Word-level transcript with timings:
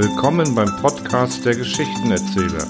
Willkommen 0.00 0.54
beim 0.54 0.68
Podcast 0.76 1.44
der 1.44 1.56
Geschichtenerzähler. 1.56 2.68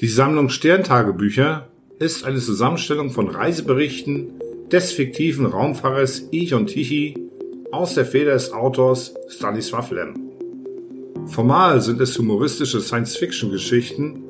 Die 0.00 0.06
Sammlung 0.06 0.50
Sterntagebücher 0.50 1.66
ist 1.98 2.26
eine 2.26 2.40
Zusammenstellung 2.40 3.08
von 3.08 3.28
Reiseberichten 3.30 4.38
des 4.70 4.92
fiktiven 4.92 5.46
Raumfahrers 5.46 6.28
Ichon 6.30 6.66
Tichy 6.66 7.16
aus 7.72 7.94
der 7.94 8.04
Feder 8.04 8.34
des 8.34 8.52
Autors 8.52 9.14
Stanislav 9.30 9.90
Lem. 9.92 10.29
Formal 11.40 11.80
sind 11.80 12.02
es 12.02 12.18
humoristische 12.18 12.82
Science-Fiction-Geschichten, 12.82 14.24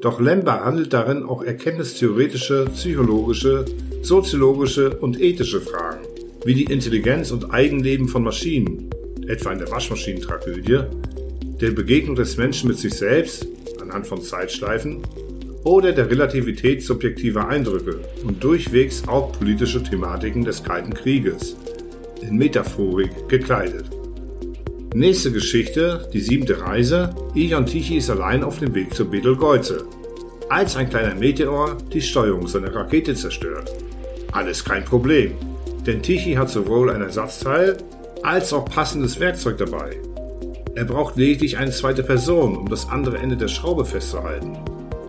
doch 0.00 0.20
Lem 0.20 0.42
behandelt 0.42 0.92
darin 0.92 1.22
auch 1.22 1.44
erkenntnistheoretische, 1.44 2.64
psychologische, 2.74 3.64
soziologische 4.02 4.98
und 4.98 5.20
ethische 5.20 5.60
Fragen, 5.60 6.04
wie 6.44 6.54
die 6.54 6.64
Intelligenz 6.64 7.30
und 7.30 7.54
Eigenleben 7.54 8.08
von 8.08 8.24
Maschinen, 8.24 8.90
etwa 9.28 9.52
in 9.52 9.60
der 9.60 9.70
Waschmaschinentragödie, 9.70 10.80
der 11.60 11.70
Begegnung 11.70 12.16
des 12.16 12.36
Menschen 12.36 12.66
mit 12.66 12.78
sich 12.78 12.94
selbst 12.94 13.46
anhand 13.80 14.08
von 14.08 14.20
Zeitschleifen 14.20 15.02
oder 15.62 15.92
der 15.92 16.10
Relativität 16.10 16.82
subjektiver 16.82 17.46
Eindrücke 17.46 18.00
und 18.24 18.42
durchwegs 18.42 19.06
auch 19.06 19.30
politische 19.38 19.84
Thematiken 19.84 20.44
des 20.44 20.64
Kalten 20.64 20.92
Krieges, 20.92 21.54
in 22.22 22.36
Metaphorik 22.36 23.28
gekleidet. 23.28 23.95
Nächste 24.96 25.30
Geschichte, 25.30 26.08
die 26.14 26.20
siebte 26.20 26.58
Reise. 26.58 27.10
Ion 27.34 27.66
Tichy 27.66 27.98
ist 27.98 28.08
allein 28.08 28.42
auf 28.42 28.60
dem 28.60 28.74
Weg 28.74 28.94
zur 28.94 29.10
Betelgeuse, 29.10 29.84
als 30.48 30.74
ein 30.74 30.88
kleiner 30.88 31.14
Meteor 31.14 31.76
die 31.92 32.00
Steuerung 32.00 32.48
seiner 32.48 32.74
Rakete 32.74 33.14
zerstört. 33.14 33.70
Alles 34.32 34.64
kein 34.64 34.86
Problem, 34.86 35.32
denn 35.86 36.00
Tichy 36.00 36.32
hat 36.32 36.48
sowohl 36.48 36.88
ein 36.88 37.02
Ersatzteil 37.02 37.76
als 38.22 38.54
auch 38.54 38.64
passendes 38.64 39.20
Werkzeug 39.20 39.58
dabei. 39.58 40.00
Er 40.74 40.86
braucht 40.86 41.18
lediglich 41.18 41.58
eine 41.58 41.72
zweite 41.72 42.02
Person, 42.02 42.56
um 42.56 42.66
das 42.70 42.88
andere 42.88 43.18
Ende 43.18 43.36
der 43.36 43.48
Schraube 43.48 43.84
festzuhalten. 43.84 44.56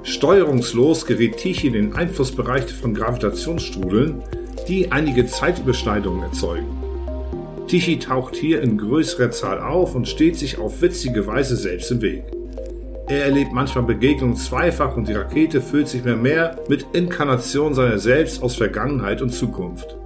Steuerungslos 0.03 1.05
gerät 1.05 1.37
Tichy 1.37 1.67
in 1.67 1.73
den 1.73 1.93
Einflussbereich 1.93 2.73
von 2.73 2.93
Gravitationsstrudeln, 2.93 4.21
die 4.67 4.91
einige 4.91 5.27
Zeitüberschneidungen 5.27 6.23
erzeugen. 6.23 6.76
Tichy 7.67 7.99
taucht 7.99 8.35
hier 8.35 8.61
in 8.61 8.77
größerer 8.77 9.31
Zahl 9.31 9.59
auf 9.59 9.93
und 9.93 10.07
steht 10.07 10.37
sich 10.37 10.57
auf 10.57 10.81
witzige 10.81 11.27
Weise 11.27 11.57
selbst 11.57 11.91
im 11.91 12.01
Weg. 12.01 12.23
Er 13.09 13.25
erlebt 13.25 13.51
manchmal 13.53 13.85
Begegnungen 13.85 14.35
zweifach 14.35 14.95
und 14.95 15.07
die 15.07 15.13
Rakete 15.13 15.61
füllt 15.61 15.87
sich 15.87 16.03
mehr 16.03 16.15
mehr 16.15 16.61
mit 16.69 16.85
Inkarnation 16.93 17.73
seiner 17.73 17.99
selbst 17.99 18.41
aus 18.41 18.55
Vergangenheit 18.55 19.21
und 19.21 19.31
Zukunft. 19.31 19.97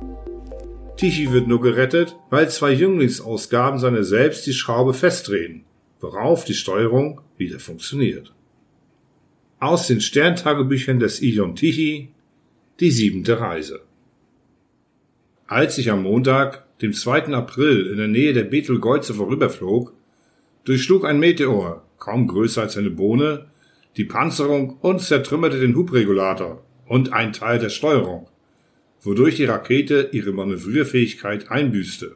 Tichy 0.98 1.32
wird 1.32 1.48
nur 1.48 1.62
gerettet, 1.62 2.16
weil 2.30 2.50
zwei 2.50 2.72
Jünglingsausgaben 2.72 3.80
seiner 3.80 4.04
selbst 4.04 4.46
die 4.46 4.54
Schraube 4.54 4.94
festdrehen, 4.94 5.64
worauf 6.00 6.46
die 6.46 6.54
Steuerung 6.54 7.22
wieder 7.38 7.60
funktioniert. 7.60 8.34
Aus 9.60 9.88
den 9.88 10.02
Sterntagebüchern 10.02 11.00
des 11.00 11.22
Ion 11.22 11.56
Tichy, 11.56 12.10
die 12.80 12.92
siebente 12.92 13.40
Reise. 13.40 13.82
Als 15.52 15.78
ich 15.78 15.92
am 15.92 16.04
Montag, 16.04 16.64
dem 16.80 16.94
2. 16.94 17.34
April, 17.34 17.88
in 17.88 17.98
der 17.98 18.08
Nähe 18.08 18.32
der 18.32 18.46
Betelgeuse 18.46 19.14
vorüberflog, 19.14 19.92
durchschlug 20.64 21.04
ein 21.04 21.20
Meteor, 21.20 21.86
kaum 22.00 22.28
größer 22.28 22.62
als 22.62 22.78
eine 22.78 22.90
Bohne, 22.90 23.48
die 23.98 24.06
Panzerung 24.06 24.78
und 24.80 25.02
zertrümmerte 25.02 25.60
den 25.60 25.76
Hubregulator 25.76 26.64
und 26.88 27.12
ein 27.12 27.34
Teil 27.34 27.60
der 27.60 27.68
Steuerung, 27.68 28.30
wodurch 29.02 29.36
die 29.36 29.44
Rakete 29.44 30.12
ihre 30.14 30.32
Manövrierfähigkeit 30.32 31.52
einbüßte. 31.52 32.16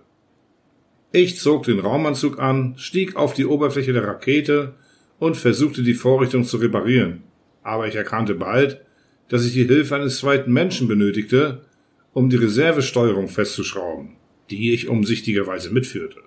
Ich 1.12 1.38
zog 1.38 1.64
den 1.64 1.80
Raumanzug 1.80 2.40
an, 2.40 2.76
stieg 2.78 3.18
auf 3.18 3.34
die 3.34 3.48
Oberfläche 3.48 3.92
der 3.92 4.08
Rakete 4.08 4.76
und 5.20 5.36
versuchte 5.36 5.84
die 5.84 5.94
Vorrichtung 5.94 6.46
zu 6.46 6.56
reparieren, 6.56 7.24
aber 7.64 7.86
ich 7.90 7.96
erkannte 7.96 8.36
bald, 8.36 8.80
dass 9.28 9.46
ich 9.46 9.52
die 9.52 9.66
Hilfe 9.66 9.98
eines 9.98 10.20
zweiten 10.20 10.54
Menschen 10.54 10.88
benötigte, 10.88 11.66
um 12.16 12.30
die 12.30 12.38
Reservesteuerung 12.38 13.28
festzuschrauben, 13.28 14.16
die 14.50 14.74
ich 14.74 14.88
umsichtigerweise 14.88 15.70
mitführte. 15.70 16.22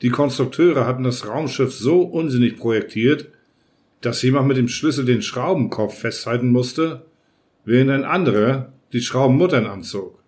Die 0.00 0.08
Konstrukteure 0.08 0.86
hatten 0.86 1.04
das 1.04 1.28
Raumschiff 1.28 1.74
so 1.74 2.00
unsinnig 2.00 2.56
projektiert, 2.56 3.28
dass 4.00 4.22
jemand 4.22 4.48
mit 4.48 4.56
dem 4.56 4.68
Schlüssel 4.68 5.04
den 5.04 5.20
Schraubenkopf 5.20 5.98
festhalten 5.98 6.48
musste, 6.48 7.04
während 7.66 7.90
ein 7.90 8.04
anderer 8.04 8.72
die 8.94 9.02
Schraubenmuttern 9.02 9.66
anzog. 9.66 10.24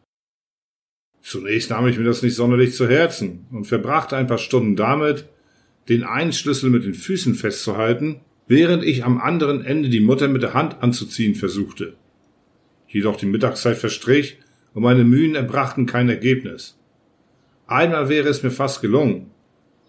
Zunächst 1.23 1.71
nahm 1.71 1.87
ich 1.87 1.97
mir 1.97 2.05
das 2.05 2.23
nicht 2.23 2.35
sonderlich 2.35 2.75
zu 2.75 2.87
Herzen 2.87 3.47
und 3.51 3.65
verbrachte 3.65 4.19
ein 4.19 4.27
paar 4.27 4.37
Stunden 4.37 4.77
damit, 4.77 5.25
den 5.89 6.05
einen 6.05 6.35
Schlüssel 6.35 6.69
mit 6.69 6.85
den 6.85 6.95
Füßen 6.95 7.35
festzuhalten, 7.35 8.21
während 8.47 8.85
ich 8.85 9.05
am 9.05 9.19
anderen 9.19 9.65
Ende 9.65 9.89
die 9.89 10.01
Mutter 10.01 10.29
mit 10.29 10.43
der 10.43 10.53
Hand 10.53 10.83
anzuziehen 10.83 11.35
versuchte. 11.35 11.95
Jedoch 12.89 13.17
die 13.17 13.25
Mittagszeit 13.25 13.79
verstrich 13.79 14.37
und 14.75 14.83
meine 14.83 15.05
Mühen 15.05 15.35
erbrachten 15.35 15.87
kein 15.87 16.09
Ergebnis. 16.09 16.79
Einmal 17.67 18.09
wäre 18.09 18.29
es 18.29 18.43
mir 18.43 18.51
fast 18.51 18.83
gelungen, 18.83 19.31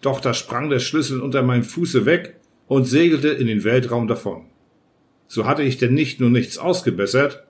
doch 0.00 0.20
da 0.20 0.34
sprang 0.34 0.70
der 0.70 0.80
Schlüssel 0.80 1.20
unter 1.20 1.42
meinen 1.42 1.62
Fuße 1.62 2.06
weg 2.06 2.36
und 2.66 2.84
segelte 2.84 3.28
in 3.28 3.46
den 3.46 3.64
Weltraum 3.64 4.06
davon. 4.06 4.46
So 5.26 5.46
hatte 5.46 5.62
ich 5.62 5.78
denn 5.78 5.94
nicht 5.94 6.20
nur 6.20 6.30
nichts 6.30 6.58
ausgebessert, 6.58 7.44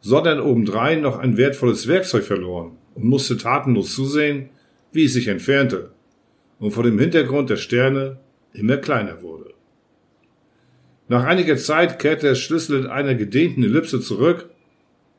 sondern 0.00 0.40
obendrein 0.40 1.00
noch 1.00 1.18
ein 1.18 1.36
wertvolles 1.36 1.88
Werkzeug 1.88 2.24
verloren 2.24 2.78
und 2.94 3.04
musste 3.04 3.36
tatenlos 3.36 3.94
zusehen, 3.94 4.50
wie 4.92 5.04
es 5.04 5.14
sich 5.14 5.28
entfernte 5.28 5.90
und 6.58 6.70
vor 6.70 6.84
dem 6.84 6.98
Hintergrund 6.98 7.50
der 7.50 7.56
Sterne 7.56 8.18
immer 8.52 8.76
kleiner 8.76 9.22
wurde. 9.22 9.52
Nach 11.08 11.24
einiger 11.24 11.56
Zeit 11.56 11.98
kehrte 11.98 12.28
der 12.28 12.34
Schlüssel 12.34 12.80
in 12.80 12.86
einer 12.86 13.14
gedehnten 13.14 13.62
Ellipse 13.62 14.00
zurück 14.00 14.48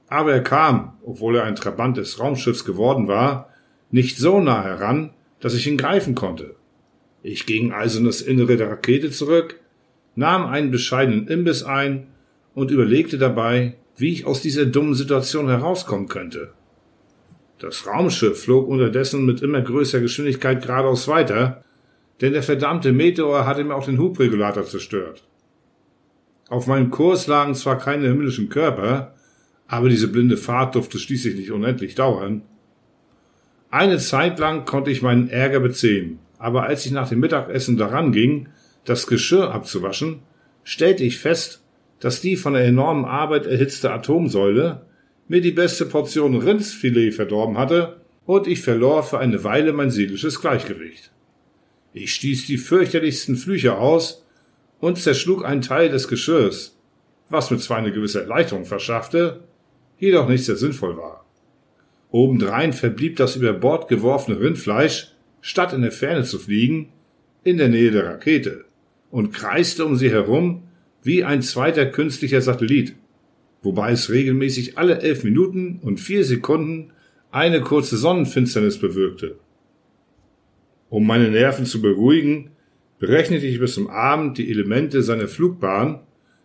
aber 0.07 0.33
er 0.33 0.43
kam, 0.43 0.93
obwohl 1.03 1.37
er 1.37 1.43
ein 1.43 1.55
Trabant 1.55 1.97
des 1.97 2.19
Raumschiffs 2.19 2.65
geworden 2.65 3.07
war, 3.07 3.49
nicht 3.91 4.17
so 4.17 4.39
nah 4.39 4.63
heran, 4.63 5.11
dass 5.39 5.53
ich 5.53 5.67
ihn 5.67 5.77
greifen 5.77 6.15
konnte. 6.15 6.55
Ich 7.23 7.45
ging 7.45 7.71
also 7.73 7.99
in 7.99 8.05
das 8.05 8.21
Innere 8.21 8.57
der 8.57 8.69
Rakete 8.69 9.11
zurück, 9.11 9.59
nahm 10.15 10.45
einen 10.45 10.71
bescheidenen 10.71 11.27
Imbiss 11.27 11.63
ein 11.63 12.07
und 12.53 12.71
überlegte 12.71 13.17
dabei, 13.17 13.75
wie 13.97 14.13
ich 14.13 14.25
aus 14.25 14.41
dieser 14.41 14.65
dummen 14.65 14.93
Situation 14.93 15.47
herauskommen 15.47 16.07
könnte. 16.07 16.53
Das 17.59 17.87
Raumschiff 17.87 18.43
flog 18.43 18.67
unterdessen 18.67 19.25
mit 19.25 19.41
immer 19.41 19.61
größerer 19.61 20.01
Geschwindigkeit 20.01 20.61
geradeaus 20.61 21.07
weiter, 21.07 21.63
denn 22.21 22.33
der 22.33 22.43
verdammte 22.43 22.93
Meteor 22.93 23.45
hatte 23.45 23.63
mir 23.63 23.75
auch 23.75 23.85
den 23.85 23.99
Hubregulator 23.99 24.65
zerstört. 24.65 25.23
Auf 26.49 26.67
meinem 26.67 26.91
Kurs 26.91 27.27
lagen 27.27 27.55
zwar 27.55 27.77
keine 27.77 28.07
himmlischen 28.07 28.49
Körper, 28.49 29.15
aber 29.67 29.89
diese 29.89 30.07
blinde 30.07 30.37
Fahrt 30.37 30.75
durfte 30.75 30.99
schließlich 30.99 31.35
nicht 31.35 31.51
unendlich 31.51 31.95
dauern. 31.95 32.43
Eine 33.69 33.97
Zeit 33.97 34.39
lang 34.39 34.65
konnte 34.65 34.91
ich 34.91 35.01
meinen 35.01 35.29
Ärger 35.29 35.59
bezähmen, 35.59 36.19
aber 36.39 36.63
als 36.63 36.85
ich 36.85 36.91
nach 36.91 37.09
dem 37.09 37.19
Mittagessen 37.19 37.77
daran 37.77 38.11
ging, 38.11 38.49
das 38.85 39.07
Geschirr 39.07 39.51
abzuwaschen, 39.51 40.19
stellte 40.63 41.03
ich 41.03 41.19
fest, 41.19 41.61
dass 41.99 42.21
die 42.21 42.37
von 42.37 42.53
der 42.53 42.63
enormen 42.65 43.05
Arbeit 43.05 43.45
erhitzte 43.45 43.91
Atomsäule 43.91 44.85
mir 45.27 45.41
die 45.41 45.51
beste 45.51 45.85
Portion 45.85 46.35
Rindsfilet 46.35 47.11
verdorben 47.13 47.57
hatte 47.57 48.01
und 48.25 48.47
ich 48.47 48.61
verlor 48.61 49.03
für 49.03 49.19
eine 49.19 49.43
Weile 49.43 49.73
mein 49.73 49.91
seelisches 49.91 50.39
Gleichgewicht. 50.39 51.11
Ich 51.93 52.13
stieß 52.13 52.45
die 52.45 52.57
fürchterlichsten 52.57 53.35
Flüche 53.35 53.77
aus 53.77 54.25
und 54.79 54.97
zerschlug 54.97 55.43
einen 55.43 55.61
Teil 55.61 55.89
des 55.89 56.07
Geschirrs, 56.07 56.77
was 57.29 57.51
mir 57.51 57.57
zwar 57.57 57.77
eine 57.77 57.91
gewisse 57.91 58.21
Erleichterung 58.21 58.65
verschaffte, 58.65 59.41
jedoch 59.99 60.27
nicht 60.27 60.45
sehr 60.45 60.55
sinnvoll 60.55 60.97
war. 60.97 61.25
Obendrein 62.11 62.73
verblieb 62.73 63.17
das 63.17 63.35
über 63.35 63.53
Bord 63.53 63.87
geworfene 63.87 64.39
Rindfleisch, 64.39 65.11
statt 65.41 65.73
in 65.73 65.81
der 65.81 65.91
Ferne 65.91 66.23
zu 66.23 66.39
fliegen, 66.39 66.89
in 67.43 67.57
der 67.57 67.69
Nähe 67.69 67.91
der 67.91 68.05
Rakete 68.05 68.65
und 69.11 69.31
kreiste 69.31 69.85
um 69.85 69.95
sie 69.95 70.09
herum 70.09 70.63
wie 71.03 71.23
ein 71.23 71.41
zweiter 71.41 71.85
künstlicher 71.85 72.41
Satellit, 72.41 72.95
wobei 73.61 73.91
es 73.91 74.09
regelmäßig 74.09 74.77
alle 74.77 75.01
elf 75.01 75.23
Minuten 75.23 75.79
und 75.81 75.99
vier 75.99 76.23
Sekunden 76.23 76.91
eine 77.31 77.61
kurze 77.61 77.97
Sonnenfinsternis 77.97 78.77
bewirkte. 78.79 79.37
Um 80.89 81.05
meine 81.05 81.29
Nerven 81.29 81.65
zu 81.65 81.81
beruhigen, 81.81 82.51
berechnete 82.99 83.45
ich 83.45 83.59
bis 83.59 83.73
zum 83.73 83.89
Abend 83.89 84.37
die 84.37 84.49
Elemente 84.49 85.03
seiner 85.03 85.27
Flugbahn 85.27 85.99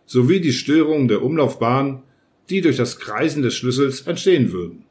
sowie 0.05 0.41
die 0.41 0.51
Störungen 0.51 1.07
der 1.07 1.23
Umlaufbahn 1.23 2.03
die 2.49 2.61
durch 2.61 2.77
das 2.77 2.99
Kreisen 2.99 3.43
des 3.43 3.55
Schlüssels 3.55 4.01
entstehen 4.01 4.51
würden. 4.51 4.85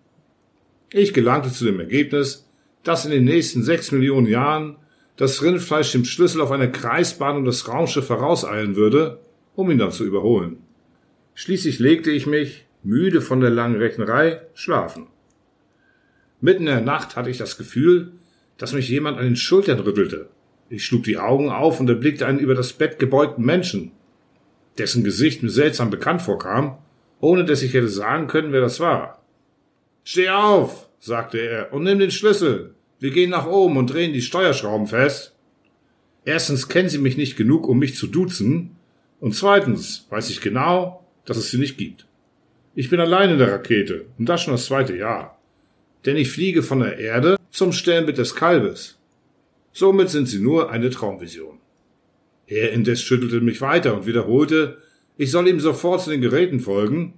Ich 0.91 1.15
gelangte 1.15 1.51
zu 1.51 1.65
dem 1.65 1.81
Ergebnis, 1.81 2.49
dass 2.83 3.05
in 3.05 3.11
den 3.11 3.25
nächsten 3.25 3.63
sechs 3.63 3.93
Millionen 3.93 4.27
Jahren 4.27 4.77
das 5.17 5.43
Rindfleisch 5.43 5.93
dem 5.93 6.05
Schlüssel 6.05 6.41
auf 6.41 6.51
einer 6.51 6.69
Kreisbahn 6.69 7.37
um 7.37 7.45
das 7.45 7.69
Raumschiff 7.69 8.09
herauseilen 8.09 8.77
würde, 8.77 9.21
um 9.55 9.71
ihn 9.71 9.79
dann 9.79 9.93
zu 9.93 10.05
überholen. 10.05 10.59
Schließlich 11.35 11.79
legte 11.79 12.11
ich 12.11 12.27
mich, 12.27 12.67
müde 12.83 13.21
von 13.21 13.41
der 13.41 13.51
langen 13.51 13.77
Rechnerei, 13.77 14.43
schlafen. 14.55 15.07
Mitten 16.41 16.67
in 16.67 16.75
der 16.75 16.81
Nacht 16.81 17.17
hatte 17.17 17.31
ich 17.31 17.39
das 17.39 17.57
Gefühl, 17.57 18.13
dass 18.59 18.73
mich 18.73 18.89
jemand 18.89 19.19
an 19.19 19.25
den 19.25 19.37
Schultern 19.37 19.79
rüttelte. 19.79 20.29
Ich 20.69 20.85
schlug 20.85 21.05
die 21.05 21.19
Augen 21.19 21.51
auf 21.51 21.81
und 21.81 21.89
erblickte 21.89 22.27
einen 22.27 22.39
über 22.39 22.55
das 22.55 22.73
Bett 22.73 22.99
gebeugten 22.99 23.45
Menschen, 23.45 23.93
dessen 24.79 25.05
Gesicht 25.05 25.43
mir 25.43 25.51
seltsam 25.51 25.91
bekannt 25.91 26.23
vorkam, 26.23 26.79
ohne 27.23 27.45
dass 27.45 27.63
ich 27.63 27.73
hätte 27.73 27.89
sagen 27.89 28.27
können, 28.27 28.53
wer 28.53 28.61
das 28.61 28.81
war. 28.81 29.25
Steh 30.03 30.29
auf, 30.29 30.89
sagte 30.99 31.39
er, 31.39 31.73
und 31.73 31.85
nimm 31.85 32.01
den 32.01 32.11
Schlüssel. 32.11 32.75
Wir 32.99 33.13
gehen 33.13 33.31
nach 33.31 33.47
oben 33.47 33.77
und 33.77 33.93
drehen 33.93 34.13
die 34.13 34.21
Steuerschrauben 34.21 34.89
fest. 34.89 35.35
Erstens 36.25 36.69
kennen 36.69 36.89
Sie 36.89 36.99
mich 36.99 37.17
nicht 37.17 37.37
genug, 37.37 37.69
um 37.69 37.79
mich 37.79 37.95
zu 37.95 38.09
duzen, 38.09 38.77
und 39.21 39.37
zweitens 39.37 40.09
weiß 40.11 40.31
ich 40.31 40.41
genau, 40.41 41.07
dass 41.25 41.37
es 41.37 41.51
sie 41.51 41.59
nicht 41.59 41.79
gibt. 41.79 42.07
Ich 42.75 42.91
bin 42.91 42.99
allein 42.99 43.31
in 43.31 43.39
der 43.39 43.53
Rakete, 43.53 44.07
und 44.19 44.29
das 44.29 44.43
schon 44.43 44.55
das 44.55 44.67
zweite 44.67 44.97
Jahr. 44.97 45.39
Denn 46.05 46.17
ich 46.17 46.29
fliege 46.29 46.65
von 46.65 46.81
der 46.81 46.99
Erde 46.99 47.37
zum 47.51 47.73
Sternbild 47.73 48.19
des 48.19 48.35
Kalbes. 48.35 48.99
Somit 49.73 50.11
sind 50.11 50.27
sie 50.27 50.41
nur 50.41 50.73
eine 50.73 50.91
Traumvision. 50.91 51.61
Er 52.49 52.73
indes 52.73 53.01
schüttelte 53.01 53.41
mich 53.41 53.61
weiter 53.61 53.95
und 53.95 54.07
wiederholte, 54.07 54.79
ich 55.23 55.31
soll 55.31 55.47
ihm 55.47 55.61
sofort 55.61 56.03
zu 56.03 56.11
den 56.11 56.21
Geräten 56.21 56.59
folgen. 56.59 57.15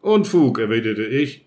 Unfug, 0.00 0.58
erwiderte 0.58 1.04
ich, 1.04 1.44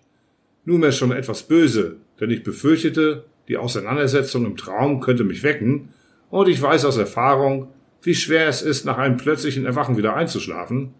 nunmehr 0.64 0.92
schon 0.92 1.10
etwas 1.10 1.42
böse, 1.42 1.96
denn 2.20 2.30
ich 2.30 2.44
befürchtete, 2.44 3.24
die 3.48 3.56
Auseinandersetzung 3.56 4.46
im 4.46 4.56
Traum 4.56 5.00
könnte 5.00 5.24
mich 5.24 5.42
wecken, 5.42 5.88
und 6.30 6.48
ich 6.48 6.62
weiß 6.62 6.84
aus 6.84 6.96
Erfahrung, 6.96 7.72
wie 8.02 8.14
schwer 8.14 8.46
es 8.46 8.62
ist, 8.62 8.84
nach 8.84 8.98
einem 8.98 9.16
plötzlichen 9.16 9.66
Erwachen 9.66 9.96
wieder 9.96 10.14
einzuschlafen. 10.14 10.94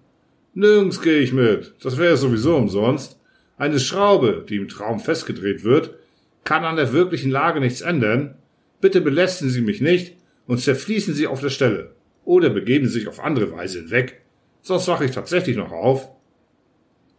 Nirgends 0.54 1.00
gehe 1.00 1.20
ich 1.20 1.32
mit, 1.32 1.72
das 1.84 1.96
wäre 1.96 2.16
sowieso 2.16 2.56
umsonst. 2.56 3.16
Eine 3.58 3.78
Schraube, 3.78 4.44
die 4.48 4.56
im 4.56 4.66
Traum 4.66 4.98
festgedreht 4.98 5.62
wird, 5.62 5.94
kann 6.42 6.64
an 6.64 6.74
der 6.74 6.92
wirklichen 6.92 7.30
Lage 7.30 7.60
nichts 7.60 7.80
ändern. 7.80 8.34
Bitte 8.80 9.00
belästigen 9.00 9.52
Sie 9.52 9.62
mich 9.62 9.80
nicht 9.80 10.16
und 10.48 10.58
zerfließen 10.58 11.14
Sie 11.14 11.28
auf 11.28 11.40
der 11.40 11.50
Stelle. 11.50 11.92
Oder 12.24 12.50
begeben 12.50 12.88
Sie 12.88 12.94
sich 12.94 13.06
auf 13.06 13.20
andere 13.20 13.52
Weise 13.52 13.78
hinweg, 13.82 14.22
sonst 14.62 14.88
wache 14.88 15.04
ich 15.04 15.10
tatsächlich 15.10 15.56
noch 15.56 15.72
auf. 15.72 16.08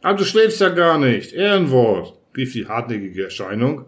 Aber 0.01 0.17
du 0.17 0.25
schläfst 0.25 0.61
ja 0.61 0.69
gar 0.69 0.97
nicht, 0.97 1.33
Ehrenwort, 1.33 2.17
rief 2.35 2.53
die 2.53 2.67
hartnäckige 2.67 3.25
Erscheinung. 3.25 3.85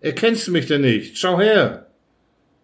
Erkennst 0.00 0.46
du 0.46 0.52
mich 0.52 0.66
denn 0.66 0.80
nicht? 0.80 1.18
Schau 1.18 1.38
her! 1.38 1.86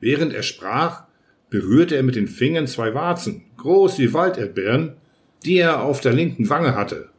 Während 0.00 0.32
er 0.32 0.42
sprach, 0.42 1.04
berührte 1.50 1.96
er 1.96 2.02
mit 2.02 2.16
den 2.16 2.28
Fingern 2.28 2.66
zwei 2.66 2.94
Warzen, 2.94 3.44
groß 3.56 3.98
wie 3.98 4.12
Walderdbeeren, 4.12 4.96
die 5.44 5.58
er 5.58 5.82
auf 5.82 6.00
der 6.00 6.12
linken 6.12 6.48
Wange 6.48 6.74
hatte. 6.74 7.10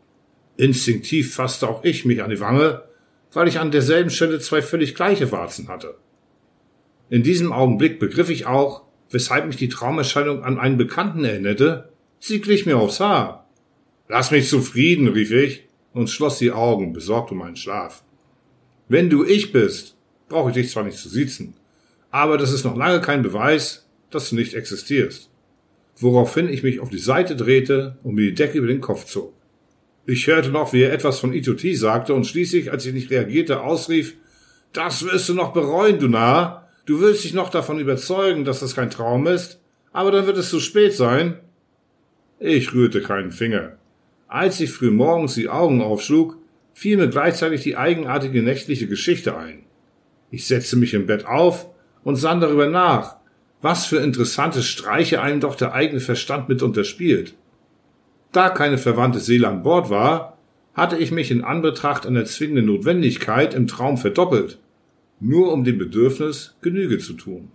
Instinktiv 0.57 1.35
fasste 1.35 1.67
auch 1.67 1.83
ich 1.83 2.05
mich 2.05 2.23
an 2.23 2.31
die 2.31 2.39
Wange, 2.39 2.83
weil 3.31 3.47
ich 3.47 3.59
an 3.59 3.71
derselben 3.71 4.09
Stelle 4.09 4.39
zwei 4.39 4.61
völlig 4.61 4.95
gleiche 4.95 5.31
Warzen 5.31 5.67
hatte. 5.67 5.95
In 7.09 7.23
diesem 7.23 7.53
Augenblick 7.53 7.99
begriff 7.99 8.29
ich 8.29 8.47
auch, 8.47 8.83
weshalb 9.11 9.45
mich 9.45 9.55
die 9.55 9.69
Traumerscheinung 9.69 10.43
an 10.43 10.59
einen 10.59 10.77
Bekannten 10.77 11.23
erinnerte. 11.23 11.89
Sie 12.19 12.41
glich 12.41 12.65
mir 12.65 12.77
aufs 12.77 12.99
Haar. 12.99 13.47
Lass 14.09 14.31
mich 14.31 14.49
zufrieden, 14.49 15.07
rief 15.07 15.31
ich 15.31 15.67
und 15.93 16.09
schloss 16.09 16.39
die 16.39 16.51
Augen, 16.51 16.93
besorgt 16.93 17.31
um 17.31 17.39
meinen 17.39 17.55
Schlaf. 17.55 18.03
Wenn 18.87 19.09
du 19.09 19.25
ich 19.25 19.51
bist, 19.51 19.95
brauche 20.29 20.49
ich 20.49 20.55
dich 20.55 20.69
zwar 20.69 20.83
nicht 20.83 20.97
zu 20.97 21.09
siezen, 21.09 21.55
aber 22.11 22.37
das 22.37 22.51
ist 22.51 22.63
noch 22.63 22.77
lange 22.77 23.01
kein 23.01 23.21
Beweis, 23.21 23.87
dass 24.09 24.29
du 24.29 24.35
nicht 24.35 24.53
existierst. 24.53 25.29
Woraufhin 25.97 26.47
ich 26.47 26.63
mich 26.63 26.79
auf 26.79 26.89
die 26.89 26.99
Seite 26.99 27.35
drehte 27.35 27.97
und 28.03 28.15
mir 28.15 28.29
die 28.29 28.35
Decke 28.35 28.59
über 28.59 28.67
den 28.67 28.81
Kopf 28.81 29.05
zog. 29.05 29.33
Ich 30.05 30.27
hörte 30.27 30.49
noch, 30.49 30.71
wie 30.71 30.83
er 30.83 30.93
etwas 30.93 31.19
von 31.19 31.33
Itoti 31.33 31.75
sagte 31.75 32.13
und 32.13 32.25
schließlich, 32.25 32.71
als 32.71 32.85
ich 32.85 32.93
nicht 32.93 33.11
reagierte, 33.11 33.61
ausrief, 33.61 34.15
das 34.71 35.03
wirst 35.03 35.27
du 35.27 35.33
noch 35.33 35.53
bereuen, 35.53 35.99
du 35.99 36.07
Narr. 36.07 36.69
Du 36.85 37.01
willst 37.01 37.25
dich 37.25 37.33
noch 37.33 37.49
davon 37.49 37.79
überzeugen, 37.79 38.45
dass 38.45 38.61
das 38.61 38.75
kein 38.75 38.89
Traum 38.89 39.27
ist, 39.27 39.59
aber 39.91 40.11
dann 40.11 40.25
wird 40.25 40.37
es 40.37 40.49
zu 40.49 40.61
spät 40.61 40.93
sein. 40.93 41.39
Ich 42.39 42.73
rührte 42.73 43.01
keinen 43.01 43.31
Finger. 43.31 43.77
Als 44.27 44.59
ich 44.59 44.71
früh 44.71 44.91
morgens 44.91 45.33
die 45.33 45.49
Augen 45.49 45.81
aufschlug, 45.81 46.37
fiel 46.73 46.97
mir 46.97 47.07
gleichzeitig 47.07 47.61
die 47.61 47.77
eigenartige 47.77 48.43
nächtliche 48.43 48.87
Geschichte 48.87 49.35
ein. 49.35 49.63
Ich 50.29 50.45
setzte 50.45 50.75
mich 50.75 50.93
im 50.93 51.07
Bett 51.07 51.25
auf 51.25 51.67
und 52.03 52.15
sann 52.17 52.39
darüber 52.39 52.67
nach, 52.67 53.15
was 53.61 53.85
für 53.85 53.97
interessante 53.97 54.61
Streiche 54.61 55.21
einem 55.21 55.39
doch 55.39 55.55
der 55.55 55.73
eigene 55.73 55.99
Verstand 55.99 56.49
mitunter 56.49 56.83
spielt. 56.83 57.33
Da 58.31 58.49
keine 58.49 58.77
verwandte 58.77 59.19
Seele 59.19 59.47
an 59.47 59.63
Bord 59.63 59.89
war, 59.89 60.37
hatte 60.75 60.97
ich 60.97 61.11
mich 61.11 61.31
in 61.31 61.43
Anbetracht 61.43 62.05
einer 62.05 62.25
zwingenden 62.25 62.65
Notwendigkeit 62.65 63.55
im 63.55 63.65
Traum 63.65 63.97
verdoppelt, 63.97 64.59
nur 65.19 65.51
um 65.51 65.63
dem 65.63 65.79
Bedürfnis 65.79 66.55
Genüge 66.61 66.99
zu 66.99 67.13
tun. 67.13 67.51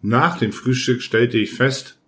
Nach 0.00 0.38
dem 0.38 0.52
Frühstück 0.52 1.02
stellte 1.02 1.36
ich 1.36 1.52
fest, 1.52 1.98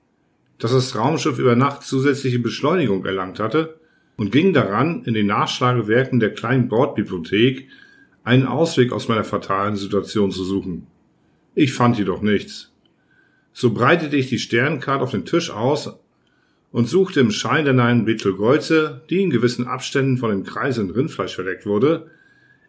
dass 0.58 0.72
das 0.72 0.96
Raumschiff 0.96 1.38
über 1.38 1.56
Nacht 1.56 1.82
zusätzliche 1.84 2.38
Beschleunigung 2.38 3.04
erlangt 3.04 3.38
hatte 3.38 3.78
und 4.16 4.32
ging 4.32 4.52
daran, 4.52 5.04
in 5.04 5.14
den 5.14 5.26
Nachschlagewerken 5.26 6.20
der 6.20 6.34
kleinen 6.34 6.68
Bordbibliothek 6.68 7.68
einen 8.24 8.46
Ausweg 8.46 8.92
aus 8.92 9.08
meiner 9.08 9.24
fatalen 9.24 9.76
Situation 9.76 10.30
zu 10.30 10.44
suchen. 10.44 10.86
Ich 11.54 11.72
fand 11.72 11.98
jedoch 11.98 12.20
nichts. 12.20 12.72
So 13.52 13.72
breitete 13.72 14.16
ich 14.16 14.28
die 14.28 14.38
Sternkarte 14.38 15.02
auf 15.02 15.12
den 15.12 15.24
Tisch 15.24 15.50
aus 15.50 15.96
und 16.70 16.88
suchte 16.88 17.20
im 17.20 17.30
Schein 17.30 17.64
der 17.64 17.74
neuen 17.74 18.04
Betelgeuse, 18.04 19.02
die 19.08 19.22
in 19.22 19.30
gewissen 19.30 19.66
Abständen 19.66 20.18
von 20.18 20.30
dem 20.30 20.44
Kreis 20.44 20.78
in 20.78 20.90
Rindfleisch 20.90 21.34
verdeckt 21.34 21.64
wurde, 21.64 22.10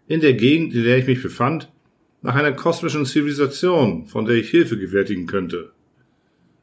in 0.07 0.21
der 0.21 0.33
Gegend, 0.33 0.73
in 0.73 0.83
der 0.83 0.97
ich 0.97 1.07
mich 1.07 1.21
befand, 1.21 1.69
nach 2.21 2.35
einer 2.35 2.51
kosmischen 2.51 3.05
Zivilisation, 3.05 4.07
von 4.07 4.25
der 4.25 4.35
ich 4.35 4.49
Hilfe 4.49 4.77
gewärtigen 4.77 5.27
könnte. 5.27 5.71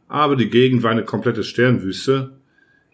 Aber 0.09 0.37
die 0.37 0.51
Gegend 0.51 0.83
war 0.83 0.91
eine 0.91 1.05
komplette 1.05 1.45
Sternwüste, 1.45 2.33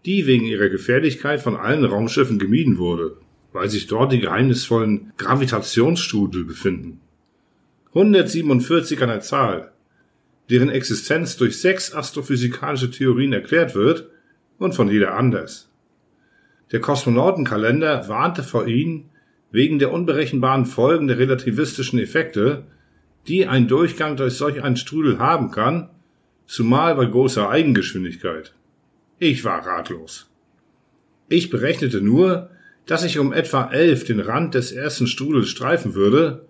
die 0.05 0.27
wegen 0.27 0.45
ihrer 0.45 0.69
Gefährlichkeit 0.69 1.41
von 1.41 1.57
allen 1.57 1.85
Raumschiffen 1.85 2.39
gemieden 2.39 2.79
wurde 2.79 3.17
weil 3.53 3.69
sich 3.69 3.87
dort 3.87 4.13
die 4.13 4.21
geheimnisvollen 4.21 5.13
Gravitationsstrudel 5.19 6.45
befinden. 6.45 7.01
147 7.89 9.03
an 9.03 9.09
der 9.09 9.21
Zahl, 9.21 9.73
deren 10.51 10.71
Existenz 10.71 11.37
durch 11.37 11.61
sechs 11.61 11.95
astrophysikalische 11.95 12.91
Theorien 12.91 13.33
erklärt 13.33 13.75
wird 13.75 14.09
und 14.59 14.75
von 14.75 14.91
jeder 14.91 15.15
anders. 15.15 15.71
Der 16.73 16.81
Kosmonautenkalender 16.81 18.09
warnte 18.09 18.43
vor 18.43 18.67
ihnen 18.67 19.11
wegen 19.51 19.79
der 19.79 19.93
unberechenbaren 19.93 20.65
Folgen 20.65 21.09
der 21.09 21.19
relativistischen 21.19 21.99
Effekte, 21.99 22.65
die 23.29 23.47
ein 23.47 23.69
Durchgang 23.69 24.17
durch 24.17 24.35
solch 24.35 24.63
einen 24.63 24.77
Strudel 24.77 25.19
haben 25.19 25.51
kann, 25.51 25.91
zumal 26.53 26.95
bei 26.97 27.07
großer 27.07 27.49
Eigengeschwindigkeit. 27.49 28.53
Ich 29.19 29.43
war 29.43 29.67
ratlos. 29.67 30.31
Ich 31.31 31.49
berechnete 31.49 32.03
nur, 32.03 32.51
dass 32.85 33.05
ich 33.05 33.19
um 33.19 33.33
etwa 33.33 33.71
elf 33.71 34.05
den 34.05 34.21
Rand 34.21 34.53
des 34.53 34.71
ersten 34.71 35.07
Strudels 35.07 35.49
streifen 35.49 35.95
würde, 35.95 36.45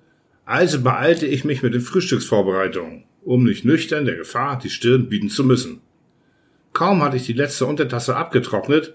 also 0.44 0.82
beeilte 0.82 1.26
ich 1.26 1.44
mich 1.44 1.62
mit 1.62 1.72
den 1.72 1.82
Frühstücksvorbereitungen, 1.82 3.04
um 3.22 3.44
nicht 3.44 3.64
nüchtern 3.64 4.04
der 4.04 4.16
Gefahr 4.16 4.58
die 4.58 4.70
Stirn 4.70 5.08
bieten 5.08 5.28
zu 5.28 5.44
müssen. 5.44 5.82
Kaum 6.72 7.00
hatte 7.00 7.16
ich 7.16 7.26
die 7.26 7.32
letzte 7.32 7.66
Untertasse 7.66 8.16
abgetrocknet, 8.16 8.94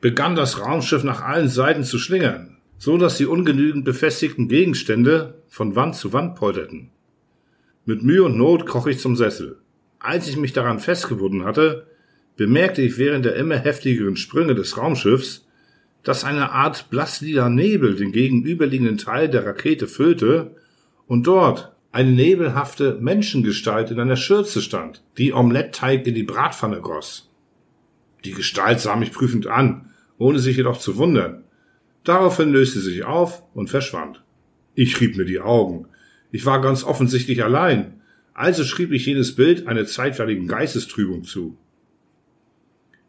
begann 0.00 0.34
das 0.34 0.62
Raumschiff 0.62 1.04
nach 1.04 1.20
allen 1.20 1.50
Seiten 1.50 1.84
zu 1.84 1.98
schlingern, 1.98 2.56
so 2.78 2.96
dass 2.96 3.18
die 3.18 3.26
ungenügend 3.26 3.84
befestigten 3.84 4.48
Gegenstände 4.48 5.42
von 5.46 5.76
Wand 5.76 5.94
zu 5.94 6.14
Wand 6.14 6.36
polterten. 6.36 6.88
Mit 7.84 8.02
Mühe 8.02 8.24
und 8.24 8.38
Not 8.38 8.64
kroch 8.64 8.86
ich 8.86 8.98
zum 8.98 9.14
Sessel. 9.14 9.58
Als 10.00 10.28
ich 10.28 10.36
mich 10.36 10.52
daran 10.52 10.78
festgebunden 10.78 11.44
hatte, 11.44 11.86
bemerkte 12.36 12.82
ich 12.82 12.98
während 12.98 13.24
der 13.24 13.36
immer 13.36 13.56
heftigeren 13.56 14.16
Sprünge 14.16 14.54
des 14.54 14.76
Raumschiffs, 14.76 15.46
dass 16.04 16.24
eine 16.24 16.52
Art 16.52 16.90
blasslila 16.90 17.48
Nebel 17.48 17.96
den 17.96 18.12
gegenüberliegenden 18.12 18.98
Teil 18.98 19.28
der 19.28 19.44
Rakete 19.44 19.88
füllte 19.88 20.54
und 21.06 21.26
dort 21.26 21.72
eine 21.90 22.12
nebelhafte 22.12 22.98
Menschengestalt 23.00 23.90
in 23.90 23.98
einer 23.98 24.16
Schürze 24.16 24.62
stand, 24.62 25.02
die 25.16 25.32
Omelettteig 25.32 26.06
in 26.06 26.14
die 26.14 26.22
Bratpfanne 26.22 26.80
goss. 26.80 27.30
Die 28.24 28.32
Gestalt 28.32 28.80
sah 28.80 28.96
mich 28.96 29.12
prüfend 29.12 29.46
an, 29.46 29.90
ohne 30.18 30.38
sich 30.38 30.56
jedoch 30.56 30.78
zu 30.78 30.96
wundern. 30.96 31.44
Daraufhin 32.04 32.52
löste 32.52 32.80
sie 32.80 32.90
sich 32.90 33.04
auf 33.04 33.42
und 33.54 33.68
verschwand. 33.68 34.22
Ich 34.74 35.00
rieb 35.00 35.16
mir 35.16 35.24
die 35.24 35.40
Augen. 35.40 35.88
Ich 36.30 36.46
war 36.46 36.60
ganz 36.60 36.84
offensichtlich 36.84 37.42
allein, 37.42 38.00
also 38.38 38.62
schrieb 38.62 38.92
ich 38.92 39.06
jenes 39.06 39.34
Bild 39.34 39.66
einer 39.66 39.84
zeitweiligen 39.84 40.46
Geistestrübung 40.46 41.24
zu. 41.24 41.58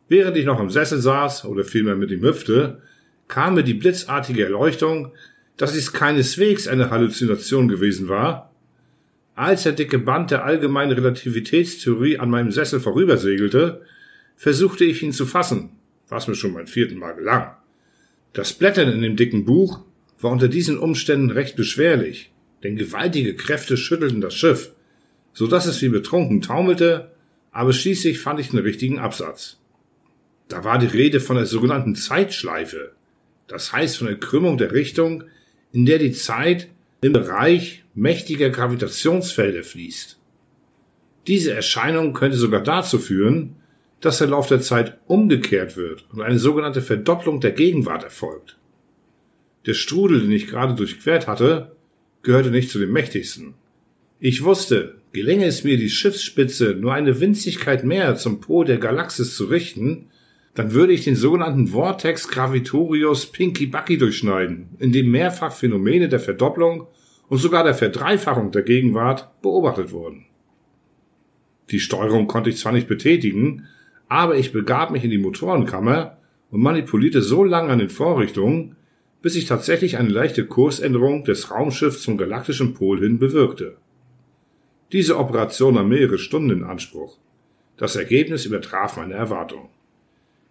Während 0.07 0.36
ich 0.38 0.45
noch 0.45 0.59
im 0.59 0.71
Sessel 0.71 1.00
saß 1.00 1.45
oder 1.45 1.63
vielmehr 1.63 1.95
mit 1.95 2.09
ihm 2.09 2.24
hüpfte, 2.24 2.81
kam 3.27 3.53
mir 3.53 3.63
die 3.63 3.75
blitzartige 3.75 4.43
Erleuchtung, 4.43 5.12
dass 5.55 5.75
es 5.75 5.93
keineswegs 5.93 6.67
eine 6.67 6.89
Halluzination 6.89 7.67
gewesen 7.67 8.07
war. 8.07 8.55
Als 9.36 9.62
der 9.63 9.74
dicke 9.74 10.00
Band 10.00 10.31
der 10.31 10.45
allgemeinen 10.45 10.93
Relativitätstheorie 10.93 12.17
an 12.17 12.31
meinem 12.31 12.50
Sessel 12.50 12.79
vorübersegelte, 12.79 13.83
versuchte 14.36 14.83
ich 14.83 15.03
ihn 15.03 15.13
zu 15.13 15.27
fassen, 15.27 15.74
was 16.07 16.27
mir 16.27 16.33
schon 16.33 16.55
beim 16.55 16.65
vierten 16.65 16.98
Mal 16.98 17.13
gelang. 17.13 17.51
Das 18.33 18.53
Blättern 18.53 18.91
in 18.91 19.03
dem 19.03 19.15
dicken 19.15 19.45
Buch 19.45 19.81
war 20.19 20.31
unter 20.31 20.48
diesen 20.48 20.79
Umständen 20.79 21.29
recht 21.29 21.55
beschwerlich, 21.55 22.31
denn 22.63 22.77
gewaltige 22.77 23.36
Kräfte 23.36 23.77
schüttelten 23.77 24.21
das 24.21 24.33
Schiff, 24.33 24.71
so 25.39 25.48
dass 25.48 25.67
es 25.67 25.81
wie 25.81 25.88
betrunken 25.88 26.41
taumelte, 26.41 27.12
aber 27.53 27.72
schließlich 27.72 28.19
fand 28.19 28.41
ich 28.41 28.50
den 28.50 28.60
richtigen 28.60 29.00
Absatz. 29.00 29.58
Da 30.50 30.65
war 30.65 30.77
die 30.79 30.86
Rede 30.86 31.22
von 31.22 31.38
der 31.38 31.46
sogenannten 31.46 31.96
Zeitschleife, 31.96 32.91
das 33.48 33.72
heißt 33.72 34.00
von 34.00 34.08
der 34.08 34.19
Krümmung 34.19 34.58
der 34.58 34.74
Richtung, 34.74 35.24
in 35.72 35.86
der 35.86 35.98
die 35.98 36.12
Zeit 36.12 36.67
im 37.00 37.13
Bereich 37.13 37.86
mächtiger 37.96 38.50
Gravitationsfelder 38.50 39.63
fließt. 39.63 40.19
Diese 41.27 41.53
Erscheinung 41.53 42.12
könnte 42.12 42.36
sogar 42.36 42.62
dazu 42.62 43.00
führen, 43.00 43.55
dass 44.01 44.17
der 44.17 44.27
Lauf 44.27 44.48
der 44.48 44.60
Zeit 44.60 44.98
umgekehrt 45.08 45.77
wird 45.77 46.05
und 46.12 46.22
eine 46.22 46.38
sogenannte 46.38 46.81
Verdopplung 46.81 47.39
der 47.39 47.51
Gegenwart 47.51 48.03
erfolgt. 48.03 48.58
Der 49.65 49.74
Strudel, 49.74 50.19
den 50.19 50.34
ich 50.34 50.48
gerade 50.48 50.75
durchquert 50.75 51.27
hatte, 51.27 51.77
gehörte 52.24 52.51
nicht 52.51 52.69
zu 52.69 52.77
den 52.77 52.91
mächtigsten. 52.91 53.53
Ich 54.22 54.44
wusste, 54.44 54.96
gelänge 55.14 55.46
es 55.46 55.64
mir, 55.64 55.78
die 55.78 55.90
Schiffsspitze 55.90 56.76
nur 56.78 56.94
eine 56.94 57.22
Winzigkeit 57.22 57.86
mehr 57.86 58.16
zum 58.16 58.42
Pol 58.42 58.66
der 58.66 58.78
Galaxis 58.78 59.34
zu 59.34 59.46
richten, 59.46 60.08
dann 60.56 60.74
würde 60.74 60.92
ich 60.92 61.06
den 61.06 61.16
sogenannten 61.16 61.68
Vortex 61.68 62.28
Gravitorius 62.28 63.28
Pinky 63.28 63.68
Bucky 63.68 63.98
durchschneiden, 63.98 64.72
in 64.80 64.92
dem 64.92 65.10
mehrfach 65.10 65.54
Phänomene 65.54 66.10
der 66.10 66.20
Verdopplung 66.20 66.88
und 67.30 67.38
sogar 67.38 67.64
der 67.64 67.76
Verdreifachung 67.76 68.52
der 68.52 68.64
Gegenwart 68.64 69.42
beobachtet 69.42 69.94
wurden. 69.94 70.26
Die 71.70 71.80
Steuerung 71.80 72.28
konnte 72.28 72.50
ich 72.50 72.58
zwar 72.58 72.74
nicht 72.74 72.90
betätigen, 72.90 73.68
aber 74.10 74.36
ich 74.36 74.52
begab 74.52 74.92
mich 74.92 75.06
in 75.06 75.12
die 75.12 75.18
Motorenkammer 75.18 76.18
und 76.52 76.60
manipulierte 76.60 77.22
so 77.22 77.46
lange 77.46 77.70
an 77.70 77.80
den 77.80 77.90
Vorrichtungen, 77.90 78.76
bis 79.22 79.36
ich 79.36 79.46
tatsächlich 79.46 79.96
eine 79.96 80.10
leichte 80.10 80.46
Kursänderung 80.46 81.24
des 81.24 81.52
Raumschiffs 81.52 82.02
zum 82.02 82.18
galaktischen 82.18 82.74
Pol 82.74 83.00
hin 83.00 83.18
bewirkte. 83.18 83.78
Diese 84.91 85.17
Operation 85.17 85.75
nahm 85.75 85.89
mehrere 85.89 86.17
Stunden 86.17 86.50
in 86.50 86.63
Anspruch. 86.63 87.17
Das 87.77 87.96
Ergebnis 87.96 88.46
übertraf 88.46 88.98
meine 88.98 89.13
Erwartungen. 89.13 89.69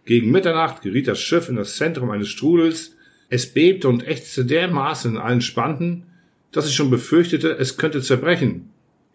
Gegen 0.05 0.31
Mitternacht 0.31 0.83
geriet 0.83 1.09
das 1.09 1.21
Schiff 1.21 1.49
in 1.49 1.57
das 1.57 1.77
Zentrum 1.77 2.11
eines 2.11 2.29
Strudels, 2.29 2.97
es 3.29 3.53
bebte 3.53 3.89
und 3.89 4.07
ächzte 4.07 4.47
dermaßen 4.47 5.13
in 5.13 5.19
allen 5.19 5.43
Spanten, 5.43 6.07
dass 6.53 6.67
ich 6.67 6.75
schon 6.75 6.89
befürchtete, 6.89 7.51
es 7.51 7.77
könnte 7.77 8.01
zerbrechen. 8.01 8.71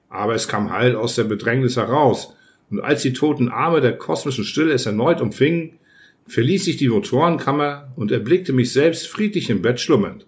Aber 0.10 0.36
es 0.36 0.48
kam 0.48 0.72
heil 0.72 0.96
aus 0.96 1.16
der 1.16 1.24
Bedrängnis 1.24 1.78
heraus, 1.78 2.36
und 2.70 2.82
als 2.82 3.02
die 3.02 3.14
toten 3.14 3.50
Arme 3.50 3.82
der 3.82 3.98
kosmischen 3.98 4.44
Stille 4.44 4.74
es 4.74 4.86
erneut 4.86 5.22
umfingen, 5.22 5.80
verließ 6.28 6.68
ich 6.68 6.78
die 6.78 6.90
Motorenkammer 6.90 7.92
und 7.96 8.12
erblickte 8.12 8.54
mich 8.54 8.72
selbst 8.72 9.08
friedlich 9.08 9.50
im 9.50 9.62
Bett 9.62 9.80
schlummernd. 9.80 10.26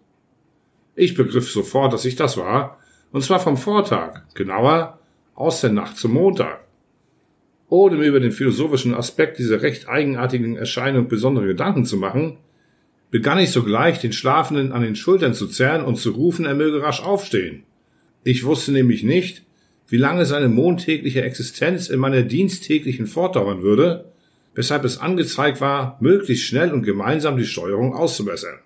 Ich 0.95 1.13
begriff 1.13 1.51
sofort, 1.51 1.93
dass 1.93 2.05
ich 2.05 2.15
das 2.15 2.37
war, 2.37 2.79
und 3.15 3.21
zwar 3.21 3.39
vom 3.39 3.55
Vortag, 3.55 4.23
genauer 4.33 4.99
aus 5.35 5.61
der 5.61 5.71
Nacht 5.71 5.95
zum 5.95 6.11
Montag. 6.11 6.65
Ohne 7.69 7.95
mir 7.95 8.07
über 8.07 8.19
den 8.19 8.33
philosophischen 8.33 8.93
Aspekt 8.93 9.39
dieser 9.39 9.61
recht 9.61 9.87
eigenartigen 9.87 10.57
Erscheinung 10.57 11.07
besondere 11.07 11.47
Gedanken 11.47 11.85
zu 11.85 11.95
machen, 11.95 12.39
begann 13.11 13.39
ich 13.39 13.51
sogleich, 13.51 14.01
den 14.01 14.11
Schlafenden 14.11 14.73
an 14.73 14.81
den 14.81 14.97
Schultern 14.97 15.33
zu 15.33 15.47
zerren 15.47 15.85
und 15.85 15.95
zu 15.95 16.11
rufen, 16.11 16.43
er 16.43 16.55
möge 16.55 16.83
rasch 16.83 17.01
aufstehen. 17.01 17.63
Ich 18.25 18.43
wusste 18.43 18.73
nämlich 18.73 19.03
nicht, 19.03 19.45
wie 19.87 19.95
lange 19.95 20.25
seine 20.25 20.49
montägliche 20.49 21.21
Existenz 21.21 21.87
in 21.87 22.01
meiner 22.01 22.23
diensttäglichen 22.23 23.07
fortdauern 23.07 23.61
würde, 23.61 24.11
weshalb 24.55 24.83
es 24.83 24.97
angezeigt 24.97 25.61
war, 25.61 25.95
möglichst 26.01 26.47
schnell 26.47 26.73
und 26.73 26.83
gemeinsam 26.83 27.37
die 27.37 27.45
Steuerung 27.45 27.93
auszubessern. 27.93 28.59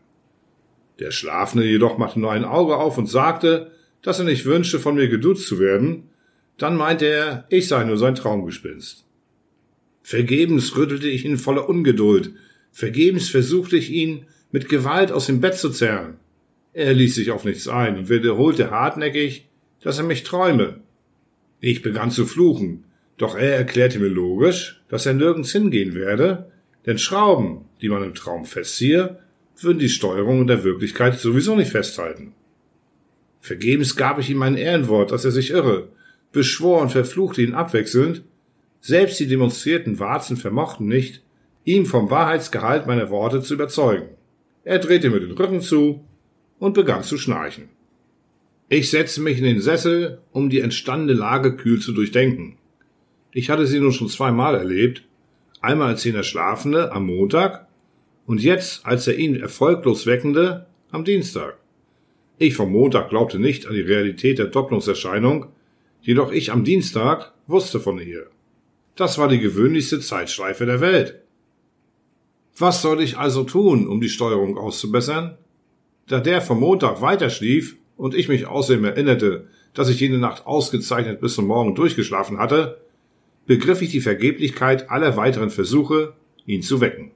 Der 0.98 1.12
Schlafende 1.12 1.68
jedoch 1.68 2.00
machte 2.00 2.20
nur 2.20 2.32
ein 2.32 2.46
Auge 2.46 2.77
auf 2.77 2.98
und 2.98 3.06
sagte, 3.06 3.74
dass 4.01 4.20
er 4.20 4.25
nicht 4.25 4.46
wünschte, 4.46 4.79
von 4.79 4.96
mir 4.96 5.08
geduzt 5.08 5.48
zu 5.48 5.60
werden, 5.60 6.10
dann 6.58 6.75
meinte 6.75 7.06
er, 7.06 7.46
ich 7.50 7.68
sei 7.68 7.84
nur 7.84 7.98
sein 7.98 8.15
Traumgespinst. 8.15 9.06
Vergebens 10.01 10.75
rüttelte 10.75 11.08
ich 11.08 11.25
ihn 11.25 11.38
voller 11.38 11.70
Ungeduld, 11.70 12.34
vergebens 12.72 13.29
versuchte 13.29 13.77
ich 13.77 13.91
ihn 13.91 14.25
mit 14.51 14.70
Gewalt 14.70 15.12
aus 15.12 15.27
dem 15.27 15.41
Bett 15.41 15.56
zu 15.56 15.70
zerren. 15.70 16.18
Er 16.74 16.94
ließ 16.94 17.15
sich 17.15 17.32
auf 17.32 17.46
nichts 17.46 17.68
ein 17.68 17.98
und 17.98 18.10
wiederholte 18.10 18.72
hartnäckig, 18.72 19.48
dass 19.82 19.98
er 19.98 20.03
mich 20.03 20.24
träume. 20.24 20.82
Ich 21.62 21.82
begann 21.82 22.12
zu 22.12 22.25
fluchen, 22.25 22.86
doch 23.18 23.36
er 23.36 23.56
erklärte 23.56 24.00
mir 24.00 24.08
logisch, 24.08 24.82
dass 24.88 25.06
er 25.06 25.13
nirgends 25.13 25.51
hingehen 25.51 25.94
werde, 25.94 26.51
denn 26.86 26.98
Schrauben, 26.98 27.65
die 27.82 27.89
man 27.89 28.03
im 28.03 28.15
Traum 28.15 28.46
festziehe, 28.46 29.20
würden 29.60 29.79
die 29.79 29.89
Steuerung 29.89 30.41
in 30.41 30.48
der 30.48 30.63
Wirklichkeit 30.63 31.20
sowieso 31.20 31.56
nicht 31.56 31.72
festhalten. 31.72 32.34
Vergebens 33.39 33.96
gab 33.96 34.19
ich 34.19 34.29
ihm 34.29 34.41
ein 34.41 34.58
Ehrenwort, 34.58 35.12
dass 35.12 35.25
er 35.25 35.31
sich 35.31 35.51
irre, 35.51 35.89
beschwor 36.31 36.81
und 36.81 36.91
verfluchte 36.91 37.41
ihn 37.41 37.53
abwechselnd, 37.53 38.24
selbst 38.81 39.19
die 39.19 39.27
demonstrierten 39.27 40.00
Warzen 40.00 40.38
vermochten 40.38 40.88
nicht, 40.88 41.24
ihm 41.63 41.86
vom 41.86 42.10
Wahrheitsgehalt 42.10 42.88
meiner 42.88 43.10
Worte 43.10 43.41
zu 43.41 43.53
überzeugen. 43.53 44.10
Er 44.63 44.79
drehte 44.79 45.10
mir 45.10 45.19
den 45.19 45.31
Rücken 45.31 45.62
zu 45.62 46.03
und 46.60 46.74
begann 46.74 47.03
zu 47.03 47.17
schnarchen. 47.17 47.69
Ich 48.67 48.89
setzte 48.89 49.22
mich 49.22 49.38
in 49.39 49.46
den 49.46 49.62
Sessel, 49.62 50.19
um 50.31 50.50
die 50.50 50.60
entstandene 50.60 51.13
Lage 51.13 51.55
kühl 51.55 51.79
zu 51.79 51.91
durchdenken. 51.91 52.58
Ich 53.31 53.50
hatte 53.50 53.65
sie 53.65 53.79
nun 53.79 53.91
schon 53.91 54.10
zweimal 54.10 54.55
erlebt, 54.55 55.03
einmal 55.62 55.89
als 55.89 56.03
jener 56.03 56.24
Schlafende 56.24 56.91
am 56.91 57.08
Montag 57.08 57.67
und 58.25 58.43
jetzt 58.43 58.86
als 58.86 59.08
er 59.08 59.17
ihn 59.17 59.36
erfolglos 59.36 60.05
weckende 60.05 60.67
am 60.91 61.03
Dienstag. 61.03 61.58
Ich 62.41 62.55
vom 62.55 62.72
Montag 62.72 63.10
glaubte 63.10 63.38
nicht 63.38 63.67
an 63.67 63.74
die 63.74 63.81
Realität 63.81 64.39
der 64.39 64.46
Doppelungserscheinung, 64.46 65.48
jedoch 66.01 66.31
ich 66.31 66.53
am 66.53 66.63
Dienstag 66.63 67.34
wusste 67.48 67.81
von 67.81 68.00
ihr. 68.00 68.27
Das 68.96 69.17
war 69.17 69.27
die 69.27 69.39
gewöhnlichste 69.39 70.00
Zeitschleife 70.00 70.65
der 70.65 70.79
Welt. 70.79 71.19
Was 72.58 72.81
sollte 72.81 73.03
ich 73.03 73.17
also 73.17 73.43
tun, 73.43 73.88
um 73.88 74.00
die 74.00 74.08
Steuerung 74.08 74.58
auszubessern? 74.58 75.38
Da 76.08 76.22
der 76.22 76.41
vom 76.41 76.62
Montag 76.62 77.01
weiter 77.01 77.29
schlief 77.29 77.75
und 77.98 78.15
ich 78.15 78.29
mich 78.29 78.48
außerdem 78.48 78.86
erinnerte, 78.86 79.48
dass 79.74 79.89
ich 79.89 80.00
jene 80.00 80.17
Nacht 80.17 80.48
ausgezeichnet 80.48 81.19
bis 81.19 81.36
zum 81.36 81.46
Morgen 81.46 81.75
durchgeschlafen 81.75 82.39
hatte, 82.39 82.79
begriff 83.48 83.81
ich 83.81 83.91
die 83.91 84.00
Vergeblichkeit 84.00 84.89
aller 84.89 85.17
weiteren 85.17 85.50
Versuche, 85.50 86.13
ihn 86.46 86.62
zu 86.62 86.79
wecken. 86.79 87.12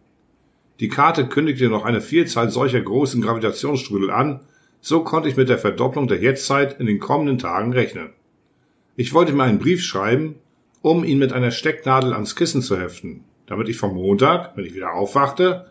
Die 0.81 0.89
Karte 0.89 1.27
kündigte 1.27 1.69
noch 1.69 1.85
eine 1.85 2.01
Vielzahl 2.01 2.49
solcher 2.49 2.81
großen 2.81 3.21
Gravitationsstrudel 3.21 4.09
an, 4.09 4.41
so 4.85 5.01
konnte 5.05 5.29
ich 5.29 5.37
mit 5.37 5.47
der 5.47 5.57
Verdopplung 5.57 6.09
der 6.09 6.19
Jetztzeit 6.19 6.77
in 6.77 6.85
den 6.87 6.99
kommenden 6.99 7.37
Tagen 7.37 7.71
rechnen. 7.71 8.09
Ich 8.97 9.13
wollte 9.13 9.31
mir 9.31 9.43
einen 9.43 9.57
Brief 9.57 9.81
schreiben, 9.81 10.35
um 10.81 11.05
ihn 11.05 11.19
mit 11.19 11.31
einer 11.31 11.51
Stecknadel 11.51 12.11
ans 12.11 12.35
Kissen 12.35 12.61
zu 12.61 12.77
heften, 12.77 13.23
damit 13.45 13.69
ich 13.69 13.77
vom 13.77 13.93
Montag, 13.93 14.57
wenn 14.57 14.65
ich 14.65 14.75
wieder 14.75 14.93
aufwachte, 14.93 15.67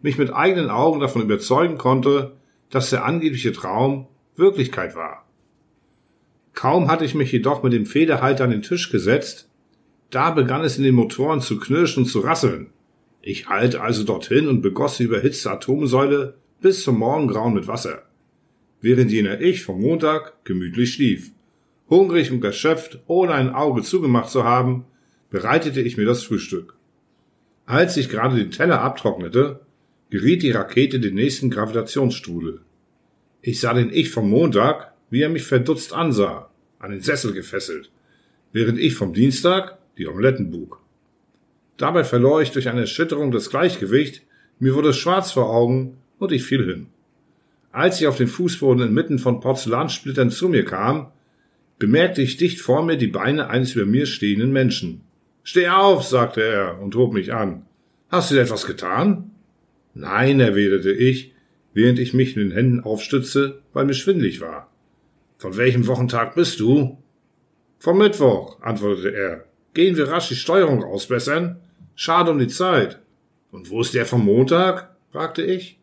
mich 0.00 0.16
mit 0.16 0.32
eigenen 0.32 0.70
Augen 0.70 1.00
davon 1.00 1.20
überzeugen 1.20 1.76
konnte, 1.76 2.32
dass 2.70 2.88
der 2.88 3.04
angebliche 3.04 3.52
Traum 3.52 4.06
Wirklichkeit 4.34 4.96
war. 4.96 5.26
Kaum 6.54 6.90
hatte 6.90 7.04
ich 7.04 7.14
mich 7.14 7.30
jedoch 7.30 7.62
mit 7.62 7.74
dem 7.74 7.84
Federhalter 7.84 8.44
an 8.44 8.50
den 8.50 8.62
Tisch 8.62 8.90
gesetzt, 8.90 9.50
da 10.08 10.30
begann 10.30 10.64
es 10.64 10.78
in 10.78 10.84
den 10.84 10.94
Motoren 10.94 11.42
zu 11.42 11.58
knirschen 11.58 12.04
und 12.04 12.08
zu 12.08 12.20
rasseln. 12.20 12.70
Ich 13.20 13.48
eilte 13.48 13.82
also 13.82 14.04
dorthin 14.04 14.48
und 14.48 14.62
begoss 14.62 14.96
die 14.96 15.04
überhitzte 15.04 15.50
Atomsäule 15.50 16.38
bis 16.62 16.82
zum 16.82 16.98
Morgengrauen 16.98 17.52
mit 17.52 17.68
Wasser, 17.68 18.04
während 18.84 19.10
jener 19.10 19.40
ich 19.40 19.62
vom 19.62 19.80
Montag 19.80 20.44
gemütlich 20.44 20.92
schlief. 20.92 21.30
Hungrig 21.88 22.30
und 22.30 22.44
erschöpft, 22.44 22.98
ohne 23.06 23.32
ein 23.32 23.48
Auge 23.48 23.80
zugemacht 23.80 24.28
zu 24.28 24.44
haben, 24.44 24.84
bereitete 25.30 25.80
ich 25.80 25.96
mir 25.96 26.04
das 26.04 26.22
Frühstück. 26.22 26.76
Als 27.64 27.96
ich 27.96 28.10
gerade 28.10 28.36
den 28.36 28.50
Teller 28.50 28.82
abtrocknete, 28.82 29.60
geriet 30.10 30.42
die 30.42 30.50
Rakete 30.50 31.00
den 31.00 31.14
nächsten 31.14 31.48
Gravitationsstrudel. 31.48 32.60
Ich 33.40 33.58
sah 33.58 33.72
den 33.72 33.90
Ich 33.90 34.10
vom 34.10 34.28
Montag, 34.28 34.92
wie 35.08 35.22
er 35.22 35.30
mich 35.30 35.44
verdutzt 35.44 35.94
ansah, 35.94 36.50
an 36.78 36.90
den 36.90 37.00
Sessel 37.00 37.32
gefesselt, 37.32 37.90
während 38.52 38.78
ich 38.78 38.94
vom 38.94 39.14
Dienstag 39.14 39.78
die 39.96 40.06
Omeletten 40.06 40.50
bug. 40.50 40.78
Dabei 41.78 42.04
verlor 42.04 42.42
ich 42.42 42.50
durch 42.50 42.68
eine 42.68 42.82
Erschütterung 42.82 43.30
das 43.30 43.48
Gleichgewicht, 43.48 44.26
mir 44.58 44.74
wurde 44.74 44.92
schwarz 44.92 45.32
vor 45.32 45.48
Augen 45.48 45.96
und 46.18 46.32
ich 46.32 46.44
fiel 46.44 46.66
hin. 46.66 46.88
Als 47.74 48.00
ich 48.00 48.06
auf 48.06 48.16
den 48.16 48.28
Fußboden 48.28 48.86
inmitten 48.86 49.18
von 49.18 49.40
Porzellansplittern 49.40 50.30
zu 50.30 50.48
mir 50.48 50.64
kam, 50.64 51.10
bemerkte 51.80 52.22
ich 52.22 52.36
dicht 52.36 52.60
vor 52.60 52.84
mir 52.84 52.96
die 52.96 53.08
Beine 53.08 53.48
eines 53.50 53.74
über 53.74 53.84
mir 53.84 54.06
stehenden 54.06 54.52
Menschen. 54.52 55.00
Steh 55.42 55.66
auf, 55.66 56.04
sagte 56.04 56.40
er 56.40 56.80
und 56.80 56.94
hob 56.94 57.12
mich 57.12 57.34
an. 57.34 57.66
Hast 58.10 58.30
du 58.30 58.36
dir 58.36 58.42
etwas 58.42 58.66
getan? 58.66 59.32
Nein, 59.92 60.38
erwiderte 60.38 60.92
ich, 60.92 61.34
während 61.72 61.98
ich 61.98 62.14
mich 62.14 62.36
in 62.36 62.44
den 62.44 62.52
Händen 62.52 62.78
aufstütze, 62.78 63.60
weil 63.72 63.86
mir 63.86 63.94
schwindlig 63.94 64.40
war. 64.40 64.70
Von 65.38 65.56
welchem 65.56 65.88
Wochentag 65.88 66.36
bist 66.36 66.60
du? 66.60 67.02
Vom 67.80 67.98
Mittwoch, 67.98 68.62
antwortete 68.62 69.12
er. 69.12 69.46
Gehen 69.74 69.96
wir 69.96 70.06
rasch 70.06 70.28
die 70.28 70.36
Steuerung 70.36 70.84
ausbessern? 70.84 71.56
Schade 71.96 72.30
um 72.30 72.38
die 72.38 72.46
Zeit. 72.46 73.00
Und 73.50 73.68
wo 73.68 73.80
ist 73.80 73.94
der 73.94 74.06
vom 74.06 74.24
Montag? 74.24 74.94
fragte 75.10 75.42
ich. 75.42 75.80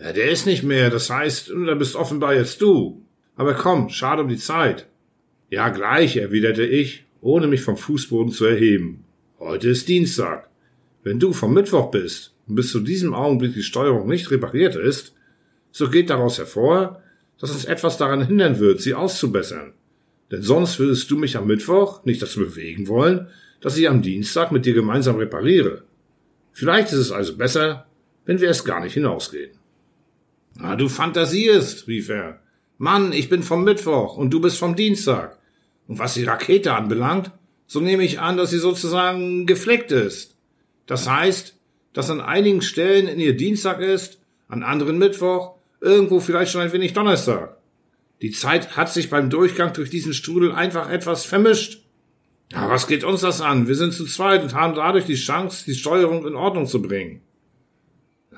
Ja, 0.00 0.14
der 0.14 0.30
ist 0.30 0.46
nicht 0.46 0.62
mehr, 0.62 0.88
das 0.88 1.10
heißt, 1.10 1.52
da 1.66 1.74
bist 1.74 1.94
offenbar 1.94 2.34
jetzt 2.34 2.62
du. 2.62 3.04
Aber 3.36 3.52
komm, 3.52 3.90
schade 3.90 4.22
um 4.22 4.28
die 4.28 4.38
Zeit. 4.38 4.86
Ja, 5.50 5.68
gleich, 5.68 6.16
erwiderte 6.16 6.64
ich, 6.64 7.04
ohne 7.20 7.46
mich 7.46 7.60
vom 7.60 7.76
Fußboden 7.76 8.32
zu 8.32 8.46
erheben. 8.46 9.04
Heute 9.38 9.68
ist 9.68 9.88
Dienstag. 9.88 10.48
Wenn 11.02 11.18
du 11.18 11.34
vom 11.34 11.52
Mittwoch 11.52 11.90
bist 11.90 12.34
und 12.46 12.54
bis 12.54 12.70
zu 12.70 12.80
diesem 12.80 13.12
Augenblick 13.12 13.52
die 13.52 13.62
Steuerung 13.62 14.08
nicht 14.08 14.30
repariert 14.30 14.74
ist, 14.74 15.14
so 15.70 15.90
geht 15.90 16.08
daraus 16.08 16.38
hervor, 16.38 17.02
dass 17.38 17.50
uns 17.50 17.66
etwas 17.66 17.98
daran 17.98 18.26
hindern 18.26 18.58
wird, 18.58 18.80
sie 18.80 18.94
auszubessern. 18.94 19.74
Denn 20.30 20.42
sonst 20.42 20.78
würdest 20.78 21.10
du 21.10 21.18
mich 21.18 21.36
am 21.36 21.46
Mittwoch 21.46 22.04
nicht 22.04 22.22
dazu 22.22 22.40
bewegen 22.40 22.88
wollen, 22.88 23.28
dass 23.60 23.76
ich 23.76 23.88
am 23.88 24.00
Dienstag 24.00 24.50
mit 24.50 24.64
dir 24.64 24.74
gemeinsam 24.74 25.16
repariere. 25.16 25.82
Vielleicht 26.52 26.88
ist 26.88 26.98
es 26.98 27.12
also 27.12 27.36
besser, 27.36 27.86
wenn 28.24 28.40
wir 28.40 28.48
erst 28.48 28.64
gar 28.64 28.80
nicht 28.80 28.94
hinausgehen. 28.94 29.59
Ah, 30.62 30.76
du 30.76 30.88
fantasierst, 30.88 31.88
rief 31.88 32.10
er. 32.10 32.40
Mann, 32.76 33.12
ich 33.12 33.28
bin 33.28 33.42
vom 33.42 33.64
Mittwoch 33.64 34.16
und 34.16 34.30
du 34.30 34.40
bist 34.40 34.58
vom 34.58 34.76
Dienstag. 34.76 35.38
Und 35.86 35.98
was 35.98 36.14
die 36.14 36.24
Rakete 36.24 36.74
anbelangt, 36.74 37.30
so 37.66 37.80
nehme 37.80 38.04
ich 38.04 38.20
an, 38.20 38.36
dass 38.36 38.50
sie 38.50 38.58
sozusagen 38.58 39.46
gefleckt 39.46 39.90
ist. 39.90 40.36
Das 40.86 41.08
heißt, 41.08 41.56
dass 41.92 42.10
an 42.10 42.20
einigen 42.20 42.62
Stellen 42.62 43.08
in 43.08 43.20
ihr 43.20 43.36
Dienstag 43.36 43.80
ist, 43.80 44.20
an 44.48 44.62
anderen 44.62 44.98
Mittwoch, 44.98 45.56
irgendwo 45.80 46.20
vielleicht 46.20 46.52
schon 46.52 46.60
ein 46.60 46.72
wenig 46.72 46.92
Donnerstag. 46.92 47.56
Die 48.22 48.32
Zeit 48.32 48.76
hat 48.76 48.92
sich 48.92 49.08
beim 49.08 49.30
Durchgang 49.30 49.72
durch 49.72 49.88
diesen 49.88 50.12
Strudel 50.12 50.52
einfach 50.52 50.90
etwas 50.90 51.24
vermischt. 51.24 51.82
Ja, 52.52 52.68
was 52.68 52.86
geht 52.86 53.04
uns 53.04 53.22
das 53.22 53.40
an? 53.40 53.66
Wir 53.66 53.76
sind 53.76 53.94
zu 53.94 54.04
zweit 54.04 54.42
und 54.42 54.54
haben 54.54 54.74
dadurch 54.74 55.06
die 55.06 55.14
Chance, 55.14 55.64
die 55.64 55.74
Steuerung 55.74 56.26
in 56.26 56.34
Ordnung 56.34 56.66
zu 56.66 56.82
bringen. 56.82 57.22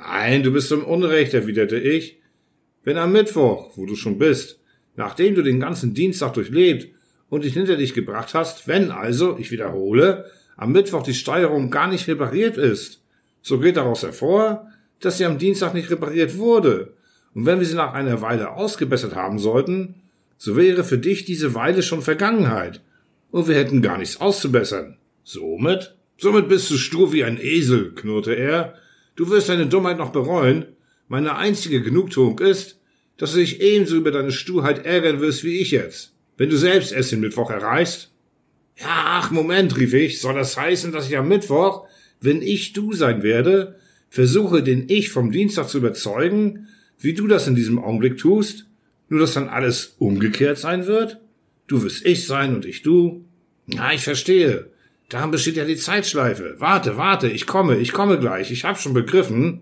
Nein, 0.04 0.42
du 0.42 0.52
bist 0.52 0.72
im 0.72 0.84
Unrecht, 0.84 1.32
erwiderte 1.32 1.78
ich. 1.78 2.18
Wenn 2.82 2.98
am 2.98 3.12
Mittwoch, 3.12 3.76
wo 3.76 3.86
du 3.86 3.94
schon 3.94 4.18
bist, 4.18 4.60
nachdem 4.96 5.34
du 5.34 5.42
den 5.42 5.60
ganzen 5.60 5.94
Dienstag 5.94 6.34
durchlebt 6.34 6.88
und 7.28 7.44
dich 7.44 7.54
hinter 7.54 7.76
dich 7.76 7.94
gebracht 7.94 8.34
hast, 8.34 8.66
wenn 8.66 8.90
also, 8.90 9.38
ich 9.38 9.50
wiederhole, 9.52 10.26
am 10.56 10.72
Mittwoch 10.72 11.02
die 11.02 11.14
Steuerung 11.14 11.70
gar 11.70 11.88
nicht 11.88 12.08
repariert 12.08 12.56
ist, 12.56 13.02
so 13.40 13.60
geht 13.60 13.76
daraus 13.76 14.02
hervor, 14.02 14.68
dass 15.00 15.18
sie 15.18 15.24
am 15.24 15.38
Dienstag 15.38 15.74
nicht 15.74 15.90
repariert 15.90 16.36
wurde 16.36 16.94
und 17.34 17.46
wenn 17.46 17.60
wir 17.60 17.66
sie 17.66 17.76
nach 17.76 17.94
einer 17.94 18.20
Weile 18.20 18.50
ausgebessert 18.50 19.14
haben 19.14 19.38
sollten, 19.38 20.02
so 20.36 20.56
wäre 20.56 20.84
für 20.84 20.98
dich 20.98 21.24
diese 21.24 21.54
Weile 21.54 21.82
schon 21.82 22.02
Vergangenheit, 22.02 22.80
und 23.30 23.48
wir 23.48 23.56
hätten 23.56 23.80
gar 23.80 23.98
nichts 23.98 24.20
auszubessern. 24.20 24.98
Somit? 25.24 25.96
Somit 26.18 26.48
bist 26.48 26.70
du 26.70 26.76
stur 26.76 27.12
wie 27.12 27.24
ein 27.24 27.38
Esel, 27.40 27.92
knurrte 27.94 28.34
er. 28.34 28.74
Du 29.14 29.28
wirst 29.30 29.48
deine 29.48 29.66
Dummheit 29.66 29.98
noch 29.98 30.10
bereuen. 30.10 30.66
Meine 31.08 31.36
einzige 31.36 31.82
Genugtuung 31.82 32.38
ist, 32.38 32.80
dass 33.18 33.32
du 33.32 33.38
dich 33.38 33.60
ebenso 33.60 33.96
über 33.96 34.10
deine 34.10 34.32
Sturheit 34.32 34.84
ärgern 34.84 35.20
wirst 35.20 35.44
wie 35.44 35.58
ich 35.58 35.70
jetzt, 35.70 36.14
wenn 36.38 36.48
du 36.48 36.56
selbst 36.56 36.92
erst 36.92 37.12
den 37.12 37.20
Mittwoch 37.20 37.50
erreichst. 37.50 38.10
Ja, 38.78 38.86
ach, 38.88 39.30
Moment, 39.30 39.76
rief 39.76 39.92
ich, 39.92 40.20
soll 40.20 40.34
das 40.34 40.56
heißen, 40.56 40.92
dass 40.92 41.06
ich 41.06 41.16
am 41.16 41.28
Mittwoch, 41.28 41.86
wenn 42.20 42.40
ich 42.40 42.72
du 42.72 42.94
sein 42.94 43.22
werde, 43.22 43.76
versuche, 44.08 44.62
den 44.62 44.88
Ich 44.88 45.10
vom 45.10 45.30
Dienstag 45.30 45.68
zu 45.68 45.78
überzeugen, 45.78 46.68
wie 46.98 47.14
du 47.14 47.26
das 47.26 47.46
in 47.46 47.54
diesem 47.54 47.78
Augenblick 47.78 48.16
tust, 48.16 48.66
nur 49.08 49.20
dass 49.20 49.34
dann 49.34 49.48
alles 49.48 49.94
umgekehrt 49.98 50.58
sein 50.58 50.86
wird? 50.86 51.20
Du 51.66 51.82
wirst 51.82 52.04
ich 52.06 52.26
sein 52.26 52.54
und 52.54 52.64
ich 52.64 52.82
du? 52.82 53.24
Na, 53.66 53.92
ich 53.92 54.02
verstehe. 54.02 54.71
Daran 55.12 55.30
besteht 55.30 55.56
ja 55.56 55.66
die 55.66 55.76
Zeitschleife. 55.76 56.54
Warte, 56.56 56.96
warte, 56.96 57.28
ich 57.28 57.46
komme, 57.46 57.76
ich 57.76 57.92
komme 57.92 58.18
gleich, 58.18 58.50
ich 58.50 58.64
hab 58.64 58.80
schon 58.80 58.94
begriffen. 58.94 59.60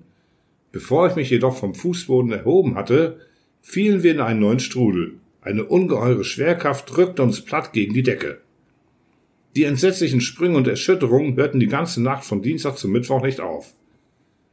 Bevor 0.71 1.09
ich 1.09 1.17
mich 1.17 1.29
jedoch 1.29 1.57
vom 1.57 1.75
Fußboden 1.75 2.31
erhoben 2.31 2.77
hatte, 2.77 3.19
fielen 3.61 4.05
wir 4.05 4.13
in 4.13 4.21
einen 4.21 4.39
neuen 4.39 4.61
Strudel. 4.61 5.15
Eine 5.41 5.65
ungeheure 5.65 6.23
Schwerkraft 6.23 6.95
drückte 6.95 7.25
uns 7.25 7.41
platt 7.41 7.73
gegen 7.73 7.95
die 7.95 8.05
Decke. 8.05 8.39
Die 9.57 9.65
entsetzlichen 9.65 10.21
Sprünge 10.21 10.57
und 10.57 10.69
Erschütterungen 10.69 11.35
hörten 11.35 11.59
die 11.59 11.67
ganze 11.67 12.01
Nacht 12.01 12.23
von 12.23 12.43
Dienstag 12.43 12.79
zum 12.79 12.93
Mittwoch 12.93 13.21
nicht 13.21 13.41
auf. 13.41 13.75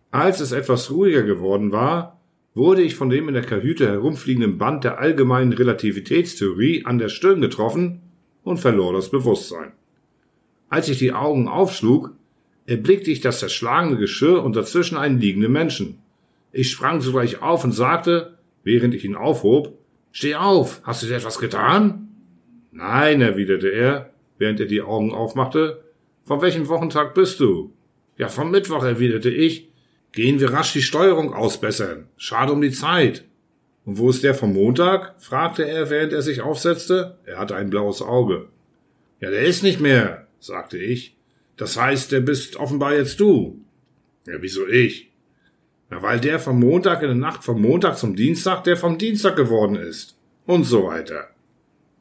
Als 0.09 0.39
es 0.39 0.51
etwas 0.51 0.89
ruhiger 0.89 1.21
geworden 1.21 1.71
war, 1.71 2.19
wurde 2.55 2.81
ich 2.81 2.95
von 2.95 3.11
dem 3.11 3.27
in 3.27 3.35
der 3.35 3.43
Kajüte 3.43 3.87
herumfliegenden 3.87 4.57
Band 4.57 4.83
der 4.83 4.97
allgemeinen 4.97 5.53
Relativitätstheorie 5.53 6.85
an 6.85 6.97
der 6.97 7.09
Stirn 7.09 7.39
getroffen 7.39 8.01
und 8.41 8.59
verlor 8.59 8.93
das 8.93 9.11
Bewusstsein. 9.11 9.73
Als 10.69 10.89
ich 10.89 10.99
die 10.99 11.13
Augen 11.13 11.47
aufschlug, 11.47 12.13
erblickte 12.65 13.11
ich 13.11 13.21
das 13.21 13.39
zerschlagene 13.39 13.97
Geschirr 13.97 14.43
und 14.43 14.55
dazwischen 14.55 14.97
einen 14.97 15.19
liegenden 15.19 15.51
Menschen. 15.51 15.99
Ich 16.51 16.71
sprang 16.71 17.01
sogleich 17.01 17.41
auf 17.41 17.63
und 17.63 17.71
sagte, 17.71 18.37
während 18.63 18.93
ich 18.93 19.05
ihn 19.05 19.15
aufhob, 19.15 19.77
Steh 20.11 20.35
auf, 20.35 20.81
hast 20.83 21.03
du 21.03 21.07
dir 21.07 21.17
etwas 21.17 21.37
getan? 21.37 22.07
Nein, 22.71 23.21
erwiderte 23.21 23.69
er, 23.69 24.09
während 24.37 24.59
er 24.59 24.65
die 24.65 24.81
Augen 24.81 25.13
aufmachte. 25.13 25.83
Von 26.23 26.41
welchem 26.41 26.67
Wochentag 26.67 27.13
bist 27.13 27.39
du? 27.39 27.73
Ja, 28.17 28.27
vom 28.27 28.49
Mittwoch, 28.49 28.83
erwiderte 28.83 29.29
ich, 29.29 29.69
Gehen 30.11 30.39
wir 30.39 30.51
rasch 30.51 30.73
die 30.73 30.81
Steuerung 30.81 31.33
ausbessern. 31.33 32.07
Schade 32.17 32.51
um 32.53 32.61
die 32.61 32.71
Zeit. 32.71 33.25
Und 33.85 33.99
wo 33.99 34.09
ist 34.09 34.23
der 34.23 34.33
vom 34.33 34.53
Montag? 34.53 35.15
fragte 35.19 35.63
er, 35.67 35.89
während 35.89 36.13
er 36.13 36.21
sich 36.21 36.41
aufsetzte. 36.41 37.17
Er 37.25 37.37
hatte 37.37 37.55
ein 37.55 37.69
blaues 37.69 38.01
Auge. 38.01 38.47
Ja, 39.19 39.29
der 39.29 39.43
ist 39.43 39.63
nicht 39.63 39.79
mehr, 39.79 40.26
sagte 40.39 40.77
ich. 40.77 41.15
Das 41.55 41.77
heißt, 41.77 42.11
der 42.11 42.21
bist 42.21 42.55
offenbar 42.55 42.95
jetzt 42.95 43.19
du. 43.19 43.59
Ja, 44.27 44.35
wieso 44.41 44.67
ich? 44.67 45.11
Na, 45.89 46.01
weil 46.01 46.19
der 46.19 46.39
vom 46.39 46.59
Montag 46.59 47.01
in 47.01 47.07
der 47.07 47.15
Nacht 47.15 47.43
vom 47.43 47.61
Montag 47.61 47.97
zum 47.97 48.15
Dienstag 48.15 48.63
der 48.63 48.77
vom 48.77 48.97
Dienstag 48.97 49.35
geworden 49.35 49.75
ist. 49.75 50.17
Und 50.45 50.63
so 50.63 50.85
weiter. 50.85 51.29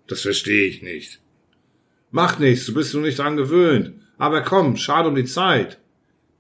Das 0.07 0.21
verstehe 0.21 0.67
ich 0.67 0.83
nicht. 0.83 1.21
Macht 2.11 2.41
nichts, 2.41 2.67
du 2.67 2.75
bist 2.75 2.95
nur 2.95 3.03
nicht 3.03 3.19
dran 3.19 3.37
gewöhnt. 3.37 3.95
Aber 4.19 4.43
komm, 4.43 4.77
schade 4.77 5.09
um 5.09 5.15
die 5.15 5.25
Zeit. 5.25 5.79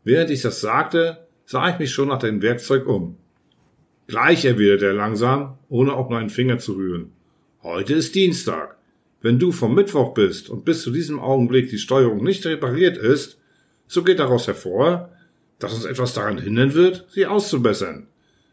Während 0.05 0.31
ich 0.31 0.43
das 0.43 0.61
sagte, 0.61 1.27
sah 1.45 1.69
ich 1.71 1.79
mich 1.79 1.93
schon 1.93 2.09
nach 2.09 2.19
dem 2.19 2.43
Werkzeug 2.43 2.87
um. 2.87 3.17
Gleich 4.07 4.45
erwiderte 4.45 4.87
er 4.87 4.93
langsam, 4.93 5.59
ohne 5.69 5.95
auch 5.95 6.09
nur 6.09 6.19
einen 6.19 6.31
Finger 6.31 6.59
zu 6.59 6.75
rühren. 6.75 7.13
Heute 7.63 7.95
ist 7.95 8.15
Dienstag. 8.15 8.76
Wenn 9.27 9.41
du 9.41 9.51
vom 9.51 9.75
Mittwoch 9.75 10.15
bist 10.15 10.49
und 10.51 10.65
bis 10.65 10.83
zu 10.83 10.93
diesem 10.93 11.19
Augenblick 11.19 11.69
die 11.69 11.79
Steuerung 11.79 12.23
nicht 12.23 12.47
repariert 12.47 12.97
ist, 12.97 13.41
so 13.89 14.05
geht 14.05 14.21
daraus 14.21 14.47
hervor, 14.47 15.11
dass 15.59 15.75
uns 15.75 15.85
etwas 15.85 16.15
daran 16.15 16.39
hindern 16.39 16.75
wird, 16.75 17.09
sie 17.11 17.27
auszubessern. 17.27 18.07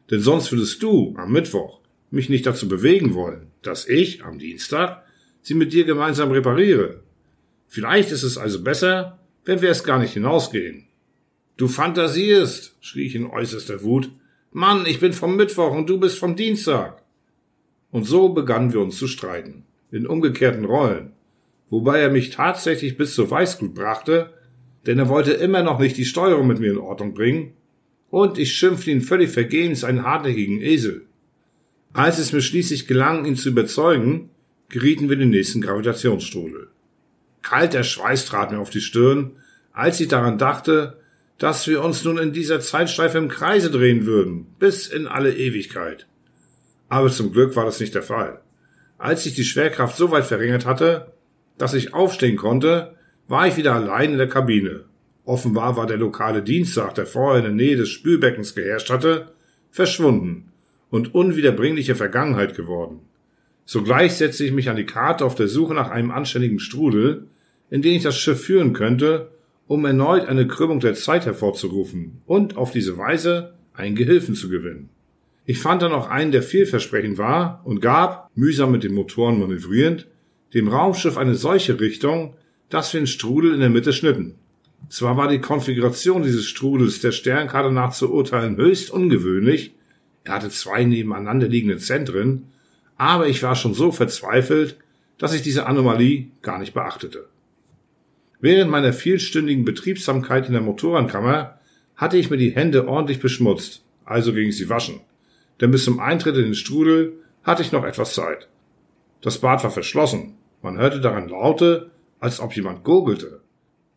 Denn 0.09 0.19
sonst 0.21 0.51
würdest 0.51 0.81
du 0.81 1.13
am 1.15 1.31
Mittwoch 1.31 1.81
mich 2.09 2.27
nicht 2.27 2.47
dazu 2.47 2.67
bewegen 2.67 3.13
wollen, 3.13 3.51
dass 3.61 3.87
ich 3.87 4.25
am 4.25 4.39
Dienstag 4.39 5.03
sie 5.43 5.53
mit 5.53 5.73
dir 5.73 5.85
gemeinsam 5.85 6.31
repariere. 6.31 7.03
Vielleicht 7.67 8.11
ist 8.11 8.23
es 8.23 8.39
also 8.39 8.63
besser, 8.63 9.19
wenn 9.45 9.61
wir 9.61 9.69
es 9.69 9.83
gar 9.83 9.99
nicht 9.99 10.13
hinausgehen. 10.13 10.87
Du 11.55 11.67
fantasierst, 11.67 12.77
schrie 12.81 13.05
ich 13.05 13.13
in 13.13 13.27
äußerster 13.27 13.83
Wut. 13.83 14.09
Mann, 14.51 14.87
ich 14.87 14.99
bin 14.99 15.13
vom 15.13 15.35
Mittwoch 15.35 15.71
und 15.71 15.87
du 15.87 15.99
bist 15.99 16.17
vom 16.17 16.35
Dienstag. 16.35 17.03
Und 17.91 18.05
so 18.05 18.29
begannen 18.29 18.73
wir 18.73 18.79
uns 18.79 18.97
zu 18.97 19.05
streiten, 19.05 19.65
in 19.93 20.07
umgekehrten 20.07 20.65
Rollen, 20.65 21.11
wobei 21.69 21.99
er 21.99 22.09
mich 22.09 22.31
tatsächlich 22.31 22.97
bis 22.97 23.13
zur 23.13 23.29
Weißglut 23.29 23.75
brachte, 23.75 24.33
denn 24.87 24.97
er 24.97 25.07
wollte 25.07 25.31
immer 25.31 25.61
noch 25.61 25.79
nicht 25.79 25.97
die 25.97 26.05
Steuerung 26.05 26.47
mit 26.47 26.59
mir 26.59 26.71
in 26.71 26.79
Ordnung 26.79 27.13
bringen, 27.13 27.53
und 28.09 28.37
ich 28.37 28.53
schimpfte 28.53 28.91
ihn 28.91 29.01
völlig 29.01 29.29
vergebens 29.29 29.83
einen 29.83 30.03
hartnäckigen 30.03 30.61
Esel. 30.61 31.05
Als 31.93 32.19
es 32.19 32.33
mir 32.33 32.41
schließlich 32.41 32.87
gelang, 32.87 33.25
ihn 33.25 33.35
zu 33.35 33.49
überzeugen, 33.49 34.29
gerieten 34.69 35.09
wir 35.09 35.13
in 35.13 35.21
den 35.21 35.29
nächsten 35.29 35.61
Gravitationsstrudel. 35.61 36.67
Kalter 37.43 37.83
Schweiß 37.83 38.25
trat 38.25 38.51
mir 38.51 38.59
auf 38.59 38.69
die 38.69 38.81
Stirn, 38.81 39.31
als 39.73 39.99
ich 39.99 40.07
daran 40.07 40.37
dachte, 40.37 40.99
dass 41.37 41.67
wir 41.67 41.83
uns 41.83 42.03
nun 42.03 42.17
in 42.17 42.33
dieser 42.33 42.59
Zeitschleife 42.61 43.17
im 43.17 43.29
Kreise 43.29 43.69
drehen 43.69 44.05
würden, 44.05 44.47
bis 44.59 44.87
in 44.87 45.07
alle 45.07 45.35
Ewigkeit. 45.35 46.07
Aber 46.89 47.09
zum 47.09 47.31
Glück 47.31 47.55
war 47.55 47.65
das 47.65 47.79
nicht 47.79 47.95
der 47.95 48.03
Fall. 48.03 48.42
Als 49.03 49.23
sich 49.23 49.33
die 49.33 49.43
Schwerkraft 49.43 49.97
so 49.97 50.11
weit 50.11 50.23
verringert 50.23 50.65
hatte, 50.65 51.11
dass 51.57 51.73
ich 51.73 51.93
aufstehen 51.93 52.37
konnte, 52.37 52.95
war 53.27 53.45
ich 53.45 53.57
wieder 53.57 53.73
allein 53.73 54.13
in 54.13 54.17
der 54.17 54.29
Kabine. 54.29 54.85
Offenbar 55.25 55.75
war 55.75 55.87
der 55.87 55.97
lokale 55.97 56.41
Dienstag, 56.41 56.95
der 56.95 57.05
vorher 57.05 57.39
in 57.39 57.43
der 57.43 57.53
Nähe 57.53 57.75
des 57.75 57.89
Spülbeckens 57.89 58.55
geherrscht 58.55 58.89
hatte, 58.89 59.33
verschwunden 59.71 60.53
und 60.89 61.13
unwiederbringliche 61.13 61.95
Vergangenheit 61.95 62.55
geworden. 62.55 63.01
Sogleich 63.65 64.13
setzte 64.13 64.45
ich 64.45 64.53
mich 64.53 64.69
an 64.69 64.77
die 64.77 64.85
Karte 64.85 65.25
auf 65.25 65.35
der 65.35 65.49
Suche 65.49 65.73
nach 65.73 65.89
einem 65.89 66.11
anständigen 66.11 66.59
Strudel, 66.59 67.27
in 67.69 67.81
den 67.81 67.95
ich 67.95 68.03
das 68.03 68.17
Schiff 68.17 68.41
führen 68.41 68.71
könnte, 68.71 69.31
um 69.67 69.83
erneut 69.83 70.29
eine 70.29 70.47
Krümmung 70.47 70.79
der 70.79 70.93
Zeit 70.93 71.25
hervorzurufen 71.25 72.21
und 72.25 72.55
auf 72.55 72.71
diese 72.71 72.97
Weise 72.97 73.55
einen 73.73 73.97
Gehilfen 73.97 74.33
zu 74.33 74.47
gewinnen. 74.47 74.87
Ich 75.45 75.59
fand 75.59 75.81
dann 75.81 75.91
auch 75.91 76.09
einen, 76.09 76.31
der 76.31 76.41
vielversprechend 76.41 77.17
war 77.17 77.61
und 77.65 77.81
gab, 77.81 78.29
mühsam 78.35 78.71
mit 78.71 78.83
den 78.83 78.93
Motoren 78.93 79.39
manövrierend, 79.39 80.07
dem 80.53 80.69
Raumschiff 80.69 81.17
eine 81.17 81.35
solche 81.35 81.79
Richtung, 81.79 82.35
dass 82.69 82.93
wir 82.93 83.01
den 83.01 83.07
Strudel 83.07 83.53
in 83.53 83.59
der 83.59 83.69
Mitte 83.69 83.91
schnitten. 83.91 84.35
Zwar 84.89 85.17
war 85.17 85.27
die 85.27 85.41
Konfiguration 85.41 86.23
dieses 86.23 86.45
Strudels 86.45 87.01
der 87.01 87.11
Sternkarte 87.11 87.71
nach 87.71 87.91
zu 87.91 88.13
urteilen 88.13 88.57
höchst 88.57 88.89
ungewöhnlich, 88.91 89.73
er 90.23 90.35
hatte 90.35 90.49
zwei 90.49 90.85
nebeneinander 90.85 91.47
liegende 91.47 91.77
Zentren, 91.77 92.47
aber 92.95 93.27
ich 93.27 93.43
war 93.43 93.55
schon 93.55 93.73
so 93.73 93.91
verzweifelt, 93.91 94.77
dass 95.17 95.33
ich 95.33 95.41
diese 95.41 95.65
Anomalie 95.65 96.27
gar 96.41 96.59
nicht 96.59 96.73
beachtete. 96.73 97.27
Während 98.39 98.71
meiner 98.71 98.93
vielstündigen 98.93 99.65
Betriebsamkeit 99.65 100.47
in 100.47 100.53
der 100.53 100.61
Motorenkammer 100.61 101.59
hatte 101.95 102.17
ich 102.17 102.29
mir 102.29 102.37
die 102.37 102.51
Hände 102.51 102.87
ordentlich 102.87 103.19
beschmutzt, 103.19 103.83
also 104.05 104.33
ging 104.33 104.49
ich 104.49 104.57
sie 104.57 104.69
waschen, 104.69 105.01
denn 105.61 105.71
bis 105.71 105.85
zum 105.85 105.99
Eintritt 105.99 106.37
in 106.37 106.45
den 106.45 106.55
Strudel 106.55 107.13
hatte 107.43 107.61
ich 107.61 107.71
noch 107.71 107.83
etwas 107.83 108.13
Zeit. 108.13 108.47
Das 109.21 109.39
Bad 109.39 109.63
war 109.63 109.71
verschlossen, 109.71 110.35
man 110.61 110.77
hörte 110.77 111.01
daran 111.01 111.29
Laute, 111.29 111.91
als 112.19 112.39
ob 112.39 112.55
jemand 112.55 112.83
gurgelte. 112.83 113.41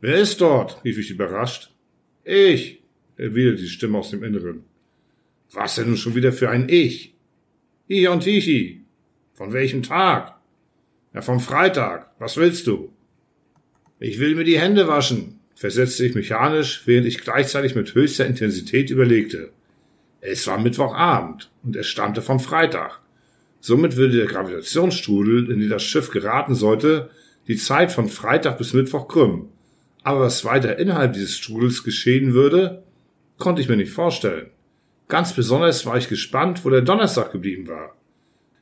Wer 0.00 0.16
ist 0.16 0.40
dort? 0.40 0.84
rief 0.84 0.98
ich 0.98 1.10
überrascht. 1.10 1.72
Ich, 2.24 2.82
erwiderte 3.16 3.62
die 3.62 3.68
Stimme 3.68 3.98
aus 3.98 4.10
dem 4.10 4.22
Inneren. 4.22 4.64
Was 5.52 5.76
denn 5.76 5.88
nun 5.88 5.96
schon 5.96 6.14
wieder 6.14 6.32
für 6.32 6.50
ein 6.50 6.68
Ich? 6.68 7.14
Ich 7.86 8.08
und 8.08 8.24
Tichi. 8.24 8.84
Von 9.32 9.52
welchem 9.52 9.82
Tag? 9.82 10.34
Ja, 11.14 11.22
vom 11.22 11.40
Freitag. 11.40 12.10
Was 12.18 12.36
willst 12.36 12.66
du? 12.66 12.92
Ich 13.98 14.18
will 14.18 14.34
mir 14.34 14.44
die 14.44 14.58
Hände 14.58 14.88
waschen, 14.88 15.40
versetzte 15.54 16.04
ich 16.04 16.14
mechanisch, 16.14 16.82
während 16.84 17.06
ich 17.06 17.18
gleichzeitig 17.18 17.74
mit 17.74 17.94
höchster 17.94 18.26
Intensität 18.26 18.90
überlegte. 18.90 19.52
Es 20.20 20.46
war 20.46 20.58
Mittwochabend 20.58 21.50
und 21.62 21.76
es 21.76 21.86
stammte 21.86 22.22
vom 22.22 22.40
Freitag. 22.40 23.00
Somit 23.60 23.96
würde 23.96 24.16
der 24.16 24.26
Gravitationsstrudel, 24.26 25.50
in 25.50 25.60
den 25.60 25.70
das 25.70 25.82
Schiff 25.82 26.10
geraten 26.10 26.54
sollte, 26.54 27.10
die 27.48 27.56
Zeit 27.56 27.92
von 27.92 28.08
Freitag 28.08 28.58
bis 28.58 28.72
Mittwoch 28.72 29.08
krümmen. 29.08 29.48
Aber 30.02 30.20
was 30.20 30.44
weiter 30.44 30.78
innerhalb 30.78 31.14
dieses 31.14 31.36
Strudels 31.36 31.82
geschehen 31.82 32.32
würde, 32.32 32.84
konnte 33.38 33.60
ich 33.60 33.68
mir 33.68 33.76
nicht 33.76 33.92
vorstellen. 33.92 34.50
Ganz 35.08 35.32
besonders 35.32 35.86
war 35.86 35.96
ich 35.96 36.08
gespannt, 36.08 36.64
wo 36.64 36.70
der 36.70 36.82
Donnerstag 36.82 37.32
geblieben 37.32 37.68
war. 37.68 37.96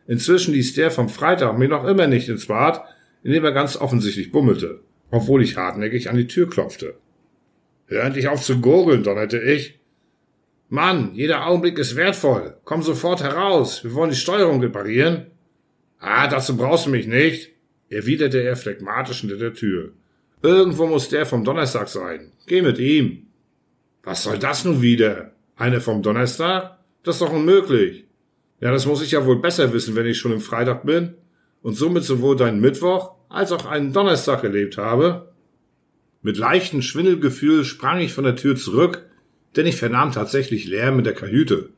Inzwischen 0.07 0.53
ließ 0.53 0.75
der 0.75 0.91
vom 0.91 1.09
Freitag 1.09 1.59
mich 1.59 1.71
noch 1.71 1.85
immer 1.85 2.07
nicht 2.07 2.29
ins 2.29 2.47
Bad, 2.47 2.83
in 3.23 3.33
dem 3.33 3.45
er 3.45 3.53
ganz 3.53 3.77
offensichtlich 3.77 4.33
bummelte, 4.33 4.81
obwohl 5.11 5.43
ich 5.43 5.57
hartnäckig 5.57 6.11
an 6.11 6.17
die 6.17 6.27
Tür 6.27 6.49
klopfte. 6.49 6.95
Hör 7.87 8.05
endlich 8.05 8.29
auf 8.29 8.43
zu 8.43 8.61
gurgeln, 8.61 9.03
donnerte 9.03 9.39
ich. 9.39 9.79
Mann, 10.75 11.15
jeder 11.15 11.47
Augenblick 11.47 11.79
ist 11.79 11.95
wertvoll. 11.95 12.57
Komm 12.65 12.83
sofort 12.83 13.23
heraus. 13.23 13.85
Wir 13.85 13.95
wollen 13.95 14.11
die 14.11 14.17
Steuerung 14.17 14.61
reparieren. 14.61 15.27
Ah, 16.01 16.27
dazu 16.27 16.57
brauchst 16.57 16.87
du 16.87 16.91
mich 16.91 17.07
nicht, 17.07 17.51
erwiderte 17.91 18.43
er 18.43 18.57
phlegmatisch 18.57 19.21
hinter 19.21 19.37
der 19.37 19.55
Tür. 19.55 19.93
Irgendwo 20.43 20.89
muss 20.89 21.09
der 21.09 21.27
vom 21.27 21.45
Donnerstag 21.45 21.89
sein. 21.89 22.33
Geh 22.49 22.61
mit 22.61 22.81
ihm. 22.81 23.29
Was 24.03 24.25
soll 24.25 24.41
das 24.41 24.65
nun 24.65 24.83
wieder? 24.83 25.31
Eine 25.55 25.81
vom 25.81 26.03
Donnerstag? 26.03 26.77
Das 27.05 27.15
ist 27.15 27.23
doch 27.23 27.33
unmöglich. 27.33 28.07
Ja, 28.59 28.73
das 28.73 28.85
muss 28.85 29.01
ich 29.01 29.13
ja 29.13 29.25
wohl 29.25 29.41
besser 29.41 29.73
wissen, 29.73 29.95
wenn 29.95 30.07
ich 30.07 30.19
schon 30.19 30.33
im 30.33 30.41
Freitag 30.41 30.85
bin 30.85 31.15
und 31.63 31.75
somit 31.75 32.03
sowohl 32.03 32.35
deinen 32.35 32.61
Mittwoch 32.61 33.13
als 33.29 33.53
auch 33.53 33.65
einen 33.65 33.93
Donnerstag 33.93 34.43
erlebt 34.43 34.77
habe. 34.77 35.33
Mit 36.21 36.37
leichtem 36.37 36.83
Schwindelgefühl 36.83 37.65
sprang 37.65 38.01
ich 38.01 38.13
von 38.13 38.25
der 38.25 38.35
Tür 38.35 38.57
zurück, 38.57 39.07
denn 39.57 39.67
ich 39.67 39.77
vernahm 39.77 40.13
tatsächlich 40.13 40.67
Lärm 40.67 40.99
in 40.99 41.05
der 41.05 41.15
Kajüte. 41.15 41.71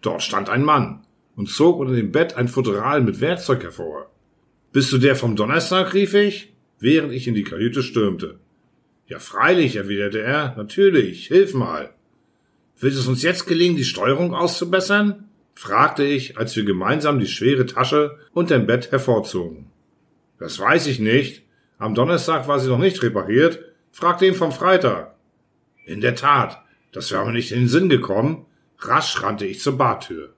Dort 0.00 0.22
stand 0.22 0.48
ein 0.48 0.64
Mann 0.64 1.04
und 1.36 1.48
zog 1.48 1.78
unter 1.78 1.94
dem 1.94 2.12
Bett 2.12 2.36
ein 2.36 2.48
Futteral 2.48 3.00
mit 3.00 3.20
Werkzeug 3.20 3.62
hervor. 3.62 4.10
Bist 4.72 4.92
du 4.92 4.98
der 4.98 5.16
vom 5.16 5.36
Donnerstag? 5.36 5.94
rief 5.94 6.14
ich, 6.14 6.52
während 6.78 7.12
ich 7.12 7.28
in 7.28 7.34
die 7.34 7.44
Kajüte 7.44 7.82
stürmte. 7.82 8.38
Ja, 9.06 9.18
freilich, 9.18 9.76
erwiderte 9.76 10.20
er, 10.20 10.54
natürlich, 10.56 11.26
hilf 11.26 11.54
mal. 11.54 11.90
Wird 12.78 12.94
es 12.94 13.06
uns 13.06 13.22
jetzt 13.22 13.46
gelingen, 13.46 13.76
die 13.76 13.84
Steuerung 13.84 14.34
auszubessern? 14.34 15.28
fragte 15.54 16.02
ich, 16.02 16.38
als 16.38 16.56
wir 16.56 16.64
gemeinsam 16.64 17.20
die 17.20 17.26
schwere 17.26 17.66
Tasche 17.66 18.18
und 18.32 18.50
dein 18.50 18.66
Bett 18.66 18.90
hervorzogen. 18.90 19.66
Das 20.38 20.58
weiß 20.58 20.86
ich 20.86 20.98
nicht. 20.98 21.42
Am 21.78 21.94
Donnerstag 21.94 22.48
war 22.48 22.58
sie 22.58 22.68
noch 22.68 22.78
nicht 22.78 23.02
repariert. 23.02 23.60
Fragte 23.92 24.26
ihn 24.26 24.34
vom 24.34 24.50
Freitag. 24.50 25.14
In 25.84 26.00
der 26.00 26.14
Tat, 26.14 26.61
das 26.92 27.10
wäre 27.10 27.26
mir 27.26 27.32
nicht 27.32 27.52
in 27.52 27.60
den 27.60 27.68
Sinn 27.68 27.88
gekommen. 27.88 28.46
Rasch 28.78 29.22
rannte 29.22 29.46
ich 29.46 29.60
zur 29.60 29.76
Badtür. 29.76 30.34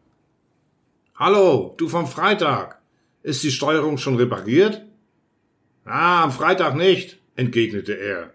Hallo, 1.16 1.74
du 1.76 1.88
vom 1.88 2.06
Freitag. 2.06 2.80
Ist 3.22 3.42
die 3.42 3.50
Steuerung 3.50 3.98
schon 3.98 4.16
repariert? 4.16 4.84
Ah, 5.84 6.24
am 6.24 6.32
Freitag 6.32 6.76
nicht, 6.76 7.18
entgegnete 7.36 7.94
er. 7.94 8.32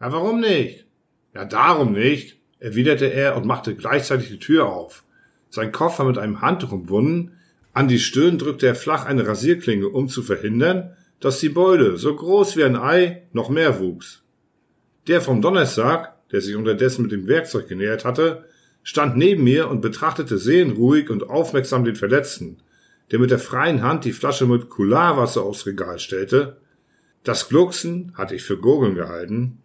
Ja, 0.00 0.12
warum 0.12 0.40
nicht? 0.40 0.86
Ja, 1.34 1.44
darum 1.44 1.92
nicht 1.92 2.38
erwiderte 2.62 3.06
er 3.06 3.36
und 3.36 3.44
machte 3.44 3.74
gleichzeitig 3.74 4.28
die 4.28 4.38
Tür 4.38 4.68
auf. 4.68 5.04
Sein 5.50 5.72
Kopf 5.72 5.98
war 5.98 6.06
mit 6.06 6.16
einem 6.16 6.40
Handtuch 6.40 6.72
umwunden, 6.72 7.32
an 7.74 7.88
die 7.88 7.98
Stirn 7.98 8.38
drückte 8.38 8.66
er 8.66 8.74
flach 8.74 9.04
eine 9.04 9.26
Rasierklinge, 9.26 9.88
um 9.88 10.08
zu 10.08 10.22
verhindern, 10.22 10.94
dass 11.20 11.40
die 11.40 11.48
Beule, 11.48 11.96
so 11.96 12.14
groß 12.14 12.56
wie 12.56 12.64
ein 12.64 12.76
Ei, 12.76 13.22
noch 13.32 13.48
mehr 13.48 13.80
wuchs. 13.80 14.22
Der 15.08 15.20
vom 15.20 15.40
Donnerstag, 15.42 16.11
der 16.32 16.40
sich 16.40 16.56
unterdessen 16.56 17.02
mit 17.02 17.12
dem 17.12 17.28
Werkzeug 17.28 17.68
genähert 17.68 18.04
hatte, 18.04 18.44
stand 18.82 19.16
neben 19.16 19.44
mir 19.44 19.68
und 19.68 19.80
betrachtete 19.80 20.38
seelenruhig 20.38 21.10
und 21.10 21.28
aufmerksam 21.28 21.84
den 21.84 21.94
Verletzten, 21.94 22.58
der 23.10 23.18
mit 23.18 23.30
der 23.30 23.38
freien 23.38 23.82
Hand 23.82 24.04
die 24.04 24.12
Flasche 24.12 24.46
mit 24.46 24.68
Kularwasser 24.68 25.42
aufs 25.42 25.66
Regal 25.66 25.98
stellte. 25.98 26.56
Das 27.22 27.48
Glucksen 27.48 28.12
hatte 28.16 28.34
ich 28.34 28.42
für 28.42 28.56
Gurgeln 28.56 28.96
gehalten, 28.96 29.62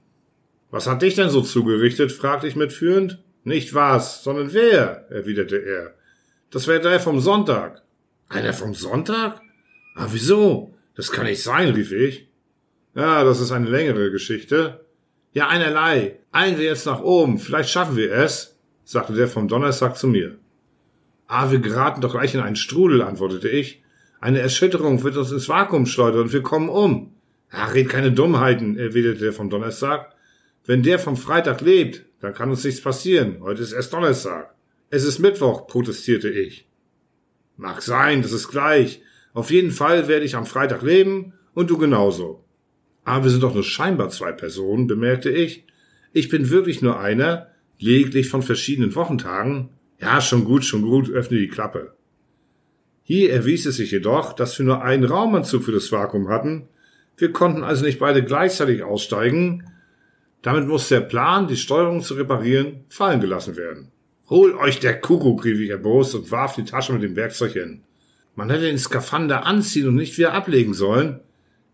was 0.70 0.88
hat 0.88 1.02
dich 1.02 1.16
denn 1.16 1.30
so 1.30 1.42
zugerichtet? 1.42 2.12
fragte 2.12 2.48
ich 2.48 2.56
mitführend. 2.56 3.20
Nicht 3.44 3.74
was, 3.74 4.24
sondern 4.24 4.54
wer, 4.54 5.10
erwiderte 5.10 5.58
er. 5.58 5.94
Das 6.50 6.68
wäre 6.68 6.82
der 6.82 7.00
vom 7.00 7.22
Sonntag. 7.22 7.82
Einer 8.28 8.54
vom 8.54 8.74
Sonntag? 8.74 9.42
Ah, 9.96 10.08
wieso? 10.12 10.76
Das 10.96 11.12
kann 11.12 11.26
nicht 11.26 11.42
sein, 11.42 11.70
rief 11.70 11.92
ich. 11.92 12.28
Ja, 12.96 13.24
das 13.24 13.40
ist 13.40 13.52
eine 13.52 13.70
längere 13.70 14.12
Geschichte. 14.12 14.86
Ja, 15.38 15.50
einerlei. 15.50 16.18
Eilen 16.32 16.58
wir 16.58 16.66
jetzt 16.66 16.88
nach 16.88 17.02
oben, 17.02 17.38
vielleicht 17.38 17.70
schaffen 17.70 17.96
wir 17.96 18.12
es, 18.12 18.58
sagte 18.84 19.14
der 19.14 19.28
vom 19.28 19.48
Donnerstag 19.48 19.96
zu 19.96 20.08
mir. 20.08 20.40
Ah, 21.28 21.52
wir 21.52 21.60
geraten 21.60 22.02
doch 22.02 22.14
gleich 22.14 22.34
in 22.34 22.40
einen 22.40 22.56
Strudel, 22.56 23.04
antwortete 23.04 23.48
ich. 23.48 23.84
Eine 24.20 24.40
Erschütterung 24.40 25.04
wird 25.04 25.16
uns 25.16 25.32
ins 25.32 25.48
Vakuum 25.48 25.86
schleudern 25.86 26.22
und 26.22 26.34
wir 26.34 26.42
kommen 26.42 26.70
um. 26.70 27.14
Ah, 27.52 27.68
red 27.68 27.88
keine 27.88 28.12
Dummheiten, 28.12 28.80
erwiderte 28.80 29.26
der 29.26 29.32
vom 29.32 29.52
Donnerstag. 29.52 30.16
Wenn 30.66 30.82
der 30.82 30.98
vom 30.98 31.16
Freitag 31.16 31.62
lebt, 31.62 32.04
dann 32.20 32.34
kann 32.34 32.50
uns 32.50 32.64
nichts 32.64 32.82
passieren. 32.82 33.38
Heute 33.42 33.62
ist 33.62 33.74
erst 33.74 33.94
Donnerstag. 33.94 34.56
Es 34.90 35.04
ist 35.04 35.20
Mittwoch, 35.20 35.68
protestierte 35.68 36.32
ich. 36.32 36.68
Mag 37.58 37.84
sein, 37.84 38.24
das 38.24 38.32
ist 38.32 38.48
gleich. 38.48 39.04
Auf 39.36 39.52
jeden 39.52 39.70
Fall 39.70 40.08
werde 40.08 40.26
ich 40.26 40.36
am 40.36 40.48
Freitag 40.48 40.82
leben 40.82 41.34
und 41.54 41.70
du 41.70 41.78
genauso. 41.78 42.44
Aber 43.08 43.24
wir 43.24 43.32
sind 43.32 43.44
doch 43.44 43.54
nur 43.54 43.64
scheinbar 43.64 44.10
zwei 44.10 44.34
Personen, 44.34 44.86
bemerkte 44.86 45.30
ich. 45.30 45.64
Ich 46.12 46.28
bin 46.28 46.50
wirklich 46.50 46.82
nur 46.82 47.00
einer, 47.00 47.48
lediglich 47.80 48.28
von 48.28 48.42
verschiedenen 48.42 48.96
Wochentagen. 48.96 49.70
Ja, 49.98 50.20
schon 50.20 50.44
gut, 50.44 50.66
schon 50.66 50.82
gut, 50.82 51.10
öffne 51.10 51.38
die 51.38 51.48
Klappe. 51.48 51.94
Hier 53.04 53.32
erwies 53.32 53.66
es 53.66 53.78
sich 53.78 53.92
jedoch, 53.92 54.34
dass 54.34 54.60
wir 54.60 54.66
nur 54.66 54.84
einen 54.84 55.06
Raumanzug 55.06 55.64
für 55.64 55.72
das 55.72 55.90
Vakuum 55.90 56.28
hatten. 56.28 56.68
Wir 57.16 57.32
konnten 57.32 57.64
also 57.64 57.86
nicht 57.86 58.00
beide 58.00 58.26
gleichzeitig 58.26 58.84
aussteigen, 58.84 59.64
damit 60.42 60.68
muss 60.68 60.90
der 60.90 61.00
Plan, 61.00 61.48
die 61.48 61.56
Steuerung 61.56 62.02
zu 62.02 62.16
reparieren, 62.16 62.84
fallen 62.90 63.22
gelassen 63.22 63.56
werden. 63.56 63.90
Hol 64.30 64.54
euch 64.54 64.82
der 64.82 65.00
Kuckuck, 65.00 65.46
rief 65.46 65.62
ich 65.62 65.70
erbost 65.70 66.14
und 66.14 66.30
warf 66.30 66.56
die 66.56 66.66
Tasche 66.66 66.92
mit 66.92 67.04
dem 67.04 67.16
Werkzeug 67.16 67.54
hin. 67.54 67.84
Man 68.36 68.50
hätte 68.50 68.66
den 68.66 68.78
Skafander 68.78 69.46
anziehen 69.46 69.88
und 69.88 69.96
nicht 69.96 70.18
wieder 70.18 70.34
ablegen 70.34 70.74
sollen. 70.74 71.22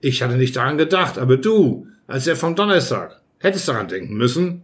Ich 0.06 0.22
hatte 0.22 0.36
nicht 0.36 0.58
daran 0.58 0.78
gedacht, 0.78 1.18
aber 1.18 1.38
du, 1.38 1.88
als 2.08 2.28
er 2.28 2.36
vom 2.36 2.58
Donnerstag, 2.58 3.22
hättest 3.40 3.70
daran 3.70 3.88
denken 3.88 4.16
müssen. 4.16 4.62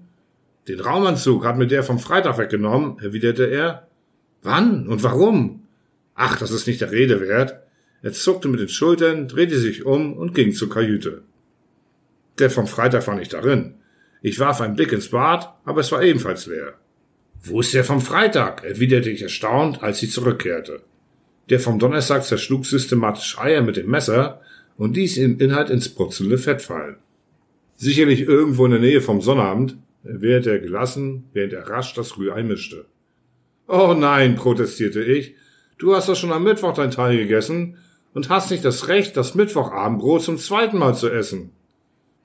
Den 0.67 0.81
Raumanzug 0.81 1.45
hat 1.45 1.57
mir 1.57 1.65
der 1.65 1.81
vom 1.81 1.97
Freitag 1.97 2.37
weggenommen, 2.37 2.99
erwiderte 2.99 3.45
er. 3.45 3.87
Wann 4.43 4.85
und 4.89 5.01
warum? 5.01 5.65
Ach, 6.13 6.37
das 6.37 6.51
ist 6.51 6.67
nicht 6.67 6.81
der 6.81 6.91
Rede 6.91 7.21
wert. 7.21 7.57
Er 8.01 8.11
zuckte 8.11 8.49
mit 8.49 8.59
den 8.59 8.67
Schultern, 8.67 9.29
drehte 9.29 9.57
sich 9.57 9.85
um 9.85 10.11
und 10.11 10.35
ging 10.35 10.51
zur 10.51 10.69
Kajüte. 10.69 11.21
Der 12.37 12.49
vom 12.49 12.67
Freitag 12.67 13.07
war 13.07 13.15
nicht 13.15 13.31
darin. 13.31 13.75
Ich 14.21 14.39
warf 14.39 14.59
einen 14.59 14.75
Blick 14.75 14.91
ins 14.91 15.07
Bad, 15.07 15.53
aber 15.63 15.79
es 15.79 15.91
war 15.93 16.03
ebenfalls 16.03 16.47
leer. 16.47 16.73
Wo 17.45 17.61
ist 17.61 17.73
der 17.73 17.85
vom 17.85 18.01
Freitag? 18.01 18.65
erwiderte 18.65 19.09
ich 19.09 19.21
erstaunt, 19.21 19.81
als 19.81 19.99
sie 19.99 20.09
zurückkehrte. 20.09 20.81
Der 21.49 21.61
vom 21.61 21.79
Donnerstag 21.79 22.25
zerschlug 22.25 22.65
systematisch 22.65 23.39
Eier 23.39 23.61
mit 23.61 23.77
dem 23.77 23.89
Messer 23.89 24.41
und 24.79 24.95
ließ 24.95 25.15
den 25.15 25.37
Inhalt 25.39 25.69
ins 25.69 25.89
brutzelnde 25.89 26.37
Fett 26.37 26.61
fallen. 26.61 26.95
Sicherlich 27.75 28.21
irgendwo 28.21 28.65
in 28.65 28.71
der 28.71 28.79
Nähe 28.79 29.01
vom 29.01 29.21
Sonnabend, 29.21 29.77
erwiderte 30.03 30.51
er 30.51 30.59
gelassen, 30.59 31.25
während 31.33 31.53
er 31.53 31.67
rasch 31.67 31.93
das 31.93 32.17
Rührei 32.17 32.43
mischte. 32.43 32.85
Oh 33.67 33.93
nein, 33.95 34.35
protestierte 34.35 35.03
ich. 35.03 35.35
Du 35.77 35.93
hast 35.93 36.09
doch 36.09 36.15
schon 36.15 36.31
am 36.31 36.45
Mittwoch 36.45 36.73
dein 36.73 36.91
Teil 36.91 37.17
gegessen 37.17 37.77
und 38.13 38.29
hast 38.29 38.51
nicht 38.51 38.63
das 38.65 38.87
Recht, 38.87 39.17
das 39.17 39.35
Mittwochabendbrot 39.35 40.23
zum 40.23 40.37
zweiten 40.37 40.77
Mal 40.77 40.95
zu 40.95 41.09
essen. 41.09 41.51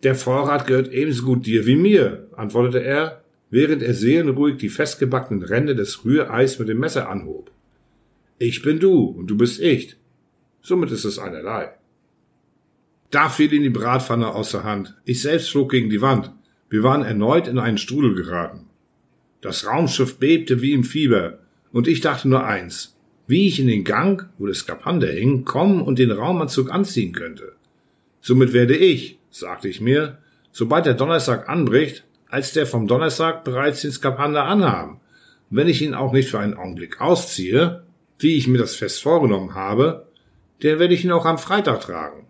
Der 0.04 0.14
Vorrat 0.14 0.66
gehört 0.66 0.92
ebenso 0.92 1.24
gut 1.24 1.46
dir 1.46 1.66
wie 1.66 1.76
mir, 1.76 2.28
antwortete 2.36 2.82
er, 2.82 3.24
während 3.50 3.82
er 3.82 3.94
seelenruhig 3.94 4.58
die 4.58 4.68
festgebackenen 4.68 5.42
Ränder 5.42 5.74
des 5.74 6.04
Rühreis 6.04 6.58
mit 6.60 6.68
dem 6.68 6.78
Messer 6.78 7.08
anhob. 7.08 7.50
Ich 8.38 8.62
bin 8.62 8.78
du 8.78 9.06
und 9.06 9.26
du 9.26 9.36
bist 9.36 9.60
ich. 9.60 9.96
Somit 10.62 10.92
ist 10.92 11.04
es 11.04 11.18
einerlei. 11.18 11.72
Da 13.14 13.28
fiel 13.28 13.52
ihm 13.52 13.62
die 13.62 13.70
Bratpfanne 13.70 14.34
aus 14.34 14.50
der 14.50 14.64
Hand. 14.64 14.96
Ich 15.04 15.22
selbst 15.22 15.50
flog 15.50 15.70
gegen 15.70 15.88
die 15.88 16.02
Wand. 16.02 16.32
Wir 16.68 16.82
waren 16.82 17.04
erneut 17.04 17.46
in 17.46 17.60
einen 17.60 17.78
Strudel 17.78 18.16
geraten. 18.16 18.66
Das 19.40 19.68
Raumschiff 19.68 20.18
bebte 20.18 20.60
wie 20.62 20.72
im 20.72 20.82
Fieber, 20.82 21.38
und 21.70 21.86
ich 21.86 22.00
dachte 22.00 22.28
nur 22.28 22.44
eins, 22.44 22.96
wie 23.28 23.46
ich 23.46 23.60
in 23.60 23.68
den 23.68 23.84
Gang, 23.84 24.28
wo 24.36 24.48
das 24.48 24.58
Skapander 24.58 25.06
hing, 25.06 25.44
kommen 25.44 25.80
und 25.80 26.00
den 26.00 26.10
Raumanzug 26.10 26.72
anziehen 26.72 27.12
könnte. 27.12 27.52
Somit 28.20 28.52
werde 28.52 28.74
ich, 28.74 29.20
sagte 29.30 29.68
ich 29.68 29.80
mir, 29.80 30.18
sobald 30.50 30.84
der 30.84 30.94
Donnerstag 30.94 31.48
anbricht, 31.48 32.02
als 32.28 32.52
der 32.52 32.66
vom 32.66 32.88
Donnerstag 32.88 33.44
bereits 33.44 33.82
den 33.82 33.92
Skapander 33.92 34.42
anhaben. 34.42 34.98
wenn 35.50 35.68
ich 35.68 35.82
ihn 35.82 35.94
auch 35.94 36.12
nicht 36.12 36.30
für 36.30 36.40
einen 36.40 36.54
Augenblick 36.54 37.00
ausziehe, 37.00 37.84
wie 38.18 38.34
ich 38.34 38.48
mir 38.48 38.58
das 38.58 38.74
fest 38.74 39.00
vorgenommen 39.00 39.54
habe, 39.54 40.08
dann 40.62 40.80
werde 40.80 40.94
ich 40.94 41.04
ihn 41.04 41.12
auch 41.12 41.26
am 41.26 41.38
Freitag 41.38 41.80
tragen. 41.82 42.26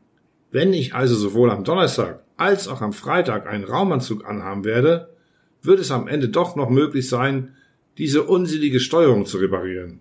Wenn 0.55 0.73
ich 0.73 0.95
also 0.95 1.17
sowohl 1.17 1.51
am 1.51 1.65
Donnerstag 1.65 2.21
als 2.37 2.69
auch 2.69 2.81
am 2.81 2.93
Freitag 2.93 3.49
einen 3.49 3.65
Raumanzug 3.65 4.25
anhaben 4.25 4.65
werde, 4.65 5.09
wird 5.63 5.81
es 5.81 5.91
am 5.91 6.07
Ende 6.07 6.29
doch 6.29 6.55
noch 6.55 6.71
möglich 6.71 7.09
sein, 7.09 7.57
diese 7.99 8.23
unsinnige 8.23 8.79
Steuerung 8.79 9.27
zu 9.27 9.39
reparieren, 9.39 9.99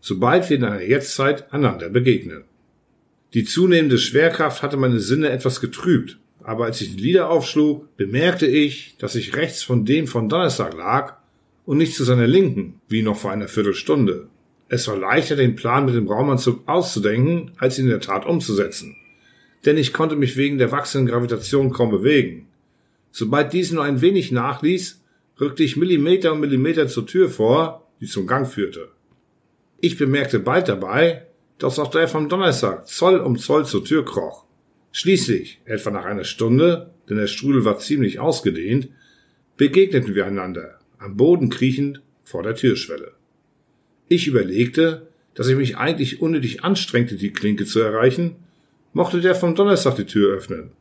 sobald 0.00 0.48
wir 0.48 0.56
in 0.56 0.62
einer 0.62 0.82
Jetztzeit 0.82 1.52
einander 1.52 1.88
begegnen. 1.88 2.44
Die 3.34 3.42
zunehmende 3.42 3.98
Schwerkraft 3.98 4.62
hatte 4.62 4.76
meine 4.76 5.00
Sinne 5.00 5.30
etwas 5.30 5.60
getrübt, 5.60 6.20
aber 6.44 6.66
als 6.66 6.80
ich 6.80 6.94
die 6.94 7.02
Lieder 7.02 7.28
aufschlug, 7.28 7.96
bemerkte 7.96 8.46
ich, 8.46 8.94
dass 8.98 9.16
ich 9.16 9.34
rechts 9.34 9.64
von 9.64 9.84
dem 9.84 10.06
von 10.06 10.28
Donnerstag 10.28 10.76
lag 10.76 11.16
und 11.66 11.78
nicht 11.78 11.96
zu 11.96 12.04
seiner 12.04 12.28
Linken, 12.28 12.80
wie 12.88 13.02
noch 13.02 13.16
vor 13.16 13.32
einer 13.32 13.48
Viertelstunde. 13.48 14.28
Es 14.68 14.86
war 14.86 14.96
leichter, 14.96 15.34
den 15.34 15.56
Plan 15.56 15.86
mit 15.86 15.96
dem 15.96 16.06
Raumanzug 16.06 16.68
auszudenken, 16.68 17.50
als 17.56 17.80
ihn 17.80 17.86
in 17.86 17.90
der 17.90 18.00
Tat 18.00 18.26
umzusetzen. 18.26 18.94
Denn 19.64 19.76
ich 19.76 19.92
konnte 19.92 20.16
mich 20.16 20.36
wegen 20.36 20.58
der 20.58 20.72
wachsenden 20.72 21.12
Gravitation 21.12 21.70
kaum 21.72 21.90
bewegen. 21.90 22.48
Sobald 23.10 23.52
dies 23.52 23.72
nur 23.72 23.84
ein 23.84 24.00
wenig 24.00 24.32
nachließ, 24.32 25.02
rückte 25.40 25.62
ich 25.62 25.76
Millimeter 25.76 26.32
um 26.32 26.40
Millimeter 26.40 26.88
zur 26.88 27.06
Tür 27.06 27.28
vor, 27.28 27.88
die 28.00 28.06
zum 28.06 28.26
Gang 28.26 28.46
führte. 28.46 28.88
Ich 29.80 29.96
bemerkte 29.96 30.38
bald 30.38 30.68
dabei, 30.68 31.26
dass 31.58 31.78
auch 31.78 31.90
der 31.90 32.08
vom 32.08 32.28
Donnerstag 32.28 32.86
Zoll 32.86 33.18
um 33.18 33.36
Zoll 33.38 33.66
zur 33.66 33.84
Tür 33.84 34.04
kroch. 34.04 34.44
Schließlich, 34.92 35.60
etwa 35.64 35.90
nach 35.90 36.04
einer 36.04 36.24
Stunde, 36.24 36.90
denn 37.08 37.16
der 37.16 37.26
Strudel 37.26 37.64
war 37.64 37.78
ziemlich 37.78 38.18
ausgedehnt, 38.18 38.88
begegneten 39.56 40.14
wir 40.14 40.26
einander, 40.26 40.78
am 40.98 41.16
Boden 41.16 41.50
kriechend 41.50 42.00
vor 42.24 42.42
der 42.42 42.54
Türschwelle. 42.54 43.12
Ich 44.08 44.26
überlegte, 44.26 45.08
dass 45.34 45.48
ich 45.48 45.56
mich 45.56 45.76
eigentlich 45.76 46.20
unnötig 46.20 46.64
anstrengte, 46.64 47.16
die 47.16 47.32
Klinke 47.32 47.64
zu 47.64 47.80
erreichen, 47.80 48.36
mochte 48.98 49.20
der 49.20 49.36
vom 49.36 49.54
Donnerstag 49.54 49.94
die 49.94 50.06
Tür 50.06 50.34
öffnen. 50.34 50.72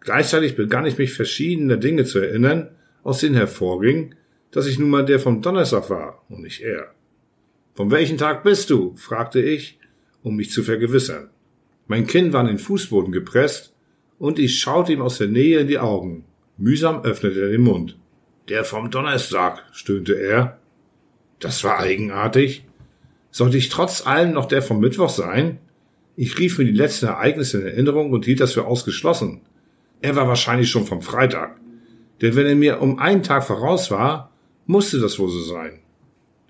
Gleichzeitig 0.00 0.56
begann 0.56 0.86
ich 0.86 0.96
mich 0.96 1.12
verschiedener 1.12 1.76
Dinge 1.76 2.06
zu 2.06 2.18
erinnern, 2.18 2.70
aus 3.02 3.20
denen 3.20 3.34
hervorging, 3.34 4.14
dass 4.50 4.66
ich 4.66 4.78
nun 4.78 4.88
mal 4.88 5.04
der 5.04 5.20
vom 5.20 5.42
Donnerstag 5.42 5.90
war 5.90 6.24
und 6.30 6.40
nicht 6.40 6.62
er. 6.62 6.94
Von 7.74 7.90
welchem 7.90 8.16
Tag 8.16 8.44
bist 8.44 8.70
du? 8.70 8.94
fragte 8.96 9.42
ich, 9.42 9.78
um 10.22 10.36
mich 10.36 10.50
zu 10.50 10.62
vergewissern. 10.62 11.28
Mein 11.86 12.06
Kinn 12.06 12.32
war 12.32 12.40
in 12.40 12.46
den 12.46 12.58
Fußboden 12.58 13.12
gepresst 13.12 13.74
und 14.18 14.38
ich 14.38 14.58
schaute 14.58 14.94
ihm 14.94 15.02
aus 15.02 15.18
der 15.18 15.28
Nähe 15.28 15.58
in 15.58 15.68
die 15.68 15.78
Augen. 15.78 16.24
Mühsam 16.56 17.02
öffnete 17.02 17.42
er 17.42 17.50
den 17.50 17.60
Mund. 17.60 17.98
Der 18.48 18.64
vom 18.64 18.90
Donnerstag, 18.90 19.66
stöhnte 19.72 20.14
er. 20.14 20.58
Das 21.40 21.62
war 21.62 21.78
eigenartig. 21.78 22.64
Sollte 23.30 23.58
ich 23.58 23.68
trotz 23.68 24.06
allem 24.06 24.32
noch 24.32 24.46
der 24.46 24.62
vom 24.62 24.80
Mittwoch 24.80 25.10
sein? 25.10 25.58
Ich 26.22 26.38
rief 26.38 26.58
mir 26.58 26.66
die 26.66 26.72
letzten 26.72 27.06
Ereignisse 27.06 27.62
in 27.62 27.66
Erinnerung 27.66 28.12
und 28.12 28.26
hielt 28.26 28.40
das 28.40 28.52
für 28.52 28.66
ausgeschlossen. 28.66 29.40
Er 30.02 30.16
war 30.16 30.28
wahrscheinlich 30.28 30.68
schon 30.68 30.84
vom 30.84 31.00
Freitag. 31.00 31.58
Denn 32.20 32.36
wenn 32.36 32.44
er 32.44 32.56
mir 32.56 32.82
um 32.82 32.98
einen 32.98 33.22
Tag 33.22 33.46
voraus 33.46 33.90
war, 33.90 34.30
musste 34.66 35.00
das 35.00 35.18
wohl 35.18 35.30
so 35.30 35.40
sein. 35.40 35.78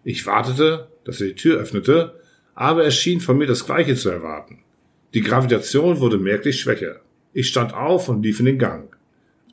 Ich 0.02 0.26
wartete, 0.26 0.88
dass 1.04 1.20
er 1.20 1.28
die 1.28 1.34
Tür 1.36 1.60
öffnete, 1.60 2.20
aber 2.56 2.82
er 2.82 2.90
schien 2.90 3.20
von 3.20 3.38
mir 3.38 3.46
das 3.46 3.64
Gleiche 3.64 3.94
zu 3.94 4.08
erwarten. 4.08 4.58
Die 5.14 5.22
Gravitation 5.22 6.00
wurde 6.00 6.18
merklich 6.18 6.58
schwächer. 6.58 7.02
Ich 7.32 7.46
stand 7.46 7.72
auf 7.72 8.08
und 8.08 8.24
lief 8.24 8.40
in 8.40 8.46
den 8.46 8.58
Gang. 8.58 8.96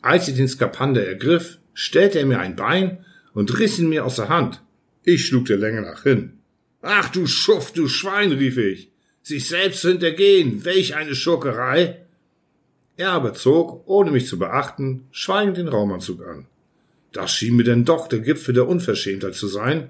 Als 0.01 0.27
ich 0.27 0.33
den 0.33 0.47
Skapander 0.47 1.05
ergriff, 1.05 1.59
stellte 1.75 2.17
er 2.17 2.25
mir 2.25 2.39
ein 2.39 2.55
Bein 2.55 3.05
und 3.35 3.59
riss 3.59 3.77
ihn 3.77 3.89
mir 3.89 4.03
aus 4.03 4.15
der 4.15 4.29
Hand. 4.29 4.63
Ich 5.03 5.27
schlug 5.27 5.45
der 5.45 5.57
Länge 5.57 5.83
nach 5.83 6.01
hin. 6.01 6.39
Ach 6.81 7.09
du 7.09 7.27
Schuft, 7.27 7.77
du 7.77 7.87
Schwein, 7.87 8.31
rief 8.31 8.57
ich 8.57 8.89
sich 9.27 9.47
selbst 9.47 9.81
zu 9.81 9.89
hintergehen, 9.89 10.63
welch 10.63 10.95
eine 10.95 11.13
Schurkerei! 11.13 11.97
Er 12.95 13.11
aber 13.11 13.33
zog, 13.33 13.83
ohne 13.85 14.09
mich 14.09 14.25
zu 14.25 14.39
beachten, 14.39 15.07
schweigend 15.11 15.57
den 15.57 15.67
Raumanzug 15.67 16.25
an. 16.25 16.47
Das 17.11 17.31
schien 17.31 17.57
mir 17.57 17.65
denn 17.65 17.83
doch 17.83 18.07
der 18.07 18.19
Gipfel 18.19 18.53
der 18.53 18.67
Unverschämtheit 18.67 19.35
zu 19.35 19.47
sein. 19.47 19.89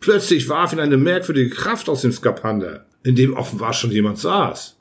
Plötzlich 0.00 0.48
warf 0.48 0.72
ihn 0.72 0.80
eine 0.80 0.96
merkwürdige 0.96 1.54
Kraft 1.54 1.88
aus 1.88 2.02
dem 2.02 2.10
Skapander, 2.10 2.84
in 3.04 3.14
dem 3.14 3.34
offenbar 3.34 3.72
schon 3.74 3.92
jemand 3.92 4.18
saß. 4.18 4.76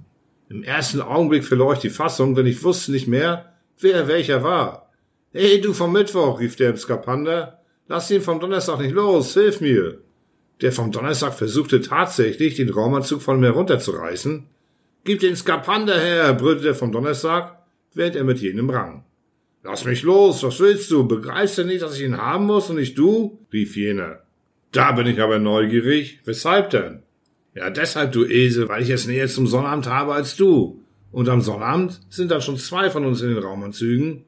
Im 0.50 0.64
ersten 0.64 1.00
Augenblick 1.00 1.46
verlor 1.46 1.74
ich 1.74 1.80
die 1.80 1.90
Fassung, 1.90 2.34
denn 2.34 2.48
ich 2.48 2.64
wusste 2.64 2.92
nicht 2.92 3.08
mehr, 3.08 3.54
wer 3.80 4.08
welcher 4.08 4.44
war. 4.44 4.92
Hey, 5.32 5.62
du 5.62 5.72
vom 5.72 5.94
Mittwoch, 5.94 6.40
rief 6.40 6.56
der 6.56 6.72
im 6.72 6.78
Skapander, 6.78 7.62
lass 7.88 8.10
ihn 8.10 8.22
vom 8.22 8.40
Donnerstag 8.40 8.80
nicht 8.80 8.94
los, 8.94 9.36
hilf 9.36 9.62
mir. 9.62 10.00
Der 10.62 10.72
vom 10.72 10.92
Donnerstag 10.92 11.34
versuchte 11.34 11.82
tatsächlich, 11.82 12.56
den 12.56 12.70
Raumanzug 12.70 13.22
von 13.22 13.40
mir 13.40 13.52
runterzureißen. 13.52 14.46
Gib 15.04 15.20
den 15.20 15.36
Skapander 15.36 16.00
her, 16.00 16.34
brüllte 16.34 16.64
der 16.64 16.76
vom 16.76 16.92
Donnerstag, 16.92 17.58
während 17.94 18.16
er 18.16 18.24
mit 18.24 18.40
jenem 18.40 18.70
rang. 18.70 19.04
Lass 19.64 19.86
mich 19.86 20.04
los, 20.04 20.44
was 20.44 20.60
willst 20.60 20.92
du? 20.92 21.08
Begreifst 21.08 21.58
du 21.58 21.64
nicht, 21.64 21.82
dass 21.82 21.96
ich 21.96 22.04
ihn 22.04 22.18
haben 22.18 22.46
muss 22.46 22.70
und 22.70 22.76
nicht 22.76 22.98
du? 22.98 23.40
rief 23.52 23.76
jener. 23.76 24.20
Da 24.72 24.92
bin 24.92 25.08
ich 25.08 25.22
aber 25.22 25.40
neugierig. 25.40 26.20
Weshalb 26.26 26.72
denn? 26.72 27.04
Ja, 27.56 27.70
deshalb, 27.70 28.12
du 28.12 28.26
Esel, 28.26 28.68
weil 28.68 28.82
ich 28.82 28.90
es 28.90 29.08
näher 29.08 29.28
zum 29.28 29.48
Sonnabend 29.48 29.88
habe 29.88 30.14
als 30.14 30.36
du. 30.36 30.82
Und 31.12 31.30
am 31.30 31.42
Sonnabend 31.42 32.02
sind 32.10 32.32
dann 32.32 32.42
schon 32.42 32.58
zwei 32.58 32.90
von 32.90 33.06
uns 33.06 33.22
in 33.22 33.30
den 33.30 33.44
Raumanzügen. 33.44 34.26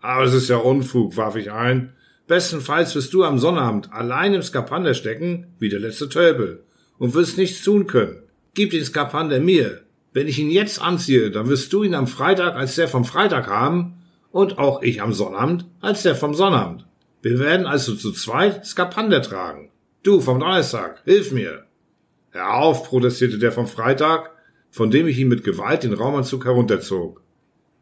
Aber 0.00 0.24
es 0.24 0.32
ist 0.32 0.48
ja 0.48 0.56
Unfug, 0.56 1.16
warf 1.16 1.36
ich 1.36 1.52
ein. 1.52 1.92
Bestenfalls 2.28 2.94
wirst 2.94 3.14
du 3.14 3.24
am 3.24 3.38
Sonnabend 3.38 3.90
allein 3.90 4.34
im 4.34 4.42
Skapander 4.42 4.92
stecken, 4.92 5.46
wie 5.58 5.70
der 5.70 5.80
letzte 5.80 6.10
Tölpel, 6.10 6.62
und 6.98 7.14
wirst 7.14 7.38
nichts 7.38 7.64
tun 7.64 7.86
können. 7.86 8.22
Gib 8.52 8.70
den 8.70 8.84
Skapander 8.84 9.40
mir. 9.40 9.80
Wenn 10.12 10.28
ich 10.28 10.38
ihn 10.38 10.50
jetzt 10.50 10.80
anziehe, 10.80 11.30
dann 11.30 11.48
wirst 11.48 11.72
du 11.72 11.84
ihn 11.84 11.94
am 11.94 12.06
Freitag 12.06 12.54
als 12.54 12.74
der 12.74 12.86
vom 12.86 13.06
Freitag 13.06 13.46
haben 13.46 14.02
und 14.30 14.58
auch 14.58 14.82
ich 14.82 15.00
am 15.00 15.14
Sonnabend 15.14 15.64
als 15.80 16.02
der 16.02 16.14
vom 16.14 16.34
Sonnabend. 16.34 16.84
Wir 17.22 17.38
werden 17.38 17.66
also 17.66 17.94
zu 17.94 18.12
zweit 18.12 18.66
Skapander 18.66 19.22
tragen. 19.22 19.70
Du 20.02 20.20
vom 20.20 20.38
Donnerstag, 20.38 21.00
hilf 21.04 21.32
mir. 21.32 21.64
Hör 22.30 22.54
auf, 22.54 22.84
protestierte 22.88 23.38
der 23.38 23.52
vom 23.52 23.66
Freitag, 23.66 24.32
von 24.70 24.90
dem 24.90 25.06
ich 25.06 25.18
ihn 25.18 25.28
mit 25.28 25.44
Gewalt 25.44 25.82
den 25.82 25.94
Raumanzug 25.94 26.44
herunterzog. 26.44 27.22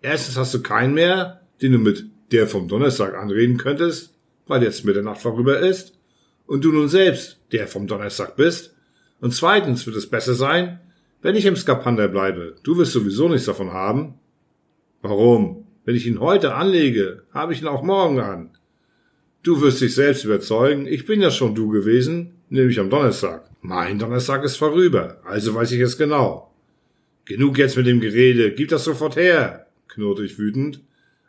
Erstens 0.03 0.37
hast 0.37 0.55
du 0.55 0.63
keinen 0.63 0.95
mehr, 0.95 1.41
den 1.61 1.73
du 1.73 1.79
mit 1.79 2.07
der 2.31 2.47
vom 2.47 2.69
Donnerstag 2.69 3.17
anreden 3.17 3.57
könntest 3.57 4.16
weil 4.47 4.63
jetzt 4.63 4.85
Mitternacht 4.85 5.21
vorüber 5.21 5.59
ist 5.61 5.99
und 6.47 6.65
du 6.65 6.73
nun 6.73 6.89
selbst 6.89 7.41
der 7.53 7.67
vom 7.67 7.87
Donnerstag 7.87 8.37
bist. 8.37 8.75
Und 9.21 9.35
zweitens 9.35 9.87
wird 9.87 9.97
es 9.97 10.09
besser 10.09 10.35
sein, 10.35 10.81
wenn 11.23 11.37
ich 11.37 11.47
im 11.47 11.57
Skapander 11.57 12.09
bleibe. 12.09 12.57
Du 12.63 12.77
wirst 12.77 12.93
sowieso 12.93 13.29
nichts 13.29 13.47
davon 13.47 13.73
haben. 13.73 14.15
Warum? 15.03 15.67
Wenn 15.85 15.97
ich 15.97 16.07
ihn 16.07 16.21
heute 16.21 16.55
anlege, 16.55 17.23
habe 17.33 17.53
ich 17.53 17.63
ihn 17.63 17.69
auch 17.69 17.83
morgen 17.83 18.21
an. 18.21 18.51
Du 19.43 19.61
wirst 19.61 19.81
dich 19.81 19.95
selbst 19.95 20.25
überzeugen, 20.25 20.87
ich 20.87 21.07
bin 21.07 21.21
ja 21.21 21.31
schon 21.31 21.55
du 21.55 21.69
gewesen, 21.69 22.35
nämlich 22.49 22.81
am 22.81 22.91
Donnerstag. 22.91 23.49
Mein 23.61 23.99
Donnerstag 23.99 24.43
ist 24.45 24.57
vorüber, 24.57 25.21
also 25.25 25.55
weiß 25.55 25.73
ich 25.73 25.81
es 25.81 25.97
genau. 25.97 26.53
Genug 27.25 27.59
jetzt 27.59 27.77
mit 27.77 27.87
dem 27.87 28.01
Gerede, 28.01 28.53
gib 28.53 28.69
das 28.69 28.85
sofort 28.85 29.17
her, 29.17 29.67
knurrte 29.89 30.25
ich 30.25 30.39
wütend. 30.39 30.81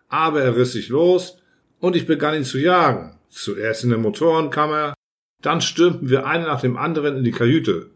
Aber 0.09 0.41
er 0.41 0.55
riss 0.55 0.71
sich 0.71 0.89
los 0.89 1.37
und 1.79 1.95
ich 1.95 2.05
begann 2.05 2.35
ihn 2.35 2.43
zu 2.43 2.57
jagen. 2.57 3.17
Zuerst 3.29 3.83
in 3.83 3.89
der 3.89 3.99
Motorenkammer, 3.99 4.93
dann 5.41 5.61
stürmten 5.61 6.09
wir 6.09 6.25
einer 6.25 6.45
nach 6.45 6.61
dem 6.61 6.77
anderen 6.77 7.17
in 7.17 7.23
die 7.23 7.31
Kajüte. 7.31 7.91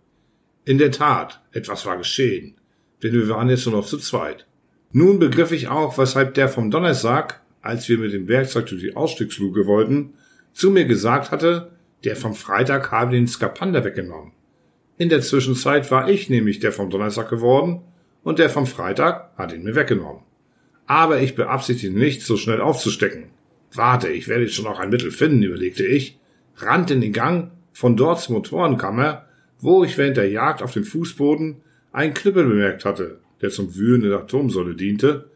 In 0.65 0.77
der 0.77 0.91
Tat, 0.91 1.41
etwas 1.51 1.85
war 1.85 1.97
geschehen, 1.97 2.55
denn 3.01 3.13
wir 3.13 3.27
waren 3.29 3.49
jetzt 3.49 3.65
nur 3.65 3.75
noch 3.75 3.85
zu 3.85 3.97
zweit. 3.97 4.45
Nun 4.91 5.19
begriff 5.19 5.51
ich 5.51 5.69
auch, 5.69 5.97
weshalb 5.97 6.33
der 6.35 6.49
vom 6.49 6.69
Donnerstag, 6.69 7.41
als 7.61 7.87
wir 7.89 7.97
mit 7.97 8.13
dem 8.13 8.27
Werkzeug 8.27 8.67
durch 8.67 8.81
die 8.81 8.95
Ausstiegsluke 8.95 9.65
wollten, 9.65 10.13
zu 10.53 10.69
mir 10.69 10.85
gesagt 10.85 11.31
hatte, 11.31 11.71
der 12.03 12.15
vom 12.15 12.35
Freitag 12.35 12.91
habe 12.91 13.11
den 13.11 13.27
Skapander 13.27 13.83
weggenommen. 13.83 14.33
In 14.97 15.09
der 15.09 15.21
Zwischenzeit 15.21 15.89
war 15.89 16.09
ich 16.09 16.29
nämlich 16.29 16.59
der 16.59 16.71
vom 16.71 16.89
Donnerstag 16.89 17.29
geworden 17.29 17.81
und 18.23 18.37
der 18.37 18.49
vom 18.49 18.67
Freitag 18.67 19.31
hat 19.37 19.53
ihn 19.53 19.63
mir 19.63 19.75
weggenommen. 19.75 20.21
Aber 20.85 21.21
ich 21.21 21.35
beabsichtigte 21.35 21.97
nicht, 21.97 22.21
so 22.21 22.37
schnell 22.37 22.61
aufzustecken. 22.61 23.29
Warte, 23.73 24.09
ich 24.09 24.27
werde 24.27 24.49
schon 24.49 24.65
noch 24.65 24.79
ein 24.79 24.89
Mittel 24.89 25.11
finden, 25.11 25.43
überlegte 25.43 25.85
ich, 25.85 26.19
rannte 26.57 26.93
in 26.93 27.01
den 27.01 27.13
Gang, 27.13 27.51
von 27.73 27.95
dort 27.95 28.21
zur 28.21 28.35
Motorenkammer, 28.35 29.25
wo 29.59 29.83
ich 29.83 29.97
während 29.97 30.17
der 30.17 30.29
Jagd 30.29 30.61
auf 30.61 30.73
dem 30.73 30.83
Fußboden 30.83 31.61
einen 31.91 32.13
Knüppel 32.13 32.45
bemerkt 32.45 32.85
hatte, 32.85 33.19
der 33.41 33.49
zum 33.49 33.75
Wühlen 33.75 34.01
der 34.01 34.19
Atomsäule 34.19 34.75
diente, 34.75 35.29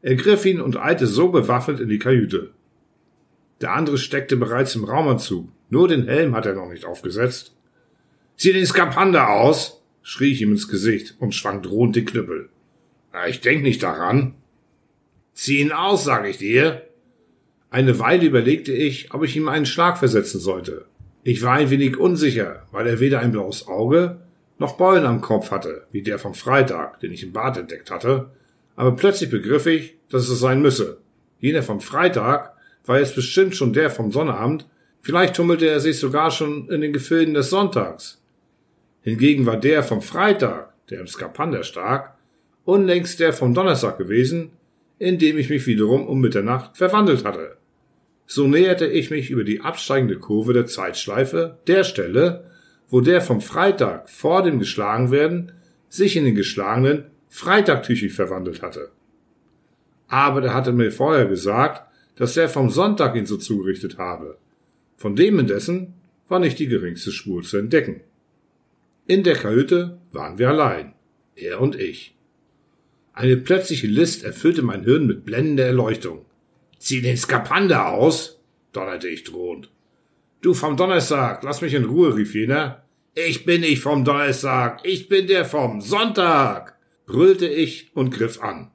ergriff 0.00 0.44
ihn 0.46 0.60
und 0.60 0.76
eilte 0.76 1.06
so 1.06 1.28
bewaffnet 1.28 1.80
in 1.80 1.88
die 1.88 1.98
Kajüte. 1.98 2.50
Der 3.60 3.72
andere 3.72 3.98
steckte 3.98 4.36
bereits 4.36 4.74
im 4.74 4.84
Raumanzug, 4.84 5.48
nur 5.70 5.88
den 5.88 6.08
Helm 6.08 6.34
hat 6.34 6.46
er 6.46 6.54
noch 6.54 6.68
nicht 6.68 6.84
aufgesetzt. 6.84 7.54
Zieh 8.36 8.52
den 8.52 8.66
Skapander 8.66 9.30
aus, 9.30 9.82
schrie 10.02 10.32
ich 10.32 10.42
ihm 10.42 10.52
ins 10.52 10.68
Gesicht 10.68 11.14
und 11.20 11.34
schwang 11.34 11.62
drohend 11.62 11.94
den 11.94 12.06
Knüppel. 12.06 12.48
Na, 13.12 13.28
ich 13.28 13.40
denk 13.40 13.62
nicht 13.62 13.82
daran. 13.82 14.34
Zieh 15.34 15.60
ihn 15.60 15.72
aus, 15.72 16.04
sag 16.04 16.26
ich 16.26 16.38
dir. 16.38 16.82
Eine 17.72 17.98
Weile 17.98 18.26
überlegte 18.26 18.70
ich, 18.70 19.14
ob 19.14 19.24
ich 19.24 19.34
ihm 19.34 19.48
einen 19.48 19.64
Schlag 19.64 19.96
versetzen 19.96 20.38
sollte. 20.38 20.84
Ich 21.24 21.40
war 21.40 21.54
ein 21.54 21.70
wenig 21.70 21.96
unsicher, 21.96 22.66
weil 22.70 22.86
er 22.86 23.00
weder 23.00 23.20
ein 23.20 23.32
blaues 23.32 23.66
Auge 23.66 24.18
noch 24.58 24.76
Beulen 24.76 25.06
am 25.06 25.22
Kopf 25.22 25.50
hatte, 25.50 25.86
wie 25.90 26.02
der 26.02 26.18
vom 26.18 26.34
Freitag, 26.34 27.00
den 27.00 27.12
ich 27.12 27.22
im 27.22 27.32
Bad 27.32 27.56
entdeckt 27.56 27.90
hatte, 27.90 28.28
aber 28.76 28.94
plötzlich 28.94 29.30
begriff 29.30 29.64
ich, 29.64 29.94
dass 30.10 30.28
es 30.28 30.38
sein 30.38 30.60
müsse. 30.60 30.98
Jener 31.38 31.62
vom 31.62 31.80
Freitag 31.80 32.52
war 32.84 32.98
jetzt 32.98 33.14
bestimmt 33.14 33.56
schon 33.56 33.72
der 33.72 33.88
vom 33.88 34.12
Sonnabend, 34.12 34.66
vielleicht 35.00 35.36
tummelte 35.36 35.66
er 35.66 35.80
sich 35.80 35.98
sogar 35.98 36.30
schon 36.30 36.68
in 36.68 36.82
den 36.82 36.92
Gefilden 36.92 37.32
des 37.32 37.48
Sonntags. 37.48 38.20
Hingegen 39.00 39.46
war 39.46 39.56
der 39.56 39.82
vom 39.82 40.02
Freitag, 40.02 40.74
der 40.90 41.00
im 41.00 41.06
Skapander 41.06 41.62
stak, 41.62 42.18
unlängst 42.66 43.18
der 43.18 43.32
vom 43.32 43.54
Donnerstag 43.54 43.96
gewesen, 43.96 44.50
in 44.98 45.18
dem 45.18 45.38
ich 45.38 45.48
mich 45.48 45.66
wiederum 45.66 46.06
um 46.06 46.20
Mitternacht 46.20 46.76
verwandelt 46.76 47.24
hatte. 47.24 47.56
So 48.34 48.46
näherte 48.48 48.86
ich 48.86 49.10
mich 49.10 49.28
über 49.28 49.44
die 49.44 49.60
absteigende 49.60 50.18
Kurve 50.18 50.54
der 50.54 50.64
Zeitschleife 50.64 51.58
der 51.66 51.84
Stelle, 51.84 52.50
wo 52.88 53.02
der 53.02 53.20
vom 53.20 53.42
Freitag 53.42 54.08
vor 54.08 54.42
dem 54.42 54.58
Geschlagenwerden 54.58 55.52
sich 55.90 56.16
in 56.16 56.24
den 56.24 56.34
geschlagenen 56.34 57.04
Freitag 57.28 57.82
tüchig 57.82 58.14
verwandelt 58.14 58.62
hatte. 58.62 58.90
Aber 60.08 60.40
der 60.40 60.54
hatte 60.54 60.72
mir 60.72 60.90
vorher 60.90 61.26
gesagt, 61.26 61.86
dass 62.16 62.32
der 62.32 62.48
vom 62.48 62.70
Sonntag 62.70 63.16
ihn 63.16 63.26
so 63.26 63.36
zugerichtet 63.36 63.98
habe. 63.98 64.38
Von 64.96 65.14
dem 65.14 65.38
indessen 65.38 65.92
war 66.26 66.38
nicht 66.38 66.58
die 66.58 66.68
geringste 66.68 67.12
Spur 67.12 67.42
zu 67.42 67.58
entdecken. 67.58 68.00
In 69.06 69.24
der 69.24 69.36
Kajüte 69.36 69.98
waren 70.10 70.38
wir 70.38 70.48
allein, 70.48 70.94
er 71.36 71.60
und 71.60 71.78
ich. 71.78 72.16
Eine 73.12 73.36
plötzliche 73.36 73.88
List 73.88 74.24
erfüllte 74.24 74.62
mein 74.62 74.84
Hirn 74.84 75.06
mit 75.06 75.26
blendender 75.26 75.66
Erleuchtung. 75.66 76.24
Zieh 76.82 77.00
den 77.00 77.16
Skapander 77.16 77.90
aus, 77.90 78.40
donnerte 78.72 79.06
ich 79.06 79.22
drohend. 79.22 79.70
Du 80.40 80.52
vom 80.52 80.76
Donnerstag, 80.76 81.44
lass 81.44 81.60
mich 81.60 81.74
in 81.74 81.84
Ruhe, 81.84 82.16
rief 82.16 82.34
jener. 82.34 82.82
Ich 83.14 83.44
bin 83.44 83.60
nicht 83.60 83.80
vom 83.80 84.04
Donnerstag, 84.04 84.80
ich 84.82 85.08
bin 85.08 85.28
der 85.28 85.44
vom 85.44 85.80
Sonntag, 85.80 86.76
brüllte 87.06 87.46
ich 87.46 87.92
und 87.94 88.10
griff 88.10 88.42
an. 88.42 88.72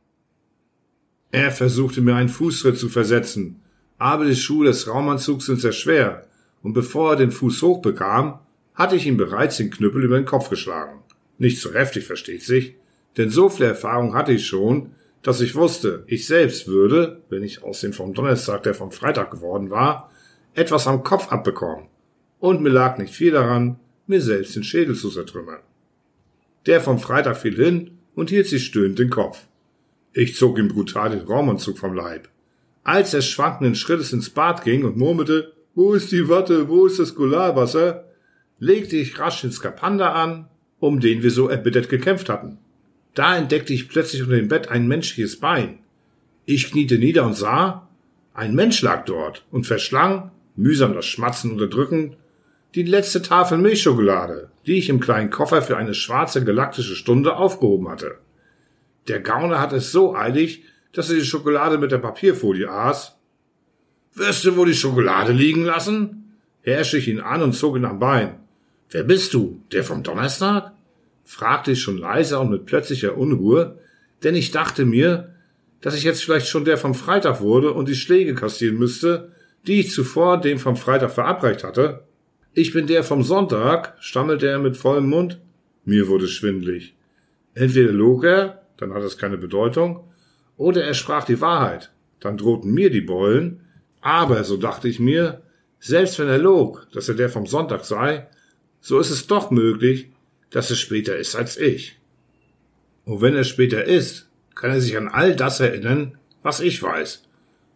Er 1.32 1.52
versuchte 1.52 2.00
mir 2.00 2.16
einen 2.16 2.30
Fußtritt 2.30 2.78
zu 2.78 2.88
versetzen, 2.88 3.62
aber 3.98 4.24
die 4.24 4.38
Schuhe 4.38 4.68
des 4.68 4.88
Raumanzugs 4.88 5.48
sind 5.48 5.60
sehr 5.60 5.74
schwer, 5.74 6.28
und 6.64 6.72
bevor 6.72 7.12
er 7.12 7.16
den 7.18 7.32
Fuß 7.32 7.62
hochbekam, 7.62 8.40
hatte 8.74 8.96
ich 8.96 9.06
ihm 9.06 9.18
bereits 9.18 9.58
den 9.58 9.70
Knüppel 9.70 10.06
über 10.06 10.16
den 10.16 10.26
Kopf 10.26 10.50
geschlagen. 10.50 11.04
Nicht 11.40 11.60
so 11.60 11.74
heftig, 11.74 12.06
versteht 12.06 12.44
sich, 12.44 12.76
denn 13.18 13.32
so 13.32 13.50
viel 13.50 13.66
Erfahrung 13.66 14.14
hatte 14.14 14.32
ich 14.32 14.48
schon, 14.48 14.92
dass 15.22 15.42
ich 15.42 15.56
wusste, 15.56 16.04
ich 16.08 16.26
selbst 16.26 16.68
würde, 16.68 17.22
wenn 17.30 17.44
ich 17.44 17.64
aus 17.64 17.82
dem 17.82 17.94
vom 17.94 18.14
Donnerstag, 18.14 18.64
der 18.64 18.74
vom 18.74 18.92
Freitag 18.92 19.32
geworden 19.32 19.70
war, 19.70 20.12
etwas 20.54 20.88
am 20.88 21.04
Kopf 21.04 21.32
abbekommen. 21.32 21.88
Und 22.40 22.62
mir 22.62 22.70
lag 22.70 22.98
nicht 22.98 23.14
viel 23.14 23.32
daran, 23.32 23.80
mir 24.06 24.22
selbst 24.22 24.56
den 24.56 24.64
Schädel 24.64 24.96
zu 24.96 25.10
zertrümmern. 25.10 25.60
Der 26.66 26.82
vom 26.82 27.00
Freitag 27.00 27.38
fiel 27.38 27.56
hin 27.56 27.92
und 28.16 28.30
hielt 28.30 28.48
sich 28.48 28.66
stöhnend 28.66 29.00
den 29.00 29.10
Kopf. 29.10 29.48
Ich 30.14 30.36
zog 30.36 30.58
ihm 30.58 30.68
brutal 30.68 31.12
den 31.12 31.28
Raumanzug 31.28 31.78
vom 31.78 31.94
Leib. 31.94 32.30
Als 32.84 33.14
er 33.14 33.22
schwankenden 33.22 33.76
Schrittes 33.76 34.14
ins 34.14 34.30
Bad 34.30 34.64
ging 34.64 34.86
und 34.86 34.98
murmelte, 34.98 35.54
wo 35.76 35.94
ist 35.94 36.12
die 36.12 36.30
Watte, 36.30 36.70
wo 36.70 36.86
ist 36.86 37.00
das 37.00 37.16
Gularwasser, 37.16 38.06
legte 38.60 38.96
ich 38.96 39.20
rasch 39.20 39.42
den 39.42 39.52
Skapander 39.52 40.16
an, 40.16 40.48
um 40.80 41.00
den 41.00 41.22
wir 41.22 41.32
so 41.32 41.50
erbittert 41.50 41.90
gekämpft 41.90 42.30
hatten. 42.30 42.58
Da 43.18 43.36
entdeckte 43.36 43.74
ich 43.74 43.90
plötzlich 43.90 44.22
unter 44.22 44.36
dem 44.36 44.48
Bett 44.48 44.70
ein 44.70 44.88
menschliches 44.88 45.40
Bein. 45.40 45.80
Ich 46.46 46.70
kniete 46.70 47.00
nieder 47.00 47.26
und 47.26 47.34
sah, 47.34 47.88
ein 48.36 48.54
Mensch 48.54 48.84
lag 48.84 49.06
dort 49.06 49.44
und 49.50 49.66
verschlang, 49.66 50.30
mühsam 50.56 50.94
das 50.94 51.08
Schmatzen 51.08 51.52
unterdrückend, 51.52 52.16
die 52.76 52.84
letzte 52.84 53.24
Tafel 53.24 53.58
Milchschokolade, 53.58 54.52
die 54.68 54.78
ich 54.78 54.90
im 54.90 55.00
kleinen 55.00 55.32
Koffer 55.32 55.64
für 55.64 55.78
eine 55.78 55.96
schwarze 55.96 56.46
galaktische 56.46 56.96
Stunde 56.96 57.38
aufgehoben 57.38 57.90
hatte. 57.90 58.20
Der 59.08 59.20
Gauner 59.20 59.60
hat 59.60 59.74
es 59.74 59.92
so 59.92 60.16
eilig, 60.16 60.62
dass 60.92 61.10
er 61.10 61.16
die 61.16 61.26
Schokolade 61.26 61.80
mit 61.80 61.92
der 61.92 61.98
Papierfolie 61.98 62.70
aß. 62.70 63.18
Wirst 64.14 64.46
du 64.46 64.56
wohl 64.56 64.68
die 64.68 64.76
Schokolade 64.76 65.32
liegen 65.32 65.66
lassen? 65.66 66.36
herrschte 66.62 67.00
ich 67.00 67.08
ihn 67.08 67.22
an 67.22 67.42
und 67.42 67.54
zog 67.54 67.78
ihn 67.78 67.86
am 67.86 67.98
Bein. 67.98 68.36
Wer 68.92 69.02
bist 69.02 69.34
du? 69.34 69.60
Der 69.72 69.84
vom 69.84 70.04
Donnerstag? 70.04 70.77
Fragte 71.28 71.74
ich 71.74 71.82
schon 71.82 71.98
leiser 71.98 72.40
und 72.40 72.50
mit 72.50 72.66
plötzlicher 72.66 73.18
Unruhe, 73.18 73.80
denn 74.24 74.34
ich 74.34 74.52
dachte 74.52 74.86
mir, 74.86 75.36
dass 75.82 75.94
ich 75.94 76.04
jetzt 76.04 76.24
vielleicht 76.24 76.48
schon 76.48 76.64
der 76.64 76.78
vom 76.78 76.96
Freitag 76.96 77.42
wurde 77.42 77.74
und 77.74 77.90
die 77.90 77.96
Schläge 77.96 78.34
kassieren 78.34 78.78
müsste, 78.78 79.34
die 79.68 79.82
ich 79.82 79.92
zuvor 79.92 80.40
dem 80.40 80.58
vom 80.58 80.78
Freitag 80.78 81.12
verabreicht 81.12 81.66
hatte. 81.66 82.06
Ich 82.54 82.72
bin 82.72 82.88
der 82.88 83.04
vom 83.04 83.24
Sonntag, 83.24 83.98
stammelte 84.00 84.48
er 84.48 84.58
mit 84.58 84.78
vollem 84.78 85.10
Mund. 85.10 85.40
Mir 85.84 86.08
wurde 86.08 86.30
schwindlig. 86.30 86.96
Entweder 87.54 87.92
log 87.92 88.24
er, 88.24 88.62
dann 88.78 88.94
hat 88.94 89.04
es 89.04 89.18
keine 89.18 89.38
Bedeutung, 89.38 90.10
oder 90.56 90.84
er 90.86 90.94
sprach 90.94 91.26
die 91.26 91.42
Wahrheit, 91.42 91.92
dann 92.22 92.38
drohten 92.38 92.74
mir 92.74 92.90
die 92.90 93.02
Beulen, 93.02 93.66
aber, 94.00 94.46
so 94.46 94.56
dachte 94.56 94.88
ich 94.88 95.00
mir, 95.00 95.42
selbst 95.80 96.18
wenn 96.20 96.30
er 96.30 96.38
log, 96.38 96.88
dass 96.94 97.10
er 97.10 97.16
der 97.16 97.30
vom 97.30 97.46
Sonntag 97.46 97.84
sei, 97.84 98.28
so 98.80 98.98
ist 99.00 99.10
es 99.10 99.28
doch 99.28 99.52
möglich, 99.52 100.10
dass 100.50 100.70
es 100.70 100.80
später 100.80 101.18
ist 101.18 101.36
als 101.36 101.58
ich. 101.58 102.00
Und 103.06 103.22
wenn 103.22 103.36
er 103.36 103.44
später 103.44 103.84
ist, 103.84 104.30
kann 104.56 104.72
er 104.72 104.82
sich 104.82 104.98
an 104.98 105.08
all 105.08 105.36
das 105.36 105.60
erinnern, 105.60 106.18
was 106.44 106.60
ich 106.60 106.82
weiß. 106.82 107.24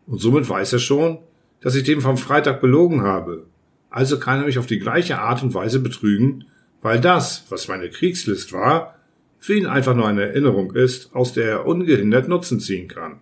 Und 0.07 0.19
somit 0.19 0.49
weiß 0.49 0.73
er 0.73 0.79
schon, 0.79 1.19
dass 1.61 1.75
ich 1.75 1.83
dem 1.83 2.01
vom 2.01 2.17
Freitag 2.17 2.59
belogen 2.59 3.01
habe. 3.01 3.45
Also 3.89 4.19
kann 4.19 4.39
er 4.39 4.45
mich 4.45 4.57
auf 4.57 4.65
die 4.65 4.79
gleiche 4.79 5.19
Art 5.19 5.43
und 5.43 5.53
Weise 5.53 5.79
betrügen, 5.79 6.45
weil 6.81 6.99
das, 6.99 7.45
was 7.49 7.67
meine 7.67 7.89
Kriegslist 7.89 8.51
war, 8.53 8.95
für 9.39 9.55
ihn 9.55 9.65
einfach 9.65 9.95
nur 9.95 10.07
eine 10.07 10.27
Erinnerung 10.27 10.75
ist, 10.75 11.13
aus 11.15 11.33
der 11.33 11.49
er 11.49 11.65
ungehindert 11.65 12.27
Nutzen 12.27 12.59
ziehen 12.59 12.87
kann. 12.87 13.19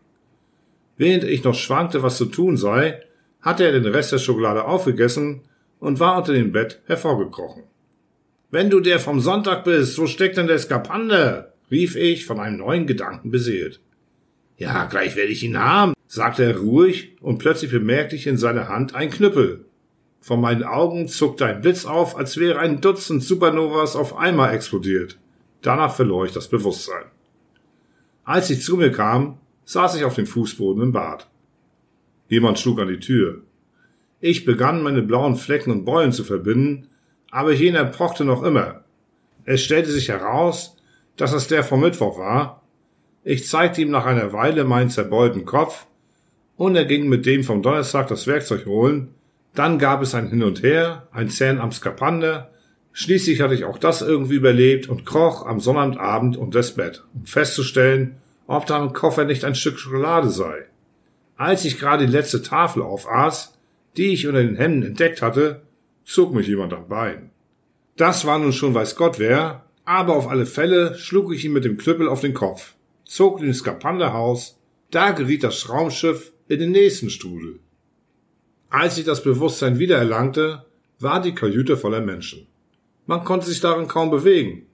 Während 0.97 1.23
ich 1.23 1.43
noch 1.43 1.55
schwankte, 1.55 2.03
was 2.03 2.17
zu 2.17 2.25
tun 2.25 2.57
sei, 2.57 3.01
hatte 3.41 3.63
er 3.63 3.71
den 3.71 3.85
Rest 3.85 4.11
der 4.11 4.17
Schokolade 4.17 4.65
aufgegessen 4.65 5.41
und 5.79 5.99
war 5.99 6.17
unter 6.17 6.33
dem 6.33 6.51
Bett 6.51 6.81
hervorgekrochen. 6.85 7.63
Wenn 8.51 8.71
du 8.71 8.79
der 8.79 8.99
vom 8.99 9.19
Sonntag 9.19 9.63
bist, 9.63 9.99
wo 9.99 10.07
steckt 10.07 10.37
denn 10.37 10.47
der 10.47 10.57
Skapander? 10.57 11.53
rief 11.69 11.95
ich, 11.95 12.25
von 12.25 12.39
einem 12.39 12.57
neuen 12.57 12.87
Gedanken 12.87 13.29
beseelt. 13.29 13.79
Ja, 14.57 14.85
gleich 14.85 15.15
werde 15.15 15.31
ich 15.31 15.43
ihn 15.43 15.59
haben, 15.59 15.93
sagte 16.07 16.43
er 16.43 16.57
ruhig, 16.57 17.15
und 17.21 17.37
plötzlich 17.37 17.69
bemerkte 17.69 18.15
ich 18.15 18.25
in 18.25 18.37
seiner 18.37 18.67
Hand 18.67 18.95
ein 18.95 19.11
Knüppel. 19.11 19.65
Vor 20.19 20.37
meinen 20.37 20.63
Augen 20.63 21.07
zuckte 21.07 21.45
ein 21.45 21.61
Blitz 21.61 21.85
auf, 21.85 22.17
als 22.17 22.37
wäre 22.37 22.57
ein 22.57 22.81
Dutzend 22.81 23.23
Supernovas 23.23 23.95
auf 23.95 24.17
einmal 24.17 24.53
explodiert. 24.53 25.19
Danach 25.61 25.95
verlor 25.95 26.25
ich 26.25 26.31
das 26.31 26.47
Bewusstsein. 26.47 27.05
Als 28.23 28.49
ich 28.49 28.63
zu 28.63 28.77
mir 28.77 28.91
kam, 28.91 29.37
saß 29.65 29.95
ich 29.95 30.05
auf 30.05 30.15
dem 30.15 30.25
Fußboden 30.25 30.81
im 30.81 30.91
Bad. 30.91 31.29
Jemand 32.27 32.57
schlug 32.57 32.79
an 32.79 32.87
die 32.87 32.99
Tür. 32.99 33.43
Ich 34.19 34.43
begann, 34.43 34.81
meine 34.81 35.03
blauen 35.03 35.35
Flecken 35.35 35.71
und 35.71 35.85
Beulen 35.85 36.11
zu 36.11 36.23
verbinden, 36.23 36.87
aber 37.31 37.53
jener 37.53 37.85
pochte 37.85 38.25
noch 38.25 38.43
immer. 38.43 38.83
Es 39.45 39.63
stellte 39.63 39.91
sich 39.91 40.09
heraus, 40.09 40.77
dass 41.17 41.33
es 41.33 41.47
der 41.47 41.63
vom 41.63 41.81
Mittwoch 41.81 42.17
war. 42.17 42.63
Ich 43.23 43.47
zeigte 43.47 43.81
ihm 43.81 43.91
nach 43.91 44.05
einer 44.05 44.31
Weile 44.33 44.63
meinen 44.63 44.89
zerbeulten 44.89 45.45
Kopf, 45.45 45.85
und 46.59 46.75
er 46.75 46.83
ging 46.83 47.07
mit 47.07 47.25
dem 47.25 47.45
vom 47.45 47.61
Donnerstag 47.61 48.07
das 48.07 48.27
Werkzeug 48.27 48.65
holen. 48.65 49.13
Dann 49.55 49.79
gab 49.79 50.01
es 50.01 50.13
ein 50.13 50.27
Hin 50.27 50.43
und 50.43 50.61
Her, 50.61 51.07
ein 51.13 51.29
Zähn 51.29 51.57
am 51.57 51.71
Skapander. 51.71 52.49
Schließlich 52.91 53.39
hatte 53.39 53.53
ich 53.53 53.63
auch 53.63 53.77
das 53.77 54.01
irgendwie 54.01 54.35
überlebt 54.35 54.89
und 54.89 55.05
kroch 55.05 55.45
am 55.45 55.61
Sonnabendabend 55.61 56.35
unter 56.35 56.59
das 56.59 56.75
Bett, 56.75 57.05
um 57.15 57.25
festzustellen, 57.25 58.17
ob 58.45 58.65
da 58.65 58.83
im 58.83 58.91
Koffer 58.91 59.23
nicht 59.23 59.45
ein 59.45 59.55
Stück 59.55 59.79
Schokolade 59.79 60.29
sei. 60.29 60.65
Als 61.37 61.63
ich 61.63 61.79
gerade 61.79 62.05
die 62.05 62.11
letzte 62.11 62.41
Tafel 62.41 62.81
aufaß, 62.81 63.57
die 63.95 64.07
ich 64.07 64.27
unter 64.27 64.41
den 64.41 64.57
Händen 64.57 64.83
entdeckt 64.83 65.21
hatte, 65.21 65.61
zog 66.09 66.33
mich 66.33 66.47
jemand 66.47 66.73
am 66.73 66.87
Bein. 66.87 67.29
Das 67.95 68.25
war 68.25 68.39
nun 68.39 68.53
schon 68.53 68.73
weiß 68.73 68.95
Gott 68.95 69.19
wer, 69.19 69.65
Aber 69.85 70.15
auf 70.15 70.27
alle 70.27 70.45
Fälle 70.45 70.95
schlug 70.99 71.33
ich 71.33 71.45
ihn 71.45 71.53
mit 71.53 71.65
dem 71.65 71.77
Knüppel 71.77 72.07
auf 72.07 72.21
den 72.21 72.35
Kopf, 72.35 72.75
zog 73.05 73.39
ihn 73.39 73.47
ins 73.47 73.59
Skapanderhaus, 73.59 74.59
da 74.91 75.11
geriet 75.11 75.43
das 75.43 75.67
Raumschiff 75.67 76.31
in 76.47 76.59
den 76.59 76.71
nächsten 76.71 77.09
Strudel. 77.09 77.59
Als 78.69 78.99
ich 78.99 79.05
das 79.05 79.23
Bewusstsein 79.23 79.79
wiedererlangte, 79.79 80.65
war 80.99 81.21
die 81.21 81.33
Kajüte 81.33 81.75
voller 81.75 82.01
Menschen. 82.01 82.45
Man 83.07 83.23
konnte 83.23 83.47
sich 83.47 83.61
darin 83.61 83.87
kaum 83.87 84.11
bewegen. 84.11 84.67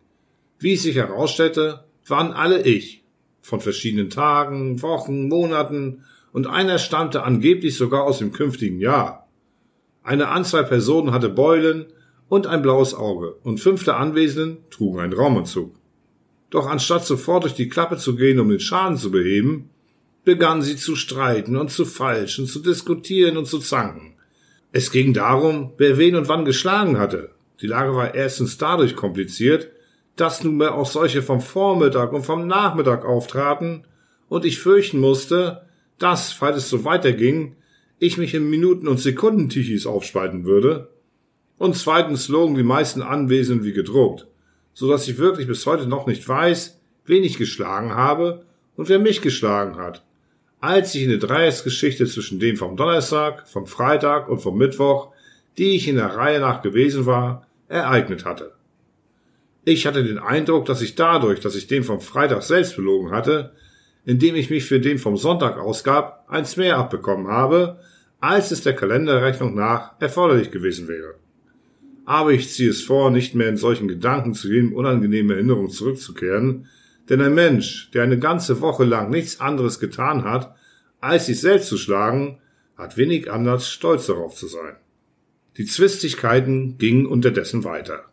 Wie 0.60 0.74
es 0.74 0.84
sich 0.84 0.98
herausstellte, 0.98 1.86
waren 2.08 2.34
alle 2.34 2.64
ich, 2.64 3.06
von 3.42 3.62
verschiedenen 3.62 4.10
Tagen, 4.10 4.82
Wochen, 4.82 5.30
Monaten, 5.30 6.04
und 6.34 6.46
einer 6.48 6.78
stammte 6.78 7.24
angeblich 7.24 7.76
sogar 7.76 8.04
aus 8.04 8.20
dem 8.20 8.34
künftigen 8.34 8.82
Jahr. 8.82 9.25
Eine 10.06 10.28
Anzahl 10.28 10.66
Personen 10.66 11.12
hatte 11.12 11.30
Beulen 11.30 11.88
und 12.30 12.46
ein 12.46 12.62
blaues 12.62 12.94
Auge, 12.94 13.38
und 13.42 13.60
fünf 13.60 13.86
der 13.86 13.98
Anwesenden 13.98 14.60
trugen 14.70 15.00
einen 15.00 15.14
Raumanzug. 15.14 15.74
Doch 16.52 16.68
anstatt 16.68 17.04
sofort 17.04 17.44
durch 17.44 17.56
die 17.56 17.70
Klappe 17.70 17.98
zu 17.98 18.16
gehen, 18.16 18.40
um 18.40 18.50
den 18.50 18.60
Schaden 18.60 18.98
zu 18.98 19.10
beheben, 19.10 19.72
begannen 20.24 20.62
sie 20.62 20.76
zu 20.76 20.96
streiten 20.96 21.56
und 21.56 21.72
zu 21.72 21.86
falschen, 21.86 22.46
zu 22.46 22.60
diskutieren 22.60 23.36
und 23.36 23.48
zu 23.48 23.58
zanken. 23.58 24.14
Es 24.72 24.92
ging 24.92 25.12
darum, 25.12 25.74
wer 25.78 25.98
wen 25.98 26.16
und 26.16 26.28
wann 26.28 26.46
geschlagen 26.46 27.00
hatte. 27.00 27.32
Die 27.62 27.68
Lage 27.68 27.96
war 27.96 28.14
erstens 28.14 28.60
dadurch 28.60 28.96
kompliziert, 28.96 29.72
dass 30.18 30.44
nunmehr 30.44 30.76
auch 30.76 30.86
solche 30.86 31.24
vom 31.24 31.42
Vormittag 31.42 32.14
und 32.14 32.28
vom 32.28 32.46
Nachmittag 32.46 33.06
auftraten 33.06 33.88
und 34.30 34.46
ich 34.46 34.60
fürchten 34.60 35.00
musste, 35.00 35.66
dass, 35.98 36.32
falls 36.32 36.58
es 36.58 36.70
so 36.70 36.86
weiterging, 36.86 37.56
ich 38.06 38.18
mich 38.18 38.34
in 38.34 38.50
Minuten- 38.50 38.88
und 38.88 39.00
Sekundentichis 39.00 39.86
aufspalten 39.86 40.46
würde. 40.46 40.90
Und 41.58 41.76
zweitens 41.76 42.28
logen 42.28 42.56
die 42.56 42.64
meisten 42.64 43.02
Anwesenden 43.02 43.66
wie 43.66 43.74
gedruckt, 43.74 44.28
so 44.74 44.90
dass 44.90 45.08
ich 45.08 45.18
wirklich 45.18 45.48
bis 45.48 45.66
heute 45.66 45.88
noch 45.88 46.06
nicht 46.06 46.28
weiß, 46.28 46.80
wen 47.06 47.24
ich 47.24 47.38
geschlagen 47.38 47.96
habe 47.96 48.46
und 48.76 48.90
wer 48.90 49.00
mich 49.00 49.22
geschlagen 49.22 49.78
hat 49.78 50.06
als 50.66 50.94
sich 50.94 51.04
eine 51.04 51.20
Dreiecksgeschichte 51.20 52.06
zwischen 52.08 52.40
dem 52.40 52.58
vom 52.58 52.76
Donnerstag, 52.76 53.48
vom 53.48 53.68
Freitag 53.68 54.28
und 54.28 54.40
vom 54.40 54.58
Mittwoch, 54.58 55.12
die 55.58 55.76
ich 55.76 55.88
in 55.88 55.96
der 55.96 56.16
Reihe 56.16 56.40
nach 56.40 56.62
gewesen 56.62 57.06
war, 57.06 57.46
ereignet 57.68 58.26
hatte. 58.26 58.54
Ich 59.64 59.86
hatte 59.86 60.04
den 60.04 60.18
Eindruck, 60.18 60.66
dass 60.66 60.82
ich 60.82 60.96
dadurch, 60.96 61.40
dass 61.40 61.56
ich 61.56 61.68
den 61.68 61.84
vom 61.84 62.02
Freitag 62.02 62.44
selbst 62.44 62.76
belogen 62.76 63.12
hatte, 63.12 63.52
indem 64.06 64.36
ich 64.36 64.50
mich 64.50 64.66
für 64.66 64.80
den 64.80 64.98
vom 64.98 65.18
Sonntag 65.18 65.58
ausgab, 65.58 66.26
eins 66.30 66.58
mehr 66.58 66.78
abbekommen 66.78 67.28
habe, 67.28 67.80
als 68.26 68.50
es 68.50 68.64
der 68.64 68.76
Kalenderrechnung 68.76 69.54
nach 69.54 69.92
erforderlich 70.00 70.50
gewesen 70.50 70.88
wäre. 70.88 71.14
Aber 72.06 72.32
ich 72.32 72.52
ziehe 72.52 72.72
es 72.72 72.82
vor, 72.82 73.12
nicht 73.12 73.36
mehr 73.36 73.50
in 73.50 73.58
solchen 73.58 73.88
Gedanken 73.88 74.34
zu 74.34 74.52
jedem 74.52 74.74
unangenehmen 74.74 75.32
Erinnerung 75.32 75.70
zurückzukehren, 75.70 76.68
denn 77.08 77.22
ein 77.22 77.36
Mensch, 77.36 77.92
der 77.92 78.02
eine 78.02 78.18
ganze 78.18 78.62
Woche 78.62 78.84
lang 78.84 79.12
nichts 79.12 79.40
anderes 79.40 79.80
getan 79.80 80.24
hat, 80.24 80.56
als 81.02 81.28
sich 81.28 81.40
selbst 81.40 81.68
zu 81.68 81.78
schlagen, 81.78 82.40
hat 82.76 82.98
wenig 82.98 83.32
anders 83.32 83.70
stolz 83.70 84.08
darauf 84.08 84.34
zu 84.34 84.48
sein. 84.48 84.76
Die 85.58 85.66
Zwistigkeiten 85.66 86.80
gingen 86.80 87.06
unterdessen 87.06 87.64
weiter. 87.64 88.06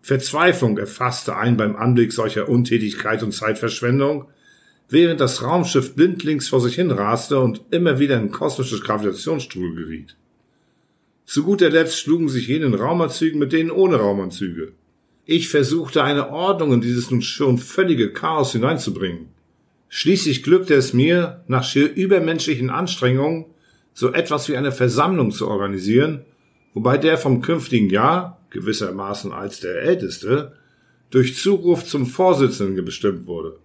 Verzweiflung 0.00 0.78
erfasste 0.78 1.36
einen 1.36 1.58
beim 1.58 1.76
Anblick 1.76 2.14
solcher 2.14 2.48
Untätigkeit 2.48 3.22
und 3.22 3.32
Zeitverschwendung, 3.32 4.28
während 4.88 5.20
das 5.20 5.42
Raumschiff 5.42 5.94
blindlings 5.94 6.48
vor 6.48 6.60
sich 6.60 6.74
hin 6.74 6.90
raste 6.90 7.38
und 7.40 7.62
immer 7.70 7.98
wieder 7.98 8.18
in 8.18 8.30
kosmisches 8.30 8.82
Gravitationsstuhl 8.82 9.74
geriet. 9.74 10.16
Zu 11.26 11.44
guter 11.44 11.68
Letzt 11.68 11.98
schlugen 11.98 12.28
sich 12.28 12.48
jenen 12.48 12.74
Raumanzügen 12.74 13.38
mit 13.38 13.52
denen 13.52 13.70
ohne 13.70 13.96
Raumanzüge. 13.96 14.72
Ich 15.26 15.50
versuchte 15.50 16.02
eine 16.02 16.30
Ordnung 16.30 16.72
in 16.72 16.80
dieses 16.80 17.10
nun 17.10 17.20
schon 17.20 17.58
völlige 17.58 18.12
Chaos 18.12 18.52
hineinzubringen. 18.52 19.28
Schließlich 19.90 20.42
glückte 20.42 20.74
es 20.74 20.94
mir, 20.94 21.44
nach 21.48 21.64
schier 21.64 21.92
übermenschlichen 21.94 22.70
Anstrengungen, 22.70 23.44
so 23.92 24.12
etwas 24.12 24.48
wie 24.48 24.56
eine 24.56 24.72
Versammlung 24.72 25.30
zu 25.30 25.48
organisieren, 25.48 26.24
wobei 26.72 26.96
der 26.96 27.18
vom 27.18 27.42
künftigen 27.42 27.90
Jahr, 27.90 28.40
gewissermaßen 28.50 29.32
als 29.32 29.60
der 29.60 29.82
Älteste, 29.82 30.52
durch 31.10 31.36
Zuruf 31.36 31.84
zum 31.84 32.06
Vorsitzenden 32.06 32.84
bestimmt 32.84 33.26
wurde. 33.26 33.58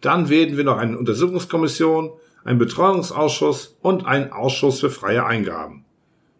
Dann 0.00 0.28
wählten 0.28 0.56
wir 0.56 0.64
noch 0.64 0.78
eine 0.78 0.96
Untersuchungskommission, 0.98 2.12
einen 2.44 2.58
Betreuungsausschuss 2.58 3.76
und 3.82 4.06
einen 4.06 4.32
Ausschuss 4.32 4.80
für 4.80 4.90
freie 4.90 5.24
Eingaben. 5.26 5.84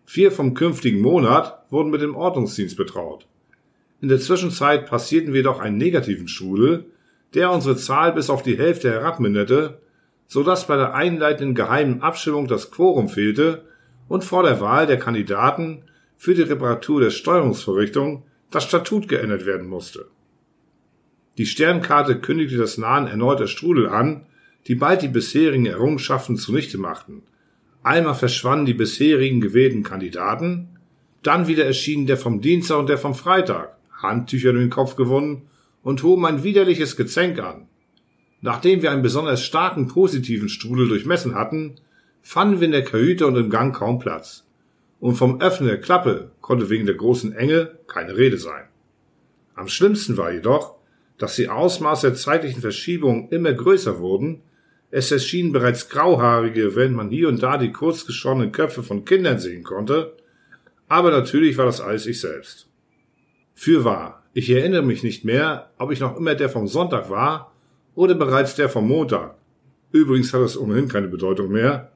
Vier 0.06 0.32
vom 0.32 0.54
künftigen 0.54 1.00
Monat 1.00 1.64
wurden 1.70 1.90
mit 1.90 2.00
dem 2.00 2.16
Ordnungsdienst 2.16 2.76
betraut. 2.76 3.26
In 4.00 4.08
der 4.08 4.20
Zwischenzeit 4.20 4.86
passierten 4.86 5.32
wir 5.32 5.42
doch 5.42 5.58
einen 5.58 5.76
negativen 5.76 6.28
Strudel, 6.28 6.86
der 7.34 7.50
unsere 7.50 7.76
Zahl 7.76 8.12
bis 8.12 8.30
auf 8.30 8.42
die 8.42 8.56
Hälfte 8.56 8.90
herabminderte, 8.90 9.80
so 10.28 10.42
dass 10.42 10.66
bei 10.66 10.76
der 10.76 10.94
einleitenden 10.94 11.54
geheimen 11.54 12.00
Abstimmung 12.00 12.46
das 12.46 12.70
Quorum 12.70 13.08
fehlte 13.08 13.64
und 14.08 14.24
vor 14.24 14.44
der 14.44 14.60
Wahl 14.60 14.86
der 14.86 14.98
Kandidaten 14.98 15.82
für 16.16 16.34
die 16.34 16.42
Reparatur 16.42 17.00
der 17.00 17.10
Steuerungsvorrichtung 17.10 18.24
das 18.50 18.64
Statut 18.64 19.08
geändert 19.08 19.46
werden 19.46 19.68
musste. 19.68 20.06
Die 21.38 21.46
Sternkarte 21.46 22.18
kündigte 22.18 22.56
das 22.56 22.78
Nahen 22.78 23.06
erneuter 23.06 23.46
Strudel 23.46 23.88
an, 23.88 24.26
die 24.66 24.74
bald 24.74 25.02
die 25.02 25.08
bisherigen 25.08 25.66
Errungenschaften 25.66 26.36
zunichte 26.36 26.78
machten. 26.78 27.22
Einmal 27.84 28.16
verschwanden 28.16 28.66
die 28.66 28.74
bisherigen 28.74 29.40
gewählten 29.40 29.84
Kandidaten, 29.84 30.68
dann 31.22 31.46
wieder 31.46 31.64
erschienen 31.64 32.06
der 32.06 32.16
vom 32.16 32.40
Dienstag 32.40 32.78
und 32.78 32.88
der 32.88 32.98
vom 32.98 33.14
Freitag. 33.14 33.76
Handtücher 33.92 34.50
in 34.50 34.56
den 34.56 34.70
Kopf 34.70 34.96
gewonnen 34.96 35.42
und 35.82 36.02
hoben 36.02 36.26
ein 36.26 36.42
widerliches 36.42 36.96
Gezänk 36.96 37.38
an. 37.38 37.68
Nachdem 38.40 38.82
wir 38.82 38.90
einen 38.90 39.02
besonders 39.02 39.42
starken 39.42 39.86
positiven 39.86 40.48
Strudel 40.48 40.88
durchmessen 40.88 41.34
hatten, 41.34 41.76
fanden 42.20 42.60
wir 42.60 42.66
in 42.66 42.72
der 42.72 42.84
Kajüte 42.84 43.26
und 43.26 43.36
im 43.36 43.50
Gang 43.50 43.74
kaum 43.74 43.98
Platz. 44.00 44.44
Und 45.00 45.14
vom 45.14 45.40
Öffnen 45.40 45.68
der 45.68 45.80
Klappe 45.80 46.32
konnte 46.40 46.68
wegen 46.68 46.86
der 46.86 46.96
großen 46.96 47.32
Enge 47.32 47.78
keine 47.86 48.16
Rede 48.16 48.38
sein. 48.38 48.64
Am 49.54 49.68
schlimmsten 49.68 50.16
war 50.16 50.32
jedoch, 50.32 50.77
dass 51.18 51.36
die 51.36 51.48
Ausmaße 51.48 52.08
der 52.08 52.16
zeitlichen 52.16 52.60
Verschiebung 52.60 53.28
immer 53.30 53.52
größer 53.52 53.98
wurden. 53.98 54.42
Es 54.90 55.12
erschienen 55.12 55.52
bereits 55.52 55.88
grauhaarige, 55.88 56.76
wenn 56.76 56.94
man 56.94 57.10
hier 57.10 57.28
und 57.28 57.42
da 57.42 57.58
die 57.58 57.72
kurzgeschorenen 57.72 58.52
Köpfe 58.52 58.82
von 58.82 59.04
Kindern 59.04 59.38
sehen 59.38 59.64
konnte. 59.64 60.14
Aber 60.88 61.10
natürlich 61.10 61.58
war 61.58 61.66
das 61.66 61.80
alles 61.80 62.06
ich 62.06 62.20
selbst. 62.20 62.68
Fürwahr, 63.54 64.22
ich 64.32 64.48
erinnere 64.48 64.82
mich 64.82 65.02
nicht 65.02 65.24
mehr, 65.24 65.70
ob 65.78 65.90
ich 65.90 66.00
noch 66.00 66.16
immer 66.16 66.34
der 66.34 66.48
vom 66.48 66.68
Sonntag 66.68 67.10
war 67.10 67.52
oder 67.94 68.14
bereits 68.14 68.54
der 68.54 68.68
vom 68.68 68.86
Montag. 68.86 69.34
Übrigens 69.90 70.32
hat 70.32 70.42
es 70.42 70.56
ohnehin 70.56 70.88
keine 70.88 71.08
Bedeutung 71.08 71.50
mehr. 71.50 71.92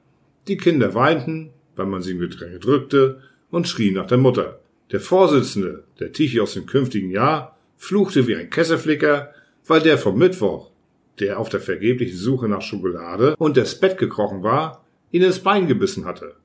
Die 0.47 0.57
Kinder 0.57 0.93
weinten, 0.93 1.51
weil 1.75 1.85
man 1.85 2.01
sie 2.01 2.11
in 2.11 2.19
Gedränge 2.19 2.59
drückte, 2.59 3.21
und 3.49 3.67
schrien 3.67 3.93
nach 3.93 4.07
der 4.07 4.17
Mutter. 4.17 4.59
Der 4.91 4.99
Vorsitzende, 4.99 5.83
der 5.99 6.11
Tichy 6.11 6.41
aus 6.41 6.53
dem 6.55 6.65
künftigen 6.65 7.11
Jahr, 7.11 7.57
fluchte 7.77 8.27
wie 8.27 8.35
ein 8.35 8.49
Kesselflicker, 8.49 9.33
weil 9.67 9.81
der 9.81 9.97
vom 9.97 10.17
Mittwoch, 10.17 10.71
der 11.19 11.39
auf 11.39 11.49
der 11.49 11.59
vergeblichen 11.59 12.17
Suche 12.17 12.47
nach 12.47 12.61
Schokolade 12.61 13.35
und 13.37 13.57
das 13.57 13.79
Bett 13.79 13.97
gekrochen 13.97 14.43
war, 14.43 14.83
ihn 15.11 15.23
ins 15.23 15.39
Bein 15.39 15.67
gebissen 15.67 16.05
hatte. 16.05 16.35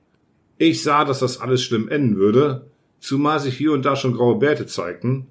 Ich 0.59 0.83
sah, 0.83 1.05
dass 1.05 1.21
das 1.21 1.41
alles 1.41 1.63
schlimm 1.63 1.89
enden 1.89 2.17
würde, 2.17 2.67
zumal 3.01 3.41
sich 3.41 3.57
hier 3.57 3.73
und 3.73 3.85
da 3.85 3.97
schon 3.97 4.15
graue 4.15 4.39
Bärte 4.39 4.67
zeigten. 4.67 5.27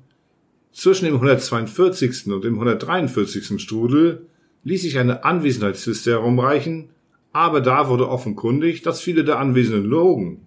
Zwischen 0.72 1.06
dem 1.06 1.16
142. 1.16 2.28
und 2.28 2.44
dem 2.44 2.54
143. 2.56 3.62
Strudel 3.62 4.28
ließ 4.64 4.82
sich 4.82 4.98
eine 4.98 5.24
Anwesenheitsliste 5.24 6.12
herumreichen, 6.12 6.90
aber 7.32 7.62
da 7.62 7.90
wurde 7.90 8.10
offenkundig, 8.10 8.82
dass 8.82 9.02
viele 9.02 9.24
der 9.24 9.40
Anwesenden 9.40 9.86
logen. 9.86 10.42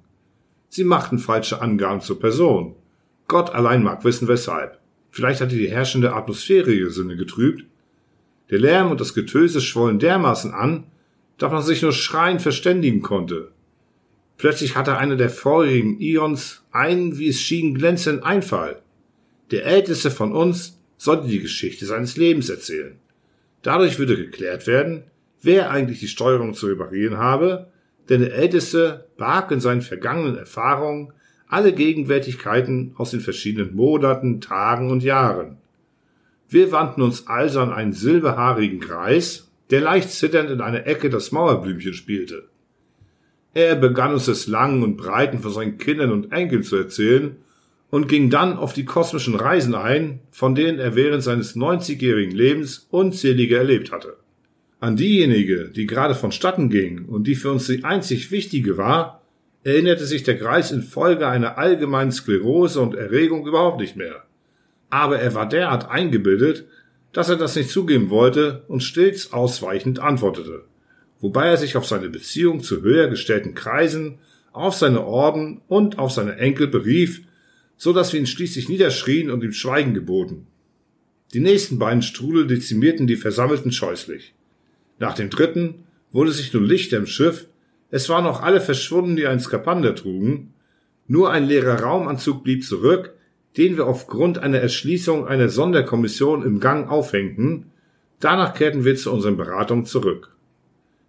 Sie 0.69 0.85
machten 0.85 1.19
falsche 1.19 1.61
Angaben 1.61 2.01
zur 2.01 2.19
Person. 2.19 2.75
Gott 3.29 3.51
allein 3.51 3.83
mag 3.83 4.05
wissen 4.05 4.29
weshalb. 4.29 4.79
Vielleicht 5.11 5.41
hatte 5.41 5.57
die 5.57 5.71
herrschende 5.71 6.13
Atmosphäre 6.13 6.73
ihre 6.73 6.91
Sinne 6.91 7.17
getrübt. 7.17 7.65
Der 8.51 8.59
Lärm 8.59 8.91
und 8.91 9.01
das 9.01 9.15
Getöse 9.15 9.61
schwollen 9.61 9.99
dermaßen 9.99 10.53
an, 10.53 10.85
dass 11.39 11.53
man 11.53 11.63
sich 11.63 11.83
nur 11.83 11.93
schreiend 11.93 12.43
verständigen 12.43 13.03
konnte. 13.03 13.53
Plötzlich 14.37 14.77
hatte 14.77 14.97
einer 14.97 15.17
der 15.17 15.31
vorigen 15.31 15.99
Ions 16.01 16.65
einen, 16.71 17.19
wie 17.19 17.29
es 17.29 17.41
schien, 17.41 17.75
glänzenden 17.75 18.25
Einfall. 18.25 18.81
Der 19.51 19.67
Älteste 19.67 20.11
von 20.11 20.33
uns 20.33 20.79
sollte 20.97 21.29
die 21.29 21.41
Geschichte 21.41 21.87
seines 21.87 22.17
Lebens 22.17 22.49
erzählen. 22.49 22.99
Dadurch 23.63 23.99
würde 23.99 24.17
geklärt 24.17 24.67
werden, 24.67 25.05
wer 25.43 25.71
eigentlich 25.71 26.01
die 26.01 26.09
Steuerung 26.09 26.55
zu 26.55 26.67
reparieren 26.67 27.19
habe, 27.19 27.69
denn 28.09 28.21
der 28.21 28.35
Älteste 28.35 29.07
barg 29.17 29.51
in 29.51 29.61
seinen 29.61 29.83
vergangenen 29.83 30.37
Erfahrungen 30.37 31.13
alle 31.51 31.73
Gegenwärtigkeiten 31.73 32.93
aus 32.97 33.11
den 33.11 33.21
verschiedenen 33.21 33.75
Monaten, 33.75 34.41
Tagen 34.41 34.91
und 34.91 35.03
Jahren. 35.03 35.59
Wir 36.49 36.73
wandten 36.73 37.03
uns 37.03 37.27
also 37.27 37.61
an 37.61 37.73
einen 37.73 37.93
silberhaarigen 37.93 38.81
Greis, 38.81 39.51
der 39.71 39.81
leicht 39.81 40.11
zitternd 40.11 40.51
in 40.51 40.61
einer 40.61 40.87
Ecke 40.87 41.11
das 41.11 41.33
Mauerblümchen 41.33 41.95
spielte. 41.95 42.49
Er 43.53 43.75
begann 43.75 44.13
uns 44.13 44.27
des 44.27 44.47
Langen 44.47 44.83
und 44.83 44.97
Breiten 44.97 45.41
von 45.41 45.53
seinen 45.53 45.79
Kindern 45.79 46.13
und 46.13 46.33
Enkeln 46.33 46.63
zu 46.63 46.77
erzählen 46.77 47.37
und 47.91 48.09
ging 48.09 48.31
dann 48.31 48.57
auf 48.57 48.73
die 48.73 48.85
kosmischen 48.85 49.35
Reisen 49.35 49.75
ein, 49.75 50.21
von 50.31 50.55
denen 50.55 50.79
er 50.79 50.95
während 50.95 51.25
seines 51.25 51.57
90-jährigen 51.57 52.35
Lebens 52.35 52.87
unzählige 52.91 53.57
erlebt 53.57 53.91
hatte. 53.91 54.17
An 54.79 54.97
diejenige, 54.97 55.71
die 55.75 55.87
gerade 55.87 56.15
vonstatten 56.15 56.71
ging 56.71 57.07
und 57.07 57.27
die 57.27 57.35
für 57.35 57.51
uns 57.51 57.67
die 57.67 57.83
einzig 57.83 58.31
wichtige 58.31 58.79
war, 58.79 59.20
erinnerte 59.63 60.07
sich 60.07 60.23
der 60.23 60.37
Greis 60.37 60.71
infolge 60.71 61.27
einer 61.29 61.59
allgemeinen 61.59 62.13
Sklerose 62.13 62.81
und 62.81 62.95
Erregung 62.95 63.47
überhaupt 63.47 63.81
nicht 63.81 63.97
mehr. 63.97 64.25
Aber 64.89 65.19
er 65.19 65.35
war 65.35 65.49
derart 65.49 65.91
eingebildet, 65.91 66.67
dass 67.13 67.29
er 67.29 67.37
das 67.37 67.57
nicht 67.57 67.71
zugeben 67.71 68.11
wollte 68.11 68.65
und 68.69 68.83
stets 68.83 69.33
ausweichend 69.33 69.99
antwortete, 69.99 70.65
wobei 71.21 71.49
er 71.49 71.57
sich 71.57 71.77
auf 71.77 71.87
seine 71.87 72.09
Beziehung 72.09 72.63
zu 72.63 72.83
höher 72.83 73.09
gestellten 73.09 73.55
Kreisen, 73.55 74.19
auf 74.53 74.75
seine 74.75 75.05
Orden 75.05 75.61
und 75.69 75.99
auf 75.99 76.13
seine 76.13 76.37
Enkel 76.37 76.67
berief, 76.67 77.23
so 77.77 77.93
dass 77.93 78.13
wir 78.13 78.21
ihn 78.21 78.27
schließlich 78.27 78.69
niederschrien 78.69 79.31
und 79.31 79.45
ihm 79.45 79.53
Schweigen 79.53 79.95
geboten. 79.95 80.47
Die 81.33 81.41
nächsten 81.41 81.79
beiden 81.79 82.03
Strudel 82.03 82.47
dezimierten 82.47 83.07
die 83.07 83.17
Versammelten 83.17 83.73
scheußlich. 83.73 84.35
Nach 84.99 85.15
dem 85.15 85.31
dritten 85.31 85.85
wurde 86.11 86.33
sich 86.33 86.53
nun 86.53 86.65
Licht 86.65 86.93
im 86.93 87.07
Schiff, 87.07 87.47
es 87.91 88.09
waren 88.09 88.27
auch 88.27 88.43
alle 88.43 88.61
verschwunden, 88.61 89.17
die 89.17 89.27
ein 89.27 89.41
Skapander 89.41 89.95
trugen, 89.95 90.55
nur 91.07 91.31
ein 91.31 91.45
leerer 91.45 91.83
Raumanzug 91.83 92.45
blieb 92.45 92.65
zurück, 92.65 93.15
den 93.57 93.77
wir 93.77 93.87
aufgrund 93.87 94.39
einer 94.39 94.59
Erschließung 94.59 95.27
einer 95.27 95.49
Sonderkommission 95.49 96.45
im 96.45 96.61
Gang 96.61 96.89
aufhängten, 96.89 97.73
danach 98.21 98.55
kehrten 98.55 98.85
wir 98.85 98.95
zu 98.95 99.13
unseren 99.13 99.37
Beratungen 99.37 99.87
zurück. 99.87 100.37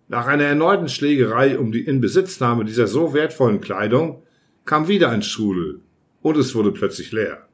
Nach 0.08 0.26
einer 0.26 0.46
erneuten 0.46 0.90
Schlägerei 0.90 1.58
um 1.58 1.72
die 1.72 1.86
Inbesitznahme 1.86 2.66
dieser 2.66 2.88
so 2.88 3.14
wertvollen 3.14 3.62
Kleidung 3.62 4.24
kam 4.66 4.88
wieder 4.88 5.10
ein 5.10 5.22
Strudel, 5.22 5.82
und 6.22 6.38
es 6.38 6.56
wurde 6.56 6.72
plötzlich 6.72 7.12
leer. 7.12 7.48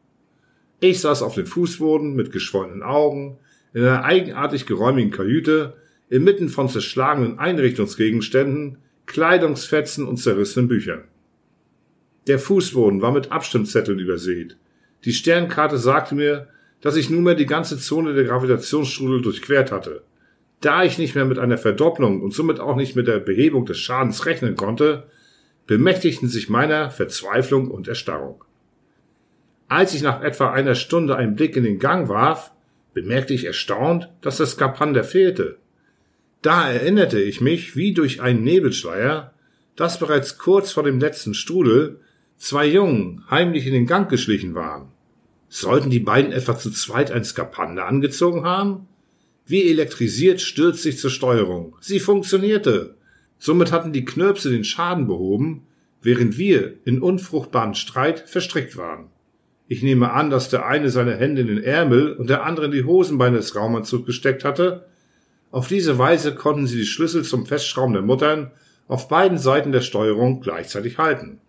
Ich 0.79 1.01
saß 1.01 1.21
auf 1.21 1.35
dem 1.35 1.45
Fußboden 1.45 2.15
mit 2.15 2.31
geschwollenen 2.31 2.83
Augen 2.83 3.39
in 3.73 3.83
einer 3.83 4.03
eigenartig 4.03 4.65
geräumigen 4.65 5.11
Kajüte 5.11 5.75
inmitten 6.09 6.49
von 6.49 6.69
zerschlagenen 6.69 7.39
Einrichtungsgegenständen, 7.39 8.77
Kleidungsfetzen 9.07 10.05
und 10.05 10.17
zerrissenen 10.17 10.67
Büchern. 10.67 11.05
Der 12.27 12.39
Fußboden 12.39 13.01
war 13.01 13.11
mit 13.11 13.31
Abstimmzetteln 13.31 13.99
übersät. 13.99 14.57
Die 15.05 15.13
Sternkarte 15.13 15.77
sagte 15.77 16.13
mir, 16.13 16.49
dass 16.81 16.95
ich 16.95 17.09
nunmehr 17.09 17.35
die 17.35 17.45
ganze 17.45 17.79
Zone 17.79 18.13
der 18.13 18.25
Gravitationsstrudel 18.25 19.21
durchquert 19.21 19.71
hatte. 19.71 20.03
Da 20.61 20.83
ich 20.83 20.97
nicht 20.97 21.15
mehr 21.15 21.25
mit 21.25 21.39
einer 21.39 21.57
Verdopplung 21.57 22.21
und 22.21 22.33
somit 22.33 22.59
auch 22.59 22.75
nicht 22.75 22.95
mit 22.95 23.07
der 23.07 23.19
Behebung 23.19 23.65
des 23.65 23.79
Schadens 23.79 24.25
rechnen 24.25 24.55
konnte, 24.55 25.07
bemächtigten 25.67 26.29
sich 26.29 26.49
meiner 26.49 26.89
Verzweiflung 26.89 27.69
und 27.69 27.87
Erstarrung. 27.87 28.43
Als 29.67 29.93
ich 29.93 30.01
nach 30.01 30.21
etwa 30.21 30.51
einer 30.51 30.75
Stunde 30.75 31.15
einen 31.15 31.35
Blick 31.35 31.55
in 31.55 31.63
den 31.63 31.79
Gang 31.79 32.09
warf, 32.09 32.51
bemerkte 32.93 33.33
ich 33.33 33.45
erstaunt, 33.45 34.09
dass 34.21 34.37
das 34.37 34.51
Skapander 34.51 35.03
fehlte. 35.03 35.57
Da 36.41 36.69
erinnerte 36.69 37.19
ich 37.19 37.41
mich, 37.41 37.75
wie 37.75 37.93
durch 37.93 38.21
einen 38.21 38.43
Nebelschleier, 38.43 39.33
dass 39.75 39.99
bereits 39.99 40.37
kurz 40.37 40.71
vor 40.71 40.83
dem 40.83 40.99
letzten 40.99 41.33
Strudel 41.33 41.99
zwei 42.37 42.65
Jungen 42.67 43.23
heimlich 43.29 43.65
in 43.65 43.73
den 43.73 43.87
Gang 43.87 44.09
geschlichen 44.09 44.55
waren. 44.55 44.89
Sollten 45.49 45.89
die 45.89 45.99
beiden 45.99 46.31
etwa 46.31 46.57
zu 46.57 46.71
zweit 46.71 47.11
ein 47.11 47.23
Skapander 47.23 47.85
angezogen 47.85 48.43
haben? 48.43 48.87
Wie 49.45 49.69
elektrisiert 49.69 50.41
stürzte 50.41 50.89
ich 50.89 50.99
zur 50.99 51.09
Steuerung. 51.09 51.77
Sie 51.79 51.99
funktionierte. 51.99 52.95
Somit 53.39 53.71
hatten 53.71 53.93
die 53.93 54.03
Knirpse 54.03 54.49
den 54.49 54.65
Schaden 54.65 55.07
behoben, 55.07 55.67
während 56.01 56.37
wir 56.37 56.73
in 56.85 57.01
unfruchtbaren 57.01 57.75
Streit 57.75 58.27
verstrickt 58.27 58.75
waren. 58.77 59.09
Ich 59.69 59.83
nehme 59.83 60.11
an, 60.11 60.29
dass 60.29 60.49
der 60.49 60.65
eine 60.65 60.89
seine 60.89 61.15
Hände 61.15 61.41
in 61.41 61.47
den 61.47 61.63
Ärmel 61.63 62.13
und 62.13 62.29
der 62.29 62.43
andere 62.43 62.67
in 62.67 62.71
die 62.71 62.83
Hosenbeine 62.83 63.37
des 63.37 63.55
Raumanzugs 63.55 64.05
gesteckt 64.05 64.43
hatte. 64.43 64.85
Auf 65.51 65.67
diese 65.67 65.97
Weise 65.97 66.35
konnten 66.35 66.67
sie 66.67 66.77
die 66.77 66.85
Schlüssel 66.85 67.23
zum 67.23 67.45
Festschrauben 67.45 67.93
der 67.93 68.01
Muttern 68.01 68.51
auf 68.87 69.07
beiden 69.07 69.37
Seiten 69.37 69.71
der 69.71 69.81
Steuerung 69.81 70.41
gleichzeitig 70.41 70.97
halten. 70.97 71.39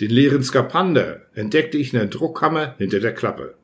Den 0.00 0.10
leeren 0.10 0.42
Skapander 0.42 1.22
entdeckte 1.34 1.78
ich 1.78 1.92
in 1.92 1.98
der 1.98 2.08
Druckkammer 2.08 2.74
hinter 2.78 3.00
der 3.00 3.14
Klappe. 3.14 3.54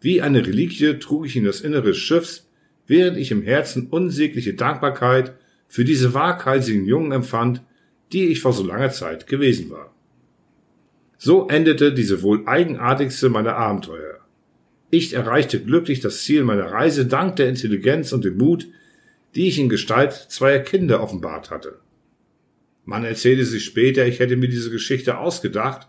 Wie 0.00 0.22
eine 0.22 0.46
Reliquie 0.46 0.98
trug 0.98 1.26
ich 1.26 1.36
ihn 1.36 1.44
das 1.44 1.60
Innere 1.60 1.88
des 1.88 1.98
Schiffs, 1.98 2.48
während 2.86 3.16
ich 3.16 3.32
im 3.32 3.42
Herzen 3.42 3.88
unsägliche 3.88 4.54
Dankbarkeit 4.54 5.34
für 5.66 5.84
diese 5.84 6.14
waghalsigen 6.14 6.84
Jungen 6.84 7.10
empfand, 7.10 7.62
die 8.12 8.26
ich 8.26 8.40
vor 8.40 8.52
so 8.52 8.64
langer 8.64 8.90
Zeit 8.90 9.26
gewesen 9.26 9.70
war. 9.70 9.92
So 11.18 11.48
endete 11.48 11.92
diese 11.92 12.22
wohl 12.22 12.46
eigenartigste 12.46 13.28
meiner 13.28 13.56
Abenteuer. 13.56 14.20
Ich 14.98 15.12
erreichte 15.12 15.60
glücklich 15.60 16.00
das 16.00 16.22
Ziel 16.22 16.42
meiner 16.42 16.72
Reise 16.72 17.04
dank 17.04 17.36
der 17.36 17.50
Intelligenz 17.50 18.14
und 18.14 18.24
dem 18.24 18.38
Mut, 18.38 18.66
die 19.34 19.46
ich 19.46 19.58
in 19.58 19.68
Gestalt 19.68 20.14
zweier 20.14 20.60
Kinder 20.60 21.02
offenbart 21.02 21.50
hatte. 21.50 21.80
Man 22.86 23.04
erzählte 23.04 23.44
sich 23.44 23.66
später, 23.66 24.06
ich 24.06 24.20
hätte 24.20 24.38
mir 24.38 24.48
diese 24.48 24.70
Geschichte 24.70 25.18
ausgedacht, 25.18 25.86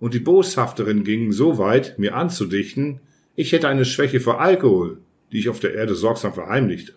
und 0.00 0.14
die 0.14 0.18
Boshafterin 0.18 1.04
gingen 1.04 1.30
so 1.30 1.58
weit, 1.58 1.96
mir 2.00 2.16
anzudichten, 2.16 2.98
ich 3.36 3.52
hätte 3.52 3.68
eine 3.68 3.84
Schwäche 3.84 4.18
vor 4.18 4.40
Alkohol, 4.40 4.98
die 5.30 5.38
ich 5.38 5.48
auf 5.48 5.60
der 5.60 5.74
Erde 5.74 5.94
sorgsam 5.94 6.34
verheimlichte, 6.34 6.94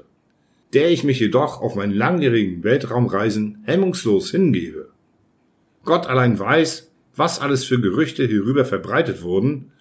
der 0.73 0.89
ich 0.89 1.03
mich 1.03 1.19
jedoch 1.19 1.61
auf 1.61 1.75
meinen 1.75 1.93
langjährigen 1.93 2.63
Weltraumreisen 2.63 3.59
hemmungslos 3.65 4.31
hingebe. 4.31 4.89
Gott 5.85 6.07
allein 6.07 6.39
weiß, 6.39 6.89
was 7.15 7.39
alles 7.39 7.63
für 7.63 7.79
Gerüchte 7.79 8.25
hierüber 8.25 8.65
verbreitet 8.65 9.21
wurden, 9.21 9.72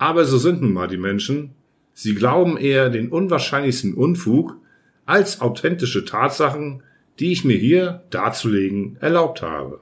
aber 0.00 0.24
so 0.24 0.38
sind 0.38 0.62
nun 0.62 0.72
mal 0.72 0.88
die 0.88 0.96
Menschen, 0.96 1.50
sie 1.92 2.14
glauben 2.14 2.56
eher 2.56 2.88
den 2.88 3.10
unwahrscheinlichsten 3.10 3.92
Unfug 3.92 4.56
als 5.04 5.42
authentische 5.42 6.06
Tatsachen, 6.06 6.82
die 7.18 7.32
ich 7.32 7.44
mir 7.44 7.58
hier 7.58 8.02
darzulegen 8.08 8.96
erlaubt 9.00 9.42
habe. 9.42 9.80